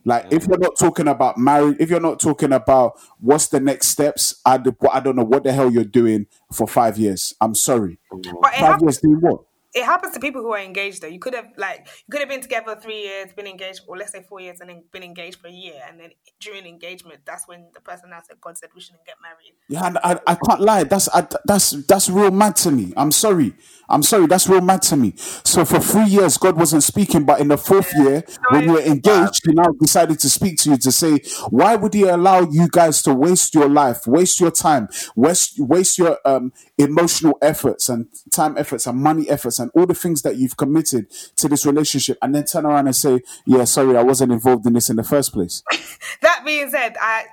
Like 0.05 0.33
if 0.33 0.47
you're 0.47 0.59
not 0.59 0.79
talking 0.79 1.09
about 1.09 1.39
marriage, 1.39 1.77
if 1.81 1.91
you're 1.91 2.01
not 2.01 2.21
talking 2.21 2.53
about 2.53 3.01
what's 3.21 3.49
the 3.49 3.61
next 3.61 3.89
steps, 3.89 4.41
I, 4.45 4.55
I 4.93 5.01
don't 5.01 5.17
know 5.17 5.25
what 5.25 5.45
the 5.45 5.53
hell 5.53 5.71
you're 5.71 5.85
doing 5.85 6.27
for 6.53 6.67
five 6.67 6.99
years. 6.99 7.35
I'm 7.41 7.55
sorry. 7.55 7.99
But 8.11 8.25
Five 8.43 8.55
happens, 8.55 8.83
years 8.83 8.99
doing 8.99 9.21
what? 9.21 9.41
It 9.75 9.85
happens 9.85 10.13
to 10.15 10.21
people 10.21 10.43
who 10.43 10.53
are 10.53 10.61
engaged 10.61 11.03
though. 11.03 11.09
You 11.09 11.19
could 11.19 11.35
have 11.35 11.49
like 11.57 11.89
you 12.07 12.11
could 12.11 12.21
have 12.21 12.29
been 12.29 12.41
together 12.43 12.77
three 12.77 13.03
years, 13.03 13.33
been 13.33 13.47
engaged, 13.47 13.83
or 13.89 13.97
let's 13.97 14.13
say 14.13 14.23
four 14.29 14.41
years, 14.41 14.61
and 14.61 14.69
then 14.69 14.85
been 14.93 15.03
engaged 15.03 15.41
for 15.41 15.49
a 15.49 15.53
year, 15.53 15.81
and 15.89 15.99
then 15.99 16.11
during 16.41 16.67
engagement, 16.67 17.21
that's 17.25 17.49
when 17.49 17.69
the 17.75 17.81
person 17.81 18.11
now 18.11 18.21
said 18.27 18.41
God 18.41 18.59
said 18.59 18.71
we 18.75 18.81
shouldn't 18.81 19.07
get 19.07 19.17
married. 19.23 19.55
Yeah, 19.69 19.87
and 19.87 19.99
I, 19.99 20.21
I 20.27 20.35
can't 20.35 20.61
lie. 20.61 20.85
That's 20.85 21.09
I, 21.09 21.27
that's 21.45 21.71
that's 21.87 22.11
real 22.11 22.31
mad 22.31 22.57
to 22.57 22.71
me. 22.71 22.93
I'm 22.97 23.13
sorry. 23.13 23.55
I'm 23.89 24.03
sorry. 24.03 24.27
That's 24.27 24.49
real 24.49 24.61
mad 24.61 24.83
to 24.83 24.97
me. 24.97 25.15
So 25.17 25.65
for 25.65 25.79
three 25.79 26.07
years, 26.07 26.37
God 26.37 26.57
wasn't 26.57 26.83
speaking, 26.83 27.25
but 27.25 27.41
in 27.41 27.49
the 27.49 27.59
fourth 27.59 27.93
year, 27.95 28.25
when 28.51 28.65
you 28.65 28.73
were 28.73 28.81
engaged, 28.81 29.41
He 29.47 29.53
now 29.53 29.71
decided 29.81 30.19
to 30.21 30.29
speak 30.29 30.59
to 30.63 30.71
you 30.71 30.77
to 30.79 30.93
say, 30.93 31.21
why 31.51 31.77
would 31.77 31.95
He 31.95 32.03
allow 32.03 32.41
you 32.41 32.69
guys 32.69 33.03
to 33.03 33.15
waste 33.15 33.55
your 33.55 33.69
life, 33.69 34.07
waste 34.07 34.41
your 34.41 34.51
time, 34.51 34.89
waste 35.17 35.55
waste 35.59 35.99
your 35.99 36.19
um 36.25 36.53
emotional 36.79 37.39
efforts 37.41 37.89
and 37.89 38.09
time 38.31 38.57
efforts 38.59 38.87
and 38.87 38.99
money 38.99 39.29
efforts 39.31 39.59
and 39.63 39.71
all 39.75 39.87
the 39.87 39.95
things 39.95 40.21
that 40.23 40.37
you've 40.37 40.57
committed 40.59 41.07
to 41.37 41.49
this 41.49 41.65
relationship, 41.65 42.19
and 42.21 42.35
then 42.35 42.45
turn 42.45 42.67
around 42.67 42.87
and 42.89 42.95
say, 42.97 43.21
yeah, 43.47 43.65
sorry, 43.65 43.97
I 43.97 44.03
wasn't 44.03 44.33
involved 44.33 44.67
in 44.67 44.75
this 44.75 44.91
in 44.91 44.97
the 44.97 45.05
first 45.05 45.33
place. 45.33 45.63
That 46.21 46.43
being 46.45 46.69
said, 46.71 46.97
I 47.01 47.25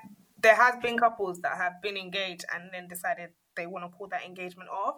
there 0.42 0.56
has 0.56 0.76
been 0.82 0.98
couples 0.98 1.42
that 1.42 1.58
have 1.58 1.82
been 1.82 1.98
engaged 1.98 2.46
and 2.54 2.70
then 2.72 2.88
decided 2.88 3.32
they 3.58 3.68
want 3.68 3.84
to 3.92 3.98
pull 3.98 4.08
that 4.08 4.24
engagement 4.26 4.70
off. 4.70 4.96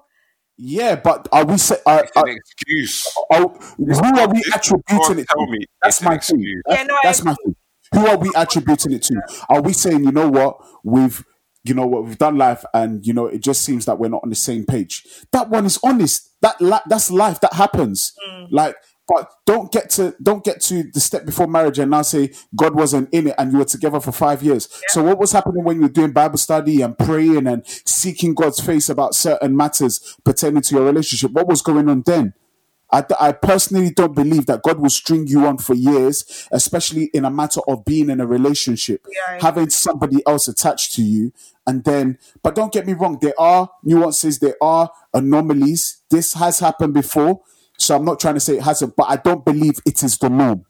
Yeah, 0.57 0.95
but 0.97 1.27
are 1.31 1.45
we 1.45 1.57
say? 1.57 1.77
Uh, 1.85 2.01
It's 2.03 2.11
an 2.15 2.27
excuse. 2.27 3.11
Oh, 3.31 3.47
who 3.77 4.19
are 4.19 4.27
we 4.31 4.43
attributing 4.53 4.97
God 4.97 5.17
it 5.17 5.27
tell 5.27 5.45
to? 5.47 5.51
me 5.51 5.65
That's 5.81 5.97
it's 5.97 6.01
an 6.01 6.05
my 6.05 6.11
thing. 6.11 6.17
excuse. 6.17 6.61
That's, 6.67 6.81
Yeah, 6.81 6.87
no, 6.87 6.97
that's 7.01 7.23
my 7.23 7.35
thing. 7.43 7.55
Who 7.93 8.07
are 8.07 8.17
we 8.17 8.31
attributing 8.35 8.91
it 8.93 9.01
to? 9.03 9.21
Are 9.49 9.61
we 9.61 9.73
saying, 9.73 10.03
you 10.03 10.11
know 10.11 10.29
what, 10.29 10.57
we've, 10.83 11.25
you 11.63 11.73
know 11.73 11.87
what, 11.87 12.05
we've 12.05 12.17
done 12.17 12.37
life, 12.37 12.63
and 12.73 13.05
you 13.05 13.13
know, 13.13 13.25
it 13.25 13.41
just 13.41 13.63
seems 13.63 13.85
that 13.85 13.97
we're 13.99 14.09
not 14.09 14.21
on 14.23 14.29
the 14.29 14.35
same 14.35 14.65
page. 14.65 15.03
That 15.31 15.49
one 15.49 15.65
is 15.65 15.79
honest. 15.83 16.29
That 16.41 16.59
li- 16.61 16.79
that's 16.87 17.11
life 17.11 17.39
that 17.41 17.53
happens. 17.53 18.13
Mm. 18.27 18.47
Like, 18.51 18.75
but 19.07 19.29
don't 19.45 19.71
get 19.71 19.89
to 19.91 20.15
don't 20.21 20.43
get 20.43 20.61
to 20.61 20.83
the 20.93 20.99
step 20.99 21.25
before 21.25 21.47
marriage 21.47 21.79
and 21.79 21.91
now 21.91 22.01
say 22.01 22.31
God 22.55 22.75
wasn't 22.75 23.09
in 23.13 23.27
it 23.27 23.35
and 23.37 23.51
you 23.51 23.57
were 23.59 23.65
together 23.65 23.99
for 23.99 24.11
five 24.11 24.41
years. 24.41 24.69
So 24.87 25.03
what 25.03 25.19
was 25.19 25.31
happening 25.33 25.63
when 25.63 25.77
you 25.77 25.83
were 25.83 25.89
doing 25.89 26.11
Bible 26.11 26.37
study 26.37 26.81
and 26.81 26.97
praying 26.97 27.47
and 27.47 27.63
seeking 27.85 28.33
God's 28.33 28.59
face 28.59 28.87
about 28.89 29.15
certain 29.15 29.55
matters 29.57 30.17
pertaining 30.23 30.61
to 30.61 30.75
your 30.75 30.85
relationship? 30.85 31.31
What 31.31 31.47
was 31.47 31.61
going 31.61 31.89
on 31.89 32.03
then? 32.05 32.33
I, 32.93 33.05
I 33.21 33.31
personally 33.31 33.89
don't 33.91 34.13
believe 34.13 34.47
that 34.47 34.63
God 34.63 34.77
will 34.79 34.89
string 34.89 35.25
you 35.25 35.45
on 35.47 35.57
for 35.59 35.73
years, 35.73 36.47
especially 36.51 37.05
in 37.13 37.23
a 37.23 37.31
matter 37.31 37.61
of 37.67 37.85
being 37.85 38.09
in 38.09 38.19
a 38.19 38.27
relationship, 38.27 39.05
Yeah. 39.09 39.39
having 39.41 39.69
somebody 39.69 40.21
else 40.27 40.49
attached 40.49 40.91
to 40.95 41.01
you. 41.01 41.31
And 41.71 41.85
then, 41.85 42.17
but 42.43 42.53
don't 42.53 42.73
get 42.73 42.85
me 42.85 42.91
wrong, 42.91 43.17
there 43.21 43.39
are 43.39 43.69
nuances, 43.81 44.39
there 44.39 44.57
are 44.61 44.91
anomalies. 45.13 46.01
This 46.09 46.33
has 46.33 46.59
happened 46.59 46.93
before. 46.93 47.43
So 47.79 47.95
I'm 47.95 48.03
not 48.03 48.19
trying 48.19 48.33
to 48.33 48.41
say 48.41 48.57
it 48.57 48.63
hasn't, 48.63 48.97
but 48.97 49.05
I 49.09 49.15
don't 49.15 49.45
believe 49.45 49.75
it 49.85 50.03
is 50.03 50.17
the 50.17 50.29
norm. 50.29 50.65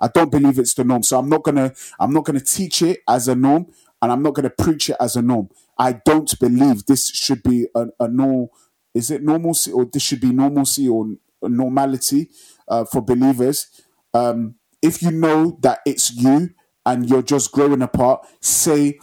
I 0.00 0.08
don't 0.08 0.32
believe 0.32 0.58
it's 0.58 0.74
the 0.74 0.82
norm. 0.82 1.04
So 1.04 1.20
I'm 1.20 1.28
not 1.28 1.44
gonna 1.44 1.72
I'm 2.00 2.12
not 2.12 2.24
gonna 2.24 2.40
teach 2.40 2.82
it 2.82 2.98
as 3.08 3.28
a 3.28 3.36
norm, 3.36 3.68
and 4.02 4.10
I'm 4.10 4.24
not 4.24 4.34
gonna 4.34 4.50
preach 4.50 4.90
it 4.90 4.96
as 4.98 5.14
a 5.14 5.22
norm. 5.22 5.50
I 5.78 5.92
don't 5.92 6.36
believe 6.40 6.86
this 6.86 7.10
should 7.10 7.44
be 7.44 7.68
a, 7.76 7.86
a 8.00 8.08
normal. 8.08 8.50
Is 8.92 9.12
it 9.12 9.22
normalcy 9.22 9.70
or 9.70 9.84
this 9.84 10.02
should 10.02 10.20
be 10.20 10.32
normalcy 10.32 10.88
or 10.88 11.14
normality 11.42 12.28
uh, 12.66 12.84
for 12.86 13.02
believers? 13.02 13.68
Um, 14.12 14.56
if 14.82 15.00
you 15.00 15.12
know 15.12 15.58
that 15.60 15.78
it's 15.86 16.12
you 16.12 16.50
and 16.84 17.08
you're 17.08 17.22
just 17.22 17.52
growing 17.52 17.82
apart, 17.82 18.26
say 18.40 18.98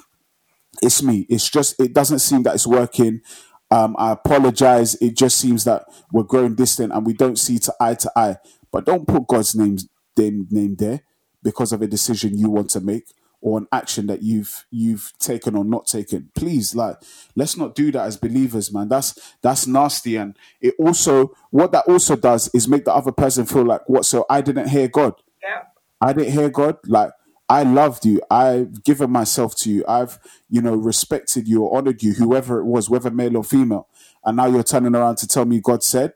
it's 0.81 1.01
me. 1.03 1.25
It's 1.29 1.49
just 1.49 1.79
it 1.79 1.93
doesn't 1.93 2.19
seem 2.19 2.43
that 2.43 2.55
it's 2.55 2.67
working. 2.67 3.21
Um, 3.69 3.95
I 3.99 4.11
apologize. 4.11 4.95
It 4.95 5.17
just 5.17 5.37
seems 5.37 5.65
that 5.65 5.85
we're 6.11 6.23
growing 6.23 6.55
distant 6.55 6.93
and 6.93 7.05
we 7.05 7.13
don't 7.13 7.37
see 7.37 7.59
to 7.59 7.73
eye 7.79 7.95
to 7.95 8.11
eye. 8.15 8.37
But 8.71 8.85
don't 8.85 9.07
put 9.07 9.27
God's 9.27 9.55
name 9.55 9.77
name, 10.17 10.47
name 10.49 10.75
there 10.75 11.01
because 11.43 11.71
of 11.71 11.81
a 11.81 11.87
decision 11.87 12.37
you 12.37 12.49
want 12.49 12.69
to 12.71 12.81
make 12.81 13.05
or 13.41 13.57
an 13.59 13.67
action 13.71 14.07
that 14.07 14.23
you've 14.23 14.65
you've 14.71 15.11
taken 15.19 15.55
or 15.55 15.63
not 15.63 15.85
taken. 15.85 16.29
Please, 16.35 16.75
like, 16.75 16.97
let's 17.35 17.55
not 17.55 17.75
do 17.75 17.91
that 17.91 18.05
as 18.05 18.17
believers, 18.17 18.73
man. 18.73 18.89
That's 18.89 19.35
that's 19.41 19.67
nasty, 19.67 20.15
and 20.15 20.35
it 20.61 20.73
also 20.79 21.33
what 21.51 21.71
that 21.71 21.85
also 21.87 22.15
does 22.15 22.49
is 22.53 22.67
make 22.67 22.85
the 22.85 22.93
other 22.93 23.11
person 23.11 23.45
feel 23.45 23.65
like 23.65 23.87
what? 23.87 24.05
So 24.05 24.25
I 24.29 24.41
didn't 24.41 24.69
hear 24.69 24.87
God. 24.87 25.13
Yeah. 25.41 25.63
I 26.01 26.13
didn't 26.13 26.33
hear 26.33 26.49
God. 26.49 26.77
Like 26.85 27.11
I 27.49 27.63
loved 27.63 28.05
you. 28.05 28.21
I've 28.29 28.83
given 28.83 29.09
myself 29.09 29.55
to 29.57 29.71
you. 29.71 29.85
I've, 29.87 30.19
you 30.49 30.61
know, 30.61 30.75
respected 30.75 31.47
you 31.47 31.63
or 31.63 31.77
honored 31.77 32.03
you, 32.03 32.13
whoever 32.13 32.59
it 32.59 32.65
was, 32.65 32.89
whether 32.89 33.09
male 33.09 33.37
or 33.37 33.43
female. 33.43 33.87
And 34.25 34.37
now 34.37 34.47
you're 34.47 34.63
turning 34.63 34.95
around 34.95 35.17
to 35.19 35.27
tell 35.27 35.45
me 35.45 35.61
God 35.61 35.83
said. 35.83 36.13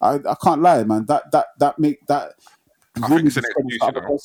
I, 0.00 0.14
I 0.14 0.36
can't 0.42 0.62
lie, 0.62 0.84
man. 0.84 1.06
That 1.06 1.32
that 1.32 1.46
that 1.58 1.78
make 1.80 2.06
that 2.06 2.34
I 3.02 3.08
really 3.08 3.30
think 3.30 3.36
it's 3.36 3.36
an 3.36 3.44
excuse, 3.44 3.82
you 3.82 3.92
know. 3.92 4.18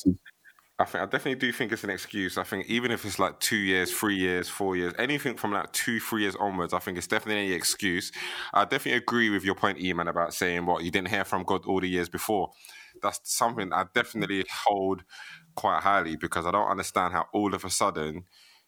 I 0.78 0.84
think 0.84 1.02
I 1.02 1.06
definitely 1.06 1.36
do 1.36 1.52
think 1.52 1.72
it's 1.72 1.84
an 1.84 1.90
excuse. 1.90 2.36
I 2.36 2.42
think 2.42 2.66
even 2.66 2.90
if 2.90 3.04
it's 3.04 3.20
like 3.20 3.38
two 3.38 3.56
years, 3.56 3.96
three 3.96 4.16
years, 4.16 4.48
four 4.48 4.76
years, 4.76 4.92
anything 4.98 5.36
from 5.36 5.52
like 5.52 5.72
two, 5.72 6.00
three 6.00 6.22
years 6.22 6.34
onwards, 6.36 6.74
I 6.74 6.80
think 6.80 6.98
it's 6.98 7.06
definitely 7.06 7.48
an 7.48 7.56
excuse. 7.56 8.10
I 8.52 8.64
definitely 8.64 8.98
agree 8.98 9.30
with 9.30 9.44
your 9.44 9.54
point, 9.54 9.78
Eman, 9.78 10.08
about 10.08 10.34
saying 10.34 10.66
what 10.66 10.82
you 10.82 10.90
didn't 10.90 11.08
hear 11.08 11.24
from 11.24 11.44
God 11.44 11.64
all 11.66 11.80
the 11.80 11.88
years 11.88 12.08
before. 12.08 12.50
That's 13.02 13.20
something 13.22 13.72
I 13.72 13.84
definitely 13.94 14.44
hold 14.66 15.04
quite 15.54 15.82
highly 15.82 16.16
because 16.16 16.46
I 16.46 16.50
don't 16.50 16.68
understand 16.68 17.12
how 17.12 17.26
all 17.32 17.54
of 17.54 17.64
a 17.64 17.70
sudden 17.70 18.24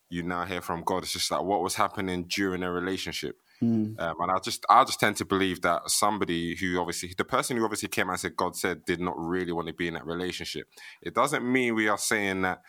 you 0.09 0.23
now 0.23 0.45
hear 0.45 0.61
from 0.61 0.83
God. 0.85 1.03
It's 1.03 1.13
just 1.13 1.31
like 1.31 1.43
what 1.43 1.63
was 1.63 1.75
happening 1.75 2.27
during 2.29 2.63
a 2.63 2.71
relationship. 2.71 3.37
Um, 3.99 4.17
and 4.21 4.31
I 4.31 4.39
just, 4.39 4.65
I 4.69 4.85
just 4.85 5.01
tend 5.01 5.17
to 5.17 5.25
believe 5.25 5.63
that 5.63 5.91
somebody 5.91 6.55
who 6.57 6.79
obviously, 6.79 7.15
the 7.17 7.25
person 7.25 7.57
who 7.57 7.65
obviously 7.65 7.89
came 7.89 8.09
and 8.11 8.21
said 8.21 8.37
God 8.37 8.55
said, 8.55 8.85
did 8.85 9.01
not 9.01 9.19
really 9.19 9.53
want 9.53 9.69
to 9.69 9.75
be 9.75 9.89
in 9.89 9.95
that 9.95 10.07
relationship. 10.07 10.69
It 11.03 11.15
doesn't 11.15 11.51
mean 11.51 11.75
we 11.75 11.89
are 11.89 11.99
saying 11.99 12.43
that 12.43 12.63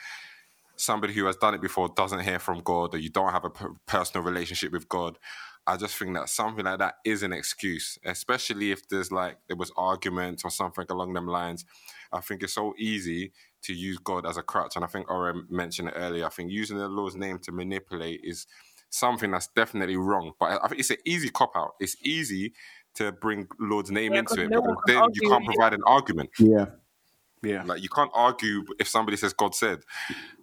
somebody 0.77 1.13
who 1.13 1.25
has 1.25 1.35
done 1.35 1.53
it 1.53 1.61
before 1.61 1.89
doesn't 1.89 2.21
hear 2.21 2.39
from 2.39 2.61
God 2.61 2.95
or 2.95 2.97
you 2.97 3.09
don't 3.09 3.31
have 3.31 3.45
a 3.45 3.51
personal 3.85 4.25
relationship 4.25 4.71
with 4.71 4.87
God. 4.87 5.17
I 5.65 5.75
just 5.75 5.97
think 5.97 6.13
that 6.13 6.29
something 6.29 6.63
like 6.63 6.79
that 6.79 6.95
is 7.03 7.23
an 7.23 7.33
excuse, 7.33 7.99
especially 8.05 8.71
if 8.71 8.87
there's 8.87 9.11
like 9.11 9.37
there 9.47 9.57
was 9.57 9.71
arguments 9.75 10.45
or 10.45 10.49
something 10.49 10.85
along 10.89 11.13
them 11.13 11.27
lines. 11.27 11.65
I 12.13 12.21
think 12.21 12.41
it's 12.41 12.53
so 12.53 12.73
easy 12.77 13.33
to 13.63 13.73
use 13.73 13.97
God 13.97 14.25
as 14.25 14.37
a 14.37 14.43
crutch, 14.43 14.75
and 14.75 14.85
I 14.85 14.87
think 14.87 15.09
Ora 15.09 15.33
mentioned 15.49 15.89
it 15.89 15.93
earlier. 15.97 16.25
I 16.25 16.29
think 16.29 16.51
using 16.51 16.77
the 16.77 16.87
Lord's 16.87 17.15
name 17.15 17.39
to 17.39 17.51
manipulate 17.51 18.21
is 18.23 18.47
something 18.89 19.31
that's 19.31 19.47
definitely 19.47 19.97
wrong. 19.97 20.33
But 20.39 20.59
I 20.63 20.67
think 20.67 20.79
it's 20.79 20.89
an 20.89 20.97
easy 21.05 21.29
cop 21.29 21.51
out. 21.55 21.73
It's 21.79 21.95
easy 22.01 22.53
to 22.95 23.11
bring 23.11 23.47
Lord's 23.59 23.91
name 23.91 24.13
Yeah, 24.13 24.19
into 24.19 24.29
'cause 24.35 24.37
it, 24.39 24.49
no 24.49 24.61
but 24.61 24.67
one 24.69 24.77
can 24.85 24.95
then 24.95 25.09
you 25.13 25.29
can't 25.29 25.45
provide 25.45 25.73
an 25.73 25.83
argument. 25.85 26.29
Yeah. 26.39 26.65
Yeah. 27.43 27.63
Like 27.63 27.83
you 27.83 27.89
can't 27.89 28.11
argue 28.13 28.63
if 28.79 28.87
somebody 28.87 29.17
says 29.17 29.33
God 29.33 29.53
said, 29.53 29.79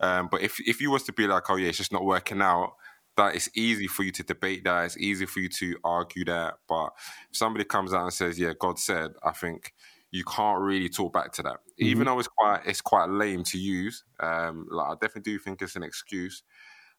um, 0.00 0.28
but 0.30 0.42
if 0.42 0.60
if 0.60 0.80
you 0.80 0.90
was 0.90 1.02
to 1.04 1.12
be 1.12 1.26
like, 1.26 1.50
oh 1.50 1.56
yeah, 1.56 1.68
it's 1.68 1.78
just 1.78 1.92
not 1.92 2.04
working 2.04 2.40
out, 2.40 2.74
that 3.16 3.34
it's 3.34 3.48
easy 3.56 3.86
for 3.86 4.02
you 4.04 4.12
to 4.12 4.22
debate 4.22 4.64
that. 4.64 4.84
It's 4.84 4.96
easy 4.96 5.26
for 5.26 5.40
you 5.40 5.48
to 5.48 5.76
argue 5.84 6.24
that. 6.26 6.54
But 6.68 6.90
if 7.30 7.36
somebody 7.36 7.64
comes 7.64 7.92
out 7.92 8.04
and 8.04 8.12
says, 8.12 8.38
yeah, 8.38 8.52
God 8.58 8.78
said, 8.78 9.12
I 9.22 9.32
think 9.32 9.72
you 10.14 10.22
can't 10.22 10.60
really 10.60 10.88
talk 10.88 11.12
back 11.12 11.32
to 11.32 11.42
that, 11.42 11.56
even 11.76 12.04
though 12.04 12.20
it's 12.20 12.28
quite 12.28 12.60
it's 12.64 12.80
quite 12.80 13.08
lame 13.08 13.42
to 13.42 13.58
use. 13.58 14.04
Um, 14.20 14.68
like 14.70 14.86
I 14.86 14.92
definitely 14.92 15.32
do 15.32 15.40
think 15.40 15.60
it's 15.60 15.74
an 15.74 15.82
excuse, 15.82 16.44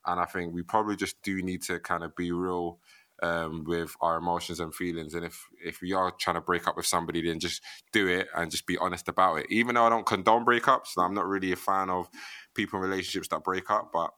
and 0.05 0.20
I 0.20 0.26
think 0.26 0.53
we 0.53 0.63
probably 0.63 0.97
just 0.97 1.22
do 1.22 1.41
need 1.41 1.63
to 1.63 1.80
kind 1.80 2.03
of 2.03 2.13
be 2.18 2.34
real 2.34 2.78
um, 3.24 3.63
with 3.66 3.95
our 4.01 4.18
emotions 4.18 4.59
and 4.59 4.76
feelings. 4.76 5.13
And 5.13 5.24
if 5.24 5.47
if 5.63 5.80
we 5.82 5.93
are 5.93 6.11
trying 6.11 6.34
to 6.34 6.41
break 6.41 6.68
up 6.68 6.76
with 6.76 6.88
somebody, 6.88 7.22
then 7.22 7.39
just 7.39 7.61
do 7.93 8.05
it 8.09 8.28
and 8.36 8.51
just 8.51 8.68
be 8.68 8.78
honest 8.80 9.07
about 9.07 9.36
it. 9.36 9.45
Even 9.49 9.76
though 9.76 9.86
I 9.86 9.89
don't 9.89 10.05
condone 10.05 10.43
breakups, 10.43 10.97
I'm 10.97 11.13
not 11.13 11.26
really 11.26 11.53
a 11.53 11.55
fan 11.55 11.89
of 11.89 12.09
people 12.53 12.84
in 12.84 12.89
relationships 12.89 13.30
that 13.30 13.45
break 13.45 13.72
up. 13.72 13.91
But 13.93 14.11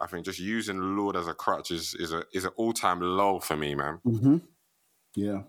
I 0.00 0.08
think 0.08 0.24
just 0.24 0.40
using 0.40 0.78
the 0.78 0.86
Lord 0.86 1.14
as 1.14 1.28
a 1.28 1.34
crutch 1.34 1.70
is 1.70 1.94
is 2.00 2.12
a 2.12 2.24
is 2.34 2.46
an 2.46 2.50
all 2.56 2.72
time 2.72 3.00
low 3.00 3.38
for 3.38 3.56
me, 3.56 3.76
man. 3.76 4.00
Mm-hmm. 4.04 4.38
Yeah, 5.14 5.42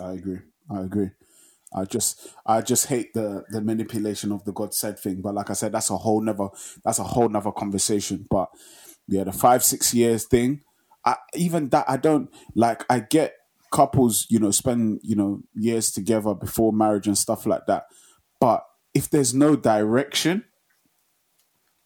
I 0.00 0.12
agree. 0.12 0.38
I 0.70 0.82
agree. 0.82 1.10
I 1.76 1.84
just, 1.84 2.28
I 2.46 2.62
just 2.62 2.86
hate 2.86 3.12
the 3.14 3.44
the 3.50 3.60
manipulation 3.60 4.32
of 4.32 4.44
the 4.44 4.52
God 4.52 4.74
said 4.74 4.98
thing. 4.98 5.20
But 5.20 5.34
like 5.34 5.50
I 5.50 5.52
said, 5.52 5.72
that's 5.72 5.90
a 5.90 5.96
whole 5.96 6.20
never, 6.20 6.48
that's 6.84 6.98
a 6.98 7.04
whole 7.04 7.28
nother 7.28 7.52
conversation. 7.52 8.26
But 8.28 8.48
yeah, 9.06 9.24
the 9.24 9.32
five 9.32 9.62
six 9.62 9.92
years 9.94 10.24
thing, 10.24 10.62
I 11.04 11.16
even 11.34 11.68
that 11.70 11.84
I 11.88 11.96
don't 11.98 12.30
like. 12.54 12.84
I 12.88 13.00
get 13.00 13.34
couples, 13.70 14.26
you 14.30 14.38
know, 14.38 14.50
spend 14.50 15.00
you 15.02 15.16
know 15.16 15.42
years 15.54 15.90
together 15.90 16.34
before 16.34 16.72
marriage 16.72 17.06
and 17.06 17.18
stuff 17.18 17.46
like 17.46 17.66
that. 17.66 17.84
But 18.40 18.64
if 18.94 19.10
there's 19.10 19.34
no 19.34 19.56
direction, 19.56 20.44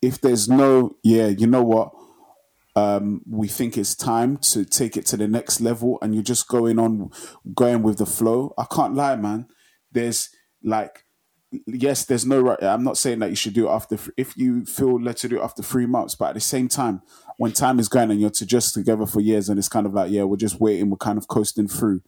if 0.01 0.21
there's 0.21 0.49
no, 0.49 0.97
yeah, 1.03 1.27
you 1.27 1.47
know 1.47 1.63
what, 1.63 1.93
um, 2.77 3.23
we 3.29 3.49
think 3.49 3.77
it's 3.77 3.95
time 3.95 4.37
to 4.39 4.65
take 4.65 4.97
it 4.97 5.07
to 5.07 5.17
the 5.17 5.29
next 5.29 5.61
level 5.61 5.99
and 6.01 6.15
you're 6.15 6.23
just 6.23 6.49
going 6.49 6.79
on 6.79 7.11
going 7.55 7.83
with 7.83 7.99
the 7.99 8.07
flow 8.07 8.55
i 8.57 8.65
can't 8.71 8.95
lie 8.95 9.17
man 9.17 9.47
there's 9.93 10.31
like 10.63 11.05
yes 11.67 12.05
there's 12.05 12.25
no 12.25 12.41
right 12.41 12.63
i'm 12.63 12.85
not 12.85 12.97
saying 12.97 13.19
that 13.19 13.31
you 13.31 13.37
should 13.37 13.55
do 13.55 13.69
it 13.69 13.71
after 13.73 13.99
if 14.17 14.37
you 14.37 14.65
feel 14.65 15.01
led 15.01 15.17
to 15.17 15.29
do 15.29 15.41
it 15.41 15.43
after 15.43 15.63
three 15.63 15.87
months 15.87 16.15
but 16.15 16.29
at 16.29 16.35
the 16.35 16.41
same 16.41 16.69
time 16.69 17.03
when 17.39 17.51
time 17.53 17.81
is 17.81 17.89
going 17.89 18.11
and 18.11 18.21
you're 18.21 18.31
to 18.31 18.47
just 18.47 18.73
together 18.75 19.05
for 19.07 19.21
years 19.21 19.49
and 19.49 19.59
it's 19.59 19.69
kind 19.69 19.87
of 19.87 19.93
like 19.93 20.11
yeah 20.11 20.23
we're 20.23 20.37
just 20.37 20.61
waiting 20.61 20.91
we're 20.91 20.97
kind 20.97 21.19
of 21.19 21.27
coasting 21.27 21.67
through 21.67 22.01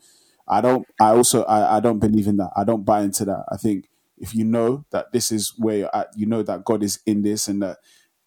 i 0.47 0.61
don't 0.61 0.87
i 1.01 1.09
also 1.09 1.43
i, 1.45 1.76
I 1.76 1.80
don't 1.80 1.99
believe 1.99 2.28
in 2.28 2.37
that 2.37 2.51
i 2.57 2.62
don't 2.62 2.85
buy 2.85 3.03
into 3.03 3.24
that 3.24 3.45
i 3.51 3.57
think 3.57 3.89
if 4.16 4.33
you 4.33 4.45
know 4.45 4.85
that 4.91 5.11
this 5.12 5.33
is 5.33 5.53
where 5.59 5.76
you're 5.76 5.97
at 5.97 6.09
you 6.16 6.26
know 6.26 6.43
that 6.45 6.64
god 6.64 6.85
is 6.85 7.01
in 7.05 7.22
this 7.22 7.49
and 7.49 7.61
that 7.62 7.78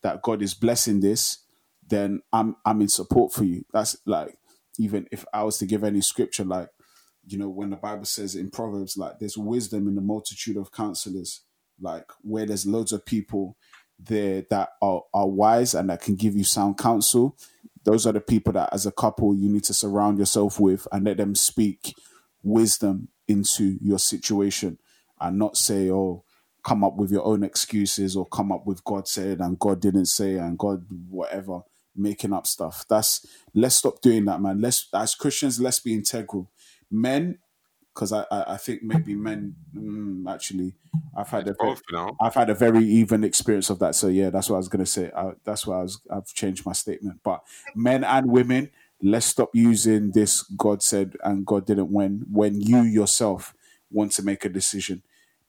that 0.01 0.21
god 0.21 0.41
is 0.41 0.53
blessing 0.53 0.99
this 0.99 1.45
then 1.87 2.21
I'm 2.33 2.55
I'm 2.65 2.81
in 2.81 2.87
support 2.87 3.31
for 3.33 3.43
you. 3.43 3.65
That's 3.71 3.97
like 4.05 4.37
even 4.79 5.07
if 5.11 5.25
I 5.33 5.43
was 5.43 5.57
to 5.59 5.65
give 5.65 5.83
any 5.83 6.01
scripture, 6.01 6.43
like 6.43 6.69
you 7.27 7.37
know, 7.37 7.49
when 7.49 7.69
the 7.69 7.75
Bible 7.75 8.05
says 8.05 8.35
in 8.35 8.51
Proverbs, 8.51 8.97
like 8.97 9.19
there's 9.19 9.37
wisdom 9.37 9.87
in 9.87 9.95
the 9.95 10.01
multitude 10.01 10.57
of 10.57 10.71
counselors, 10.71 11.41
like 11.81 12.05
where 12.21 12.45
there's 12.45 12.65
loads 12.65 12.91
of 12.91 13.05
people 13.05 13.57
there 13.99 14.43
that 14.49 14.69
are, 14.81 15.03
are 15.13 15.27
wise 15.27 15.73
and 15.73 15.89
that 15.89 16.01
can 16.01 16.15
give 16.15 16.35
you 16.35 16.43
sound 16.43 16.77
counsel. 16.77 17.37
Those 17.83 18.05
are 18.05 18.13
the 18.13 18.21
people 18.21 18.53
that 18.53 18.69
as 18.73 18.85
a 18.85 18.91
couple 18.91 19.35
you 19.35 19.49
need 19.49 19.63
to 19.65 19.73
surround 19.73 20.17
yourself 20.19 20.59
with 20.59 20.87
and 20.91 21.05
let 21.05 21.17
them 21.17 21.35
speak 21.35 21.95
wisdom 22.43 23.09
into 23.27 23.77
your 23.81 23.99
situation 23.99 24.77
and 25.19 25.39
not 25.39 25.57
say, 25.57 25.89
oh, 25.89 26.23
come 26.63 26.83
up 26.83 26.95
with 26.95 27.11
your 27.11 27.25
own 27.25 27.43
excuses 27.43 28.15
or 28.15 28.25
come 28.25 28.51
up 28.51 28.65
with 28.65 28.83
God 28.83 29.07
said 29.07 29.39
and 29.39 29.59
God 29.59 29.79
didn't 29.79 30.07
say 30.07 30.35
and 30.35 30.57
God 30.57 30.85
whatever 31.09 31.61
making 31.95 32.33
up 32.33 32.47
stuff. 32.47 32.85
That's 32.89 33.25
let's 33.53 33.75
stop 33.75 34.01
doing 34.01 34.25
that, 34.25 34.41
man. 34.41 34.61
Let's 34.61 34.89
as 34.93 35.15
Christians, 35.15 35.59
let's 35.59 35.79
be 35.79 35.93
integral. 35.93 36.51
Men, 36.91 37.39
because 37.93 38.13
I, 38.13 38.25
I 38.31 38.53
I 38.53 38.57
think 38.57 38.83
maybe 38.83 39.15
men 39.15 39.55
mm, 39.75 40.31
actually 40.33 40.75
I've 41.15 41.29
had 41.29 41.47
a 41.47 41.53
very, 41.53 41.75
you 41.89 41.95
know. 41.97 42.17
I've 42.21 42.35
had 42.35 42.49
a 42.49 42.55
very 42.55 42.83
even 42.83 43.23
experience 43.23 43.69
of 43.69 43.79
that. 43.79 43.95
So 43.95 44.07
yeah, 44.07 44.29
that's 44.29 44.49
what 44.49 44.57
I 44.57 44.59
was 44.59 44.69
gonna 44.69 44.85
say. 44.85 45.11
I, 45.15 45.33
that's 45.43 45.67
why 45.67 45.79
I 45.79 45.83
was 45.83 46.01
I've 46.09 46.27
changed 46.27 46.65
my 46.65 46.73
statement. 46.73 47.21
But 47.23 47.43
men 47.75 48.03
and 48.03 48.31
women, 48.31 48.71
let's 49.01 49.25
stop 49.25 49.51
using 49.53 50.11
this 50.11 50.43
God 50.43 50.81
said 50.83 51.17
and 51.23 51.45
God 51.45 51.65
didn't 51.65 51.91
when 51.91 52.25
when 52.31 52.59
you 52.61 52.81
yourself 52.81 53.53
want 53.91 54.11
to 54.13 54.23
make 54.23 54.45
a 54.45 54.49
decision. 54.49 55.03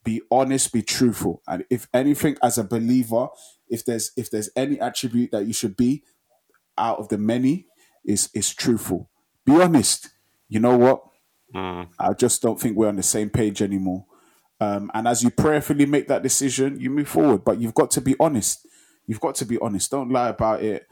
Be 0.05 0.23
honest, 0.31 0.73
be 0.73 0.83
truthful. 0.83 1.43
And 1.49 1.65
if 1.69 1.89
anything 1.93 2.37
as 2.43 2.59
a 2.59 2.65
believer, 2.65 3.29
if 3.69 3.85
there's 3.85 4.13
if 4.17 4.31
there's 4.31 4.51
any 4.57 4.81
attribute 4.81 5.33
that 5.33 5.47
you 5.47 5.53
should 5.53 5.77
be 5.77 6.05
out 6.79 6.99
of 6.99 7.09
the 7.09 7.19
many 7.19 7.67
is 8.05 8.31
is 8.35 8.55
truthful. 8.55 9.11
Be 9.45 9.61
honest. 9.61 10.11
You 10.49 10.61
know 10.61 10.77
what? 10.77 11.03
I 11.99 12.13
just 12.13 12.43
don't 12.43 12.61
think 12.61 12.77
we're 12.77 12.89
on 12.89 12.97
the 12.97 13.03
same 13.03 13.31
page 13.31 13.63
anymore. 13.63 14.07
Um, 14.61 14.91
and 14.95 15.07
as 15.07 15.23
you 15.23 15.31
prayerfully 15.31 15.87
make 15.87 16.09
that 16.09 16.23
decision, 16.23 16.81
you 16.81 16.91
move 16.91 17.09
forward. 17.09 17.45
But 17.45 17.61
you've 17.61 17.75
got 17.75 17.91
to 17.93 18.01
be 18.01 18.17
honest. 18.19 18.67
You've 19.07 19.21
got 19.21 19.35
to 19.37 19.45
be 19.45 19.59
honest. 19.59 19.91
Don't 19.91 20.11
lie 20.11 20.31
about 20.31 20.63
it. 20.63 20.87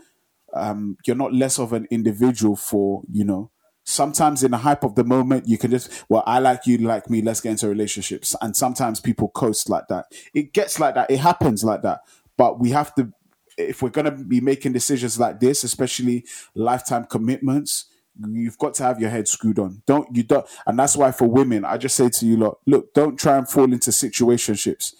Um, 0.53 0.97
you're 1.07 1.17
not 1.17 1.33
less 1.33 1.59
of 1.59 1.73
an 1.73 1.87
individual 1.91 2.57
for, 2.57 3.03
you 3.11 3.25
know, 3.25 3.51
sometimes 3.85 4.43
in 4.43 4.51
the 4.51 4.59
hype 4.59 4.85
of 4.85 4.95
the 4.95 5.05
moment, 5.05 5.49
you 5.49 5.59
can 5.59 5.71
just, 5.71 6.05
well, 6.09 6.23
I 6.27 6.39
like 6.39 6.67
you 6.67 6.79
like 6.79 7.11
me, 7.11 7.23
let's 7.23 7.41
get 7.41 7.51
into 7.51 7.69
relationships. 7.69 8.35
And 8.41 8.57
sometimes 8.57 9.01
people 9.01 9.29
coast 9.29 9.69
like 9.69 9.89
that. 9.89 10.07
It 10.33 10.53
gets 10.53 10.81
like 10.81 10.95
that. 10.95 11.11
It 11.11 11.19
happens 11.19 11.65
like 11.65 11.83
that. 11.83 12.01
But 12.37 12.61
we 12.61 12.71
have 12.71 12.95
to, 12.95 13.13
if 13.57 13.83
we're 13.83 13.91
going 13.91 14.07
to 14.07 14.13
be 14.13 14.41
making 14.41 14.73
decisions 14.73 15.19
like 15.19 15.41
this, 15.41 15.65
especially 15.65 16.25
lifetime 16.55 17.05
commitments, 17.05 17.87
you've 18.31 18.59
got 18.59 18.75
to 18.75 18.83
have 18.85 19.01
your 19.01 19.11
head 19.11 19.29
screwed 19.29 19.59
on. 19.59 19.83
Don't 19.87 20.15
you 20.15 20.23
don't, 20.23 20.47
and 20.67 20.79
that's 20.79 20.97
why 20.97 21.13
for 21.13 21.27
women, 21.29 21.65
I 21.65 21.77
just 21.79 21.97
say 21.97 22.09
to 22.09 22.27
you, 22.27 22.37
look, 22.37 22.61
look, 22.67 22.95
don't 22.95 23.19
try 23.19 23.37
and 23.39 23.49
fall 23.49 23.65
into 23.73 23.91
situationships. 23.91 24.95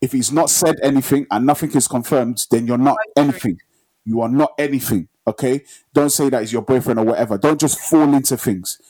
If 0.00 0.12
he's 0.12 0.32
not 0.32 0.50
said 0.50 0.76
anything 0.82 1.26
and 1.30 1.46
nothing 1.46 1.72
is 1.72 1.88
confirmed, 1.88 2.46
then 2.50 2.66
you're 2.66 2.78
not 2.78 2.98
anything. 3.16 3.60
You 4.04 4.20
are 4.20 4.28
not 4.28 4.52
anything. 4.58 5.08
Okay, 5.26 5.64
don't 5.92 6.10
say 6.10 6.28
that 6.30 6.42
is 6.42 6.52
your 6.52 6.62
boyfriend 6.62 7.00
or 7.00 7.04
whatever. 7.06 7.38
Don't 7.38 7.60
just 7.60 7.78
fall 7.80 8.14
into 8.14 8.36
things, 8.36 8.80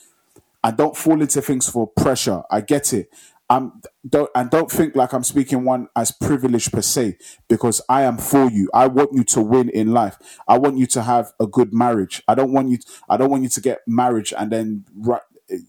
and 0.63 0.77
don't 0.77 0.95
fall 0.97 1.21
into 1.21 1.41
things 1.41 1.69
for 1.69 1.87
pressure. 1.87 2.43
I 2.51 2.61
get 2.61 2.93
it. 2.93 3.09
Um, 3.49 3.81
don't 4.07 4.29
and 4.35 4.49
don't 4.49 4.71
think 4.71 4.95
like 4.95 5.13
I'm 5.13 5.23
speaking 5.23 5.63
one 5.63 5.89
as 5.95 6.11
privileged 6.11 6.71
per 6.71 6.81
se, 6.81 7.17
because 7.47 7.81
I 7.89 8.03
am 8.03 8.17
for 8.17 8.49
you. 8.49 8.69
I 8.73 8.87
want 8.87 9.13
you 9.13 9.23
to 9.25 9.41
win 9.41 9.69
in 9.69 9.91
life. 9.91 10.17
I 10.47 10.57
want 10.57 10.77
you 10.77 10.85
to 10.87 11.03
have 11.03 11.33
a 11.39 11.47
good 11.47 11.73
marriage. 11.73 12.23
I 12.27 12.35
don't 12.35 12.51
want 12.51 12.69
you. 12.69 12.77
I 13.09 13.17
don't 13.17 13.29
want 13.29 13.43
you 13.43 13.49
to 13.49 13.61
get 13.61 13.79
marriage 13.87 14.33
and 14.37 14.51
then 14.51 14.85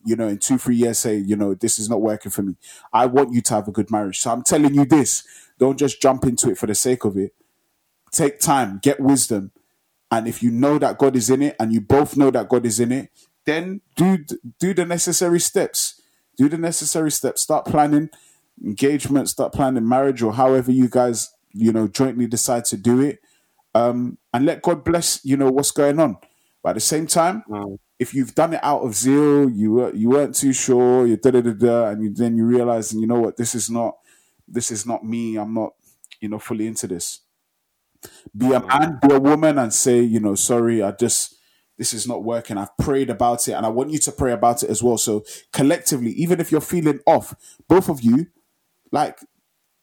you 0.04 0.16
know, 0.16 0.26
in 0.26 0.38
two 0.38 0.58
three 0.58 0.76
years 0.76 0.98
say, 0.98 1.16
you 1.16 1.36
know, 1.36 1.54
this 1.54 1.78
is 1.78 1.88
not 1.88 2.00
working 2.00 2.32
for 2.32 2.42
me. 2.42 2.56
I 2.92 3.06
want 3.06 3.32
you 3.32 3.40
to 3.42 3.54
have 3.54 3.68
a 3.68 3.72
good 3.72 3.90
marriage. 3.90 4.18
So 4.18 4.32
I'm 4.32 4.42
telling 4.42 4.74
you 4.74 4.84
this. 4.84 5.22
Don't 5.58 5.78
just 5.78 6.02
jump 6.02 6.24
into 6.24 6.50
it 6.50 6.58
for 6.58 6.66
the 6.66 6.74
sake 6.74 7.04
of 7.04 7.16
it. 7.16 7.34
Take 8.10 8.40
time, 8.40 8.80
get 8.82 9.00
wisdom, 9.00 9.52
and 10.10 10.26
if 10.26 10.42
you 10.42 10.50
know 10.50 10.78
that 10.78 10.98
God 10.98 11.14
is 11.14 11.30
in 11.30 11.42
it, 11.42 11.54
and 11.60 11.72
you 11.72 11.80
both 11.80 12.16
know 12.16 12.30
that 12.30 12.48
God 12.48 12.64
is 12.64 12.80
in 12.80 12.90
it, 12.90 13.10
then 13.44 13.82
do 13.96 14.18
do 14.58 14.74
the 14.74 14.84
necessary 14.84 15.40
steps 15.40 16.00
do 16.38 16.48
the 16.48 16.56
necessary 16.56 17.10
steps 17.10 17.42
start 17.42 17.66
planning 17.66 18.08
engagement 18.64 19.28
start 19.28 19.52
planning 19.52 19.88
marriage 19.88 20.22
or 20.22 20.32
however 20.32 20.72
you 20.72 20.88
guys 20.88 21.32
you 21.52 21.72
know 21.72 21.88
jointly 21.88 22.26
decide 22.26 22.64
to 22.64 22.76
do 22.76 23.00
it 23.00 23.20
um 23.74 24.18
and 24.32 24.44
let 24.46 24.62
god 24.62 24.84
bless 24.84 25.24
you 25.24 25.36
know 25.36 25.50
what's 25.50 25.70
going 25.70 25.98
on. 26.00 26.16
But 26.62 26.70
at 26.70 26.74
the 26.74 26.80
same 26.80 27.06
time 27.06 27.44
if 27.98 28.14
you've 28.14 28.34
done 28.34 28.54
it 28.54 28.60
out 28.62 28.82
of 28.82 28.94
zeal 28.94 29.48
you 29.50 29.72
were 29.72 29.94
you 29.94 30.10
weren't 30.10 30.34
too 30.34 30.52
sure 30.52 31.06
you 31.06 31.16
da 31.16 31.30
da 31.30 31.40
da 31.40 31.52
da 31.52 31.88
and 31.90 32.02
you, 32.04 32.14
then 32.14 32.36
you 32.36 32.44
realize 32.44 32.92
and 32.92 33.00
you 33.00 33.06
know 33.06 33.20
what? 33.20 33.36
This 33.36 33.54
is 33.54 33.70
not 33.70 33.98
this 34.46 34.70
is 34.70 34.86
not 34.86 35.04
me. 35.04 35.36
I'm 35.36 35.54
not 35.54 35.74
you 36.20 36.28
know 36.28 36.38
fully 36.38 36.66
into 36.66 36.86
this. 36.86 37.20
Be 38.36 38.52
a 38.52 38.60
man 38.60 38.98
be 39.02 39.14
a 39.14 39.20
woman 39.20 39.58
and 39.58 39.72
say 39.72 40.00
you 40.00 40.20
know 40.20 40.34
sorry 40.34 40.82
i 40.82 40.90
just 40.92 41.34
this 41.76 41.94
is 41.94 42.08
not 42.08 42.24
working. 42.24 42.58
I've 42.58 42.76
prayed 42.76 43.08
about 43.08 43.46
it 43.46 43.52
and 43.52 43.64
I 43.64 43.68
want 43.68 43.90
you 43.92 43.98
to 44.00 44.10
pray 44.10 44.32
about 44.32 44.64
it 44.64 44.68
as 44.68 44.82
well. 44.82 44.98
So 44.98 45.24
collectively, 45.52 46.10
even 46.10 46.40
if 46.40 46.50
you're 46.50 46.60
feeling 46.60 46.98
off, 47.06 47.36
both 47.68 47.88
of 47.88 48.00
you, 48.02 48.26
like, 48.92 49.18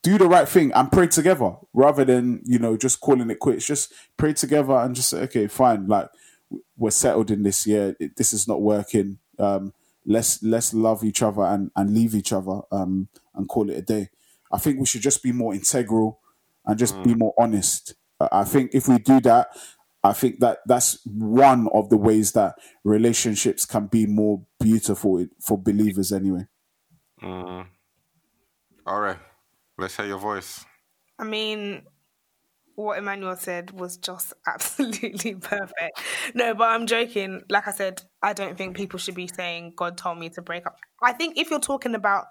do 0.04 0.18
the 0.18 0.28
right 0.28 0.48
thing 0.48 0.72
and 0.74 0.92
pray 0.92 1.08
together 1.08 1.56
rather 1.74 2.06
than, 2.06 2.42
you 2.46 2.60
know, 2.60 2.78
just 2.78 3.02
calling 3.02 3.30
it 3.30 3.40
quits. 3.40 3.66
Just 3.66 3.94
pray 4.18 4.34
together 4.34 4.74
and 4.74 4.96
just 4.96 5.10
say, 5.10 5.22
okay, 5.24 5.48
fine. 5.48 5.88
Like, 5.88 6.10
we're 6.78 6.92
settled 6.92 7.32
in 7.32 7.44
this 7.44 7.66
year. 7.66 7.96
This 8.16 8.34
is 8.34 8.48
not 8.48 8.62
working. 8.62 9.20
Um, 9.40 9.74
let's 10.06 10.44
let's 10.44 10.74
love 10.74 11.04
each 11.04 11.22
other 11.24 11.42
and, 11.42 11.72
and 11.76 11.94
leave 11.94 12.14
each 12.16 12.32
other 12.32 12.62
um, 12.72 13.10
and 13.34 13.50
call 13.50 13.70
it 13.70 13.78
a 13.78 13.82
day. 13.82 14.10
I 14.52 14.60
think 14.60 14.80
we 14.80 14.86
should 14.86 15.02
just 15.02 15.24
be 15.24 15.32
more 15.32 15.54
integral 15.54 16.20
and 16.66 16.78
just 16.78 17.02
be 17.04 17.16
more 17.16 17.34
honest. 17.40 17.96
I 18.20 18.44
think 18.44 18.72
if 18.74 18.88
we 18.88 19.00
do 19.00 19.20
that, 19.22 19.50
I 20.04 20.14
think 20.14 20.40
that 20.40 20.60
that's 20.68 21.04
one 21.06 21.68
of 21.74 21.90
the 21.90 21.98
ways 21.98 22.34
that 22.34 22.56
relationships 22.84 23.66
can 23.66 23.88
be 23.88 24.06
more 24.06 24.46
beautiful 24.60 25.26
for 25.42 25.58
believers 25.58 26.12
anyway. 26.12 26.48
All 28.86 29.00
right. 29.00 29.18
Let's 29.78 29.98
hear 29.98 30.06
your 30.06 30.20
voice. 30.20 30.64
I 31.18 31.24
mean, 31.24 31.84
what 32.76 32.98
Emmanuel 32.98 33.36
said 33.36 33.72
was 33.72 33.98
just 33.98 34.34
absolutely 34.48 35.36
perfect. 35.36 36.00
No, 36.34 36.54
but 36.54 36.66
I'm 36.66 36.86
joking. 36.86 37.42
Like 37.50 37.68
I 37.68 37.72
said, 37.72 38.04
I 38.22 38.34
don't 38.34 38.58
think 38.58 38.76
people 38.76 39.00
should 39.00 39.16
be 39.16 39.28
saying 39.28 39.74
God 39.76 39.98
told 39.98 40.20
me 40.20 40.30
to 40.30 40.42
break 40.42 40.66
up. 40.66 40.78
I 41.02 41.14
think 41.14 41.38
if 41.38 41.50
you're 41.50 41.60
talking 41.60 41.96
about 41.96 42.26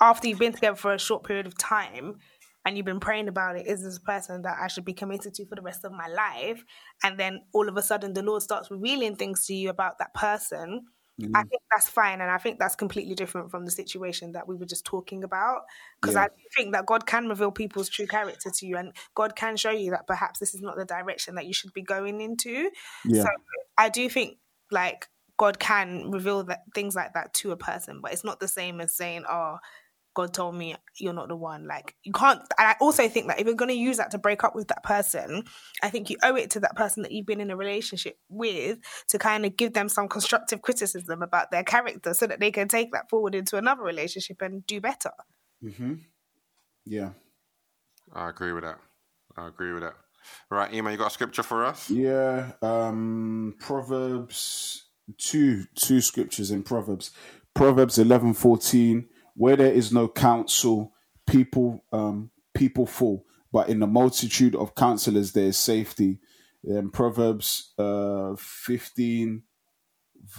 after 0.00 0.28
you've 0.28 0.38
been 0.38 0.52
together 0.52 0.76
for 0.76 0.92
a 0.92 0.98
short 0.98 1.24
period 1.24 1.46
of 1.46 1.56
time 1.56 2.16
and 2.64 2.76
you've 2.76 2.86
been 2.86 3.00
praying 3.00 3.28
about 3.28 3.56
it, 3.56 3.66
is 3.66 3.82
this 3.82 3.98
person 3.98 4.42
that 4.42 4.58
I 4.60 4.68
should 4.68 4.84
be 4.84 4.92
committed 4.92 5.34
to 5.34 5.46
for 5.46 5.54
the 5.54 5.62
rest 5.62 5.84
of 5.84 5.92
my 5.92 6.08
life? 6.08 6.62
And 7.02 7.18
then 7.18 7.40
all 7.52 7.68
of 7.68 7.76
a 7.76 7.82
sudden 7.82 8.12
the 8.12 8.22
Lord 8.22 8.42
starts 8.42 8.70
revealing 8.70 9.16
things 9.16 9.46
to 9.46 9.54
you 9.54 9.70
about 9.70 9.98
that 9.98 10.14
person. 10.14 10.86
I 11.18 11.24
mm-hmm. 11.24 11.48
think 11.48 11.62
that's 11.70 11.88
fine, 11.88 12.20
and 12.20 12.30
I 12.30 12.36
think 12.36 12.58
that's 12.58 12.74
completely 12.74 13.14
different 13.14 13.50
from 13.50 13.64
the 13.64 13.70
situation 13.70 14.32
that 14.32 14.46
we 14.46 14.54
were 14.54 14.66
just 14.66 14.84
talking 14.84 15.24
about. 15.24 15.62
Because 16.00 16.14
Yeah. 16.14 16.24
I 16.24 16.28
think 16.54 16.72
that 16.74 16.84
God 16.84 17.06
can 17.06 17.26
reveal 17.26 17.50
people's 17.50 17.88
true 17.88 18.06
character 18.06 18.50
to 18.50 18.66
you, 18.66 18.76
and 18.76 18.92
God 19.14 19.34
can 19.34 19.56
show 19.56 19.70
you 19.70 19.92
that 19.92 20.06
perhaps 20.06 20.38
this 20.40 20.54
is 20.54 20.60
not 20.60 20.76
the 20.76 20.84
direction 20.84 21.36
that 21.36 21.46
you 21.46 21.54
should 21.54 21.72
be 21.72 21.80
going 21.80 22.20
into. 22.20 22.70
Yeah. 23.06 23.22
So 23.22 23.28
I 23.78 23.88
do 23.88 24.10
think 24.10 24.36
like 24.70 25.08
God 25.38 25.58
can 25.58 26.10
reveal 26.10 26.44
that 26.44 26.64
things 26.74 26.94
like 26.94 27.14
that 27.14 27.32
to 27.34 27.52
a 27.52 27.56
person, 27.56 28.00
but 28.02 28.12
it's 28.12 28.24
not 28.24 28.38
the 28.38 28.48
same 28.48 28.82
as 28.82 28.94
saying, 28.94 29.24
"Oh, 29.26 29.56
God 30.16 30.34
told 30.34 30.56
me 30.56 30.74
you're 30.98 31.12
not 31.12 31.28
the 31.28 31.36
one." 31.36 31.68
Like 31.68 31.94
you 32.02 32.12
can't. 32.12 32.40
And 32.58 32.68
I 32.68 32.74
also 32.80 33.08
think 33.08 33.28
that 33.28 33.38
if 33.38 33.46
you're 33.46 33.54
going 33.54 33.68
to 33.68 33.74
use 33.74 33.98
that 33.98 34.10
to 34.10 34.18
break 34.18 34.42
up 34.42 34.56
with 34.56 34.66
that 34.68 34.82
person, 34.82 35.44
I 35.82 35.90
think 35.90 36.10
you 36.10 36.16
owe 36.24 36.34
it 36.34 36.50
to 36.50 36.60
that 36.60 36.74
person 36.74 37.04
that 37.04 37.12
you've 37.12 37.26
been 37.26 37.40
in 37.40 37.52
a 37.52 37.56
relationship 37.56 38.18
with 38.28 38.78
to 39.08 39.18
kind 39.18 39.46
of 39.46 39.56
give 39.56 39.74
them 39.74 39.88
some 39.88 40.08
constructive 40.08 40.62
criticism 40.62 41.22
about 41.22 41.52
their 41.52 41.62
character, 41.62 42.14
so 42.14 42.26
that 42.26 42.40
they 42.40 42.50
can 42.50 42.66
take 42.66 42.90
that 42.92 43.08
forward 43.08 43.36
into 43.36 43.56
another 43.56 43.82
relationship 43.82 44.42
and 44.42 44.66
do 44.66 44.80
better. 44.80 45.12
Yeah. 46.84 47.10
I 48.12 48.30
agree 48.30 48.52
with 48.52 48.64
that. 48.64 48.78
I 49.36 49.48
agree 49.48 49.72
with 49.72 49.82
that. 49.82 49.94
Right, 50.50 50.72
Ema, 50.74 50.90
you 50.90 50.96
got 50.96 51.08
a 51.08 51.10
scripture 51.10 51.42
for 51.42 51.64
us? 51.64 51.90
Yeah. 51.90 52.52
Um 52.62 53.54
Proverbs 53.60 54.88
two 55.18 55.64
two 55.76 56.00
scriptures 56.00 56.50
in 56.50 56.62
Proverbs. 56.62 57.12
Proverbs 57.54 57.98
eleven 57.98 58.34
fourteen. 58.34 59.08
Where 59.36 59.56
there 59.56 59.72
is 59.72 59.92
no 59.92 60.08
counsel, 60.08 60.92
people 61.26 61.84
um 61.92 62.30
people 62.54 62.86
fall. 62.86 63.24
But 63.52 63.68
in 63.70 63.80
the 63.80 63.86
multitude 63.88 64.56
of 64.56 64.74
counselors 64.74 65.32
there 65.32 65.46
is 65.46 65.58
safety. 65.58 66.20
And 66.64 66.92
Proverbs 66.92 67.74
uh 67.78 68.34
fifteen 68.38 69.44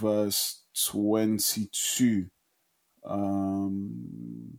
verse 0.00 0.62
twenty 0.74 1.70
two. 1.72 2.26
Um 3.08 4.58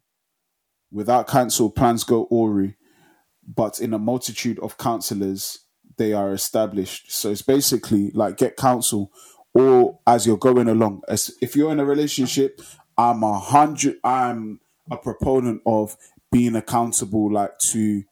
without 0.91 1.27
counsel 1.27 1.69
plans 1.69 2.03
go 2.03 2.27
awry 2.31 2.75
but 3.47 3.79
in 3.79 3.93
a 3.93 3.99
multitude 3.99 4.59
of 4.59 4.77
counselors 4.77 5.59
they 5.97 6.13
are 6.13 6.33
established 6.33 7.11
so 7.11 7.29
it's 7.31 7.41
basically 7.41 8.11
like 8.11 8.37
get 8.37 8.57
counsel 8.57 9.11
or 9.53 9.99
as 10.07 10.25
you're 10.25 10.37
going 10.37 10.67
along 10.69 11.01
as 11.07 11.31
if 11.41 11.55
you're 11.55 11.71
in 11.71 11.79
a 11.79 11.85
relationship 11.85 12.61
i'm 12.99 13.23
a 13.23 13.39
hundred 13.39 13.95
i'm 14.03 14.59
a 14.91 14.97
proponent 14.97 15.61
of 15.65 15.95
being 16.31 16.55
accountable 16.55 17.31
like 17.31 17.57
to 17.59 18.03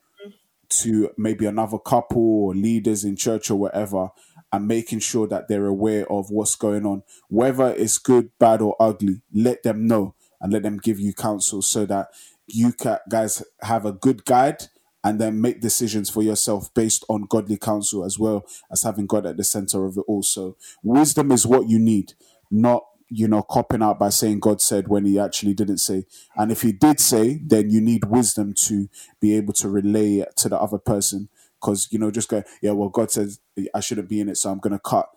to 0.69 1.09
maybe 1.17 1.45
another 1.45 1.77
couple 1.79 2.21
or 2.21 2.55
leaders 2.55 3.03
in 3.03 3.15
church 3.15 3.51
or 3.51 3.57
whatever 3.57 4.09
and 4.53 4.67
making 4.67 4.99
sure 4.99 5.27
that 5.27 5.47
they're 5.49 5.67
aware 5.67 6.09
of 6.11 6.31
what's 6.31 6.55
going 6.55 6.85
on 6.85 7.03
whether 7.29 7.73
it's 7.75 7.97
good 7.97 8.31
bad 8.39 8.61
or 8.61 8.75
ugly 8.79 9.21
let 9.33 9.63
them 9.63 9.87
know 9.87 10.15
and 10.41 10.53
let 10.53 10.63
them 10.63 10.77
give 10.77 10.99
you 10.99 11.13
counsel 11.13 11.61
so 11.61 11.85
that 11.85 12.09
you 12.47 12.73
guys 13.09 13.43
have 13.61 13.85
a 13.85 13.91
good 13.91 14.25
guide 14.25 14.63
and 15.03 15.21
then 15.21 15.41
make 15.41 15.61
decisions 15.61 16.09
for 16.09 16.23
yourself 16.23 16.73
based 16.73 17.05
on 17.09 17.23
godly 17.23 17.57
counsel 17.57 18.03
as 18.03 18.19
well 18.19 18.45
as 18.71 18.83
having 18.83 19.05
God 19.05 19.25
at 19.25 19.37
the 19.37 19.43
center 19.43 19.85
of 19.85 19.97
it 19.97 20.03
also. 20.07 20.57
Wisdom 20.83 21.31
is 21.31 21.47
what 21.47 21.69
you 21.69 21.79
need, 21.79 22.13
not 22.51 22.85
you 23.09 23.27
know 23.27 23.41
copping 23.41 23.81
out 23.81 23.99
by 23.99 24.09
saying 24.09 24.39
God 24.39 24.61
said 24.61 24.87
when 24.87 25.05
he 25.05 25.19
actually 25.19 25.53
didn't 25.53 25.79
say. 25.79 26.05
And 26.35 26.51
if 26.51 26.61
he 26.61 26.71
did 26.71 26.99
say, 26.99 27.39
then 27.43 27.69
you 27.69 27.81
need 27.81 28.05
wisdom 28.05 28.53
to 28.65 28.89
be 29.19 29.35
able 29.35 29.53
to 29.53 29.69
relay 29.69 30.17
it 30.17 30.35
to 30.37 30.49
the 30.49 30.59
other 30.59 30.77
person. 30.77 31.29
Because 31.59 31.87
you 31.91 31.99
know, 31.99 32.11
just 32.11 32.29
go, 32.29 32.43
yeah, 32.61 32.71
well, 32.71 32.89
God 32.89 33.11
says 33.11 33.39
I 33.73 33.79
shouldn't 33.79 34.09
be 34.09 34.19
in 34.19 34.29
it, 34.29 34.37
so 34.37 34.51
I'm 34.51 34.59
gonna 34.59 34.79
cut. 34.79 35.09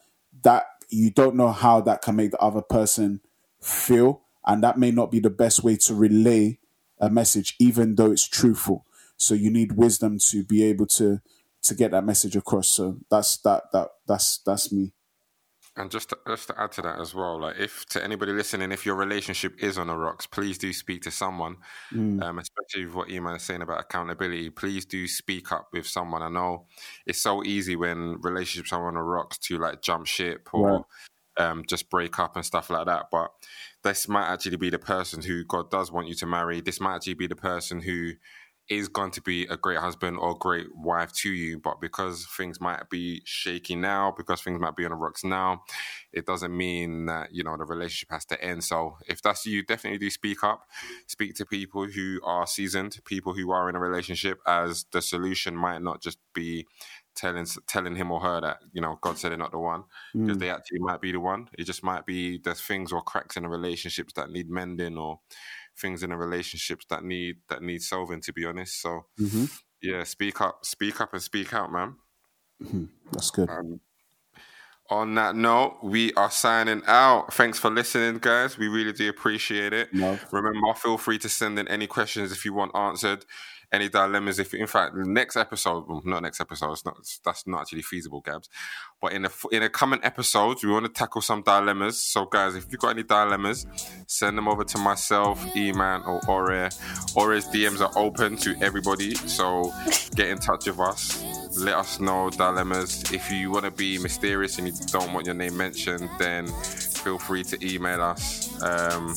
That 0.42 0.66
you 0.88 1.10
don't 1.10 1.36
know 1.36 1.52
how 1.52 1.80
that 1.82 2.02
can 2.02 2.16
make 2.16 2.30
the 2.30 2.38
other 2.38 2.62
person 2.62 3.20
feel, 3.60 4.22
and 4.46 4.62
that 4.62 4.78
may 4.78 4.90
not 4.90 5.10
be 5.10 5.20
the 5.20 5.30
best 5.30 5.62
way 5.62 5.76
to 5.76 5.94
relay 5.94 6.58
a 6.98 7.10
message, 7.10 7.56
even 7.58 7.96
though 7.96 8.10
it's 8.10 8.28
truthful. 8.28 8.86
So 9.16 9.34
you 9.34 9.50
need 9.50 9.72
wisdom 9.72 10.18
to 10.30 10.44
be 10.44 10.62
able 10.64 10.86
to 10.86 11.20
to 11.62 11.74
get 11.74 11.90
that 11.90 12.04
message 12.04 12.36
across. 12.36 12.68
So 12.68 12.98
that's 13.10 13.36
that 13.38 13.64
that 13.72 13.88
that's 14.06 14.38
that's 14.38 14.72
me. 14.72 14.92
And 15.80 15.90
just 15.90 16.10
to, 16.10 16.18
just 16.28 16.48
to 16.48 16.60
add 16.60 16.72
to 16.72 16.82
that 16.82 16.98
as 17.00 17.14
well, 17.14 17.40
like 17.40 17.56
if 17.58 17.86
to 17.86 18.04
anybody 18.04 18.32
listening, 18.32 18.70
if 18.70 18.84
your 18.84 18.96
relationship 18.96 19.54
is 19.62 19.78
on 19.78 19.86
the 19.86 19.96
rocks, 19.96 20.26
please 20.26 20.58
do 20.58 20.74
speak 20.74 21.00
to 21.02 21.10
someone. 21.10 21.56
Mm. 21.90 22.22
Um, 22.22 22.38
especially 22.38 22.84
with 22.84 22.94
what 22.94 23.10
Iman 23.10 23.36
is 23.36 23.42
saying 23.44 23.62
about 23.62 23.80
accountability. 23.80 24.50
Please 24.50 24.84
do 24.84 25.08
speak 25.08 25.50
up 25.52 25.68
with 25.72 25.86
someone. 25.86 26.22
I 26.22 26.28
know 26.28 26.66
it's 27.06 27.22
so 27.22 27.42
easy 27.44 27.76
when 27.76 28.20
relationships 28.20 28.74
are 28.74 28.88
on 28.88 28.94
the 28.94 29.00
rocks 29.00 29.38
to 29.38 29.56
like 29.56 29.80
jump 29.80 30.06
ship 30.06 30.50
or 30.52 30.84
um, 31.38 31.64
just 31.66 31.88
break 31.88 32.18
up 32.18 32.36
and 32.36 32.44
stuff 32.44 32.68
like 32.68 32.84
that. 32.84 33.06
But 33.10 33.30
this 33.82 34.06
might 34.06 34.30
actually 34.30 34.56
be 34.56 34.68
the 34.68 34.78
person 34.78 35.22
who 35.22 35.44
God 35.44 35.70
does 35.70 35.90
want 35.90 36.08
you 36.08 36.14
to 36.16 36.26
marry. 36.26 36.60
This 36.60 36.80
might 36.80 36.96
actually 36.96 37.14
be 37.14 37.26
the 37.26 37.36
person 37.36 37.80
who 37.80 38.12
is 38.70 38.88
going 38.88 39.10
to 39.10 39.20
be 39.20 39.42
a 39.46 39.56
great 39.56 39.78
husband 39.78 40.16
or 40.16 40.38
great 40.38 40.68
wife 40.76 41.12
to 41.12 41.28
you, 41.28 41.58
but 41.58 41.80
because 41.80 42.24
things 42.36 42.60
might 42.60 42.88
be 42.88 43.20
shaky 43.24 43.74
now, 43.74 44.14
because 44.16 44.40
things 44.40 44.60
might 44.60 44.76
be 44.76 44.84
on 44.84 44.92
the 44.92 44.96
rocks 44.96 45.24
now, 45.24 45.64
it 46.12 46.24
doesn't 46.24 46.56
mean 46.56 47.06
that 47.06 47.34
you 47.34 47.42
know 47.42 47.56
the 47.56 47.64
relationship 47.64 48.10
has 48.10 48.24
to 48.26 48.42
end. 48.42 48.62
So 48.62 48.96
if 49.08 49.20
that's 49.20 49.44
you, 49.44 49.64
definitely 49.64 49.98
do 49.98 50.08
speak 50.08 50.44
up, 50.44 50.62
speak 51.08 51.34
to 51.36 51.44
people 51.44 51.86
who 51.86 52.20
are 52.24 52.46
seasoned, 52.46 53.00
people 53.04 53.34
who 53.34 53.50
are 53.50 53.68
in 53.68 53.74
a 53.74 53.80
relationship, 53.80 54.38
as 54.46 54.86
the 54.92 55.02
solution 55.02 55.56
might 55.56 55.82
not 55.82 56.00
just 56.00 56.18
be 56.32 56.66
telling 57.16 57.46
telling 57.66 57.96
him 57.96 58.12
or 58.12 58.20
her 58.20 58.40
that 58.40 58.58
you 58.72 58.80
know 58.80 58.98
God 59.00 59.18
said 59.18 59.30
they're 59.30 59.38
not 59.38 59.50
the 59.50 59.58
one 59.58 59.82
because 60.12 60.36
hmm. 60.36 60.38
they 60.38 60.50
actually 60.50 60.78
might 60.78 61.00
be 61.00 61.10
the 61.10 61.20
one. 61.20 61.48
It 61.58 61.64
just 61.64 61.82
might 61.82 62.06
be 62.06 62.38
there's 62.38 62.60
things 62.60 62.92
or 62.92 63.02
cracks 63.02 63.36
in 63.36 63.42
the 63.42 63.48
relationships 63.48 64.12
that 64.14 64.30
need 64.30 64.48
mending 64.48 64.96
or 64.96 65.18
things 65.80 66.02
in 66.02 66.10
the 66.10 66.16
relationships 66.16 66.84
that 66.90 67.02
need 67.04 67.36
that 67.48 67.62
need 67.62 67.82
solving. 67.82 68.20
To 68.22 68.32
be 68.32 68.44
honest, 68.44 68.80
so 68.80 69.06
Mm-hmm. 69.18 69.44
yeah, 69.82 70.04
speak 70.04 70.40
up, 70.40 70.64
speak 70.64 71.00
up, 71.00 71.12
and 71.12 71.22
speak 71.22 71.52
out, 71.54 71.72
man. 71.72 71.96
That's 73.12 73.30
good. 73.30 73.48
Um, 73.48 73.80
on 74.90 75.14
that 75.14 75.36
note, 75.36 75.78
we 75.82 76.12
are 76.14 76.30
signing 76.30 76.82
out. 76.86 77.32
Thanks 77.32 77.58
for 77.60 77.70
listening, 77.70 78.18
guys. 78.18 78.58
We 78.58 78.66
really 78.66 78.92
do 78.92 79.08
appreciate 79.08 79.72
it. 79.72 79.94
Love. 79.94 80.24
Remember, 80.32 80.74
feel 80.74 80.98
free 80.98 81.18
to 81.20 81.28
send 81.28 81.58
in 81.60 81.68
any 81.68 81.86
questions 81.86 82.32
if 82.32 82.44
you 82.44 82.52
want 82.52 82.74
answered, 82.74 83.24
any 83.72 83.88
dilemmas. 83.88 84.38
If 84.38 84.54
in 84.54 84.66
fact, 84.66 84.94
next 84.94 85.36
episode, 85.36 85.84
well, 85.88 86.02
not 86.04 86.22
next 86.22 86.40
episode, 86.40 86.72
it's 86.72 86.84
not, 86.84 86.96
that's 87.24 87.46
not 87.46 87.62
actually 87.62 87.82
feasible, 87.82 88.20
Gabs. 88.20 88.48
But 89.00 89.12
in 89.12 89.24
a 89.24 89.30
in 89.52 89.62
a 89.62 89.68
coming 89.68 90.00
episodes, 90.02 90.64
we 90.64 90.70
want 90.70 90.86
to 90.86 90.92
tackle 90.92 91.22
some 91.22 91.42
dilemmas. 91.42 92.02
So, 92.02 92.26
guys, 92.26 92.54
if 92.54 92.66
you've 92.70 92.80
got 92.80 92.90
any 92.90 93.02
dilemmas, 93.02 93.66
send 94.06 94.36
them 94.36 94.48
over 94.48 94.64
to 94.64 94.78
myself, 94.78 95.56
E-Man, 95.56 96.02
or 96.02 96.20
Ore. 96.28 96.68
Ore's 97.16 97.46
DMs 97.48 97.80
are 97.80 97.96
open 97.98 98.36
to 98.38 98.56
everybody. 98.60 99.14
So, 99.14 99.72
get 100.14 100.28
in 100.28 100.38
touch 100.38 100.66
with 100.66 100.80
us. 100.80 101.24
Let 101.58 101.74
us 101.74 102.00
know 102.00 102.30
dilemmas. 102.30 103.10
If 103.12 103.30
you 103.30 103.50
want 103.50 103.64
to 103.64 103.70
be 103.70 103.98
mysterious 103.98 104.58
and 104.58 104.68
you 104.68 104.74
don't 104.86 105.12
want 105.12 105.26
your 105.26 105.34
name 105.34 105.56
mentioned, 105.56 106.08
then 106.18 106.46
feel 106.46 107.18
free 107.18 107.42
to 107.44 107.66
email 107.66 108.02
us. 108.02 108.62
Um, 108.62 109.14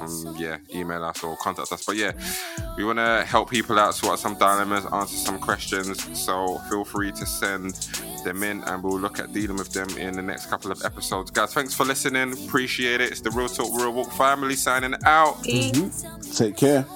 um, 0.00 0.34
yeah, 0.38 0.58
email 0.74 1.04
us 1.04 1.22
or 1.22 1.36
contact 1.36 1.72
us. 1.72 1.84
But 1.84 1.96
yeah, 1.96 2.12
we 2.76 2.84
want 2.84 2.98
to 2.98 3.24
help 3.26 3.50
people 3.50 3.78
out, 3.78 3.94
sort 3.94 4.14
out 4.14 4.18
some 4.18 4.34
dilemmas, 4.34 4.86
answer 4.86 5.16
some 5.16 5.38
questions. 5.38 6.18
So 6.18 6.58
feel 6.70 6.84
free 6.84 7.12
to 7.12 7.26
send 7.26 7.74
them 8.24 8.42
in, 8.42 8.62
and 8.64 8.82
we'll 8.82 8.98
look 8.98 9.18
at 9.18 9.32
dealing 9.32 9.56
with 9.56 9.72
them 9.72 9.88
in 9.98 10.14
the 10.14 10.22
next 10.22 10.46
couple 10.46 10.70
of 10.70 10.82
episodes. 10.84 11.30
Guys, 11.30 11.54
thanks 11.54 11.74
for 11.74 11.84
listening. 11.84 12.32
Appreciate 12.46 13.00
it. 13.00 13.10
It's 13.10 13.20
the 13.20 13.30
Real 13.30 13.48
Talk 13.48 13.74
Real 13.76 13.92
Walk 13.92 14.12
family 14.12 14.54
signing 14.54 14.94
out. 15.04 15.42
Peace. 15.42 16.04
Take 16.36 16.56
care. 16.56 16.86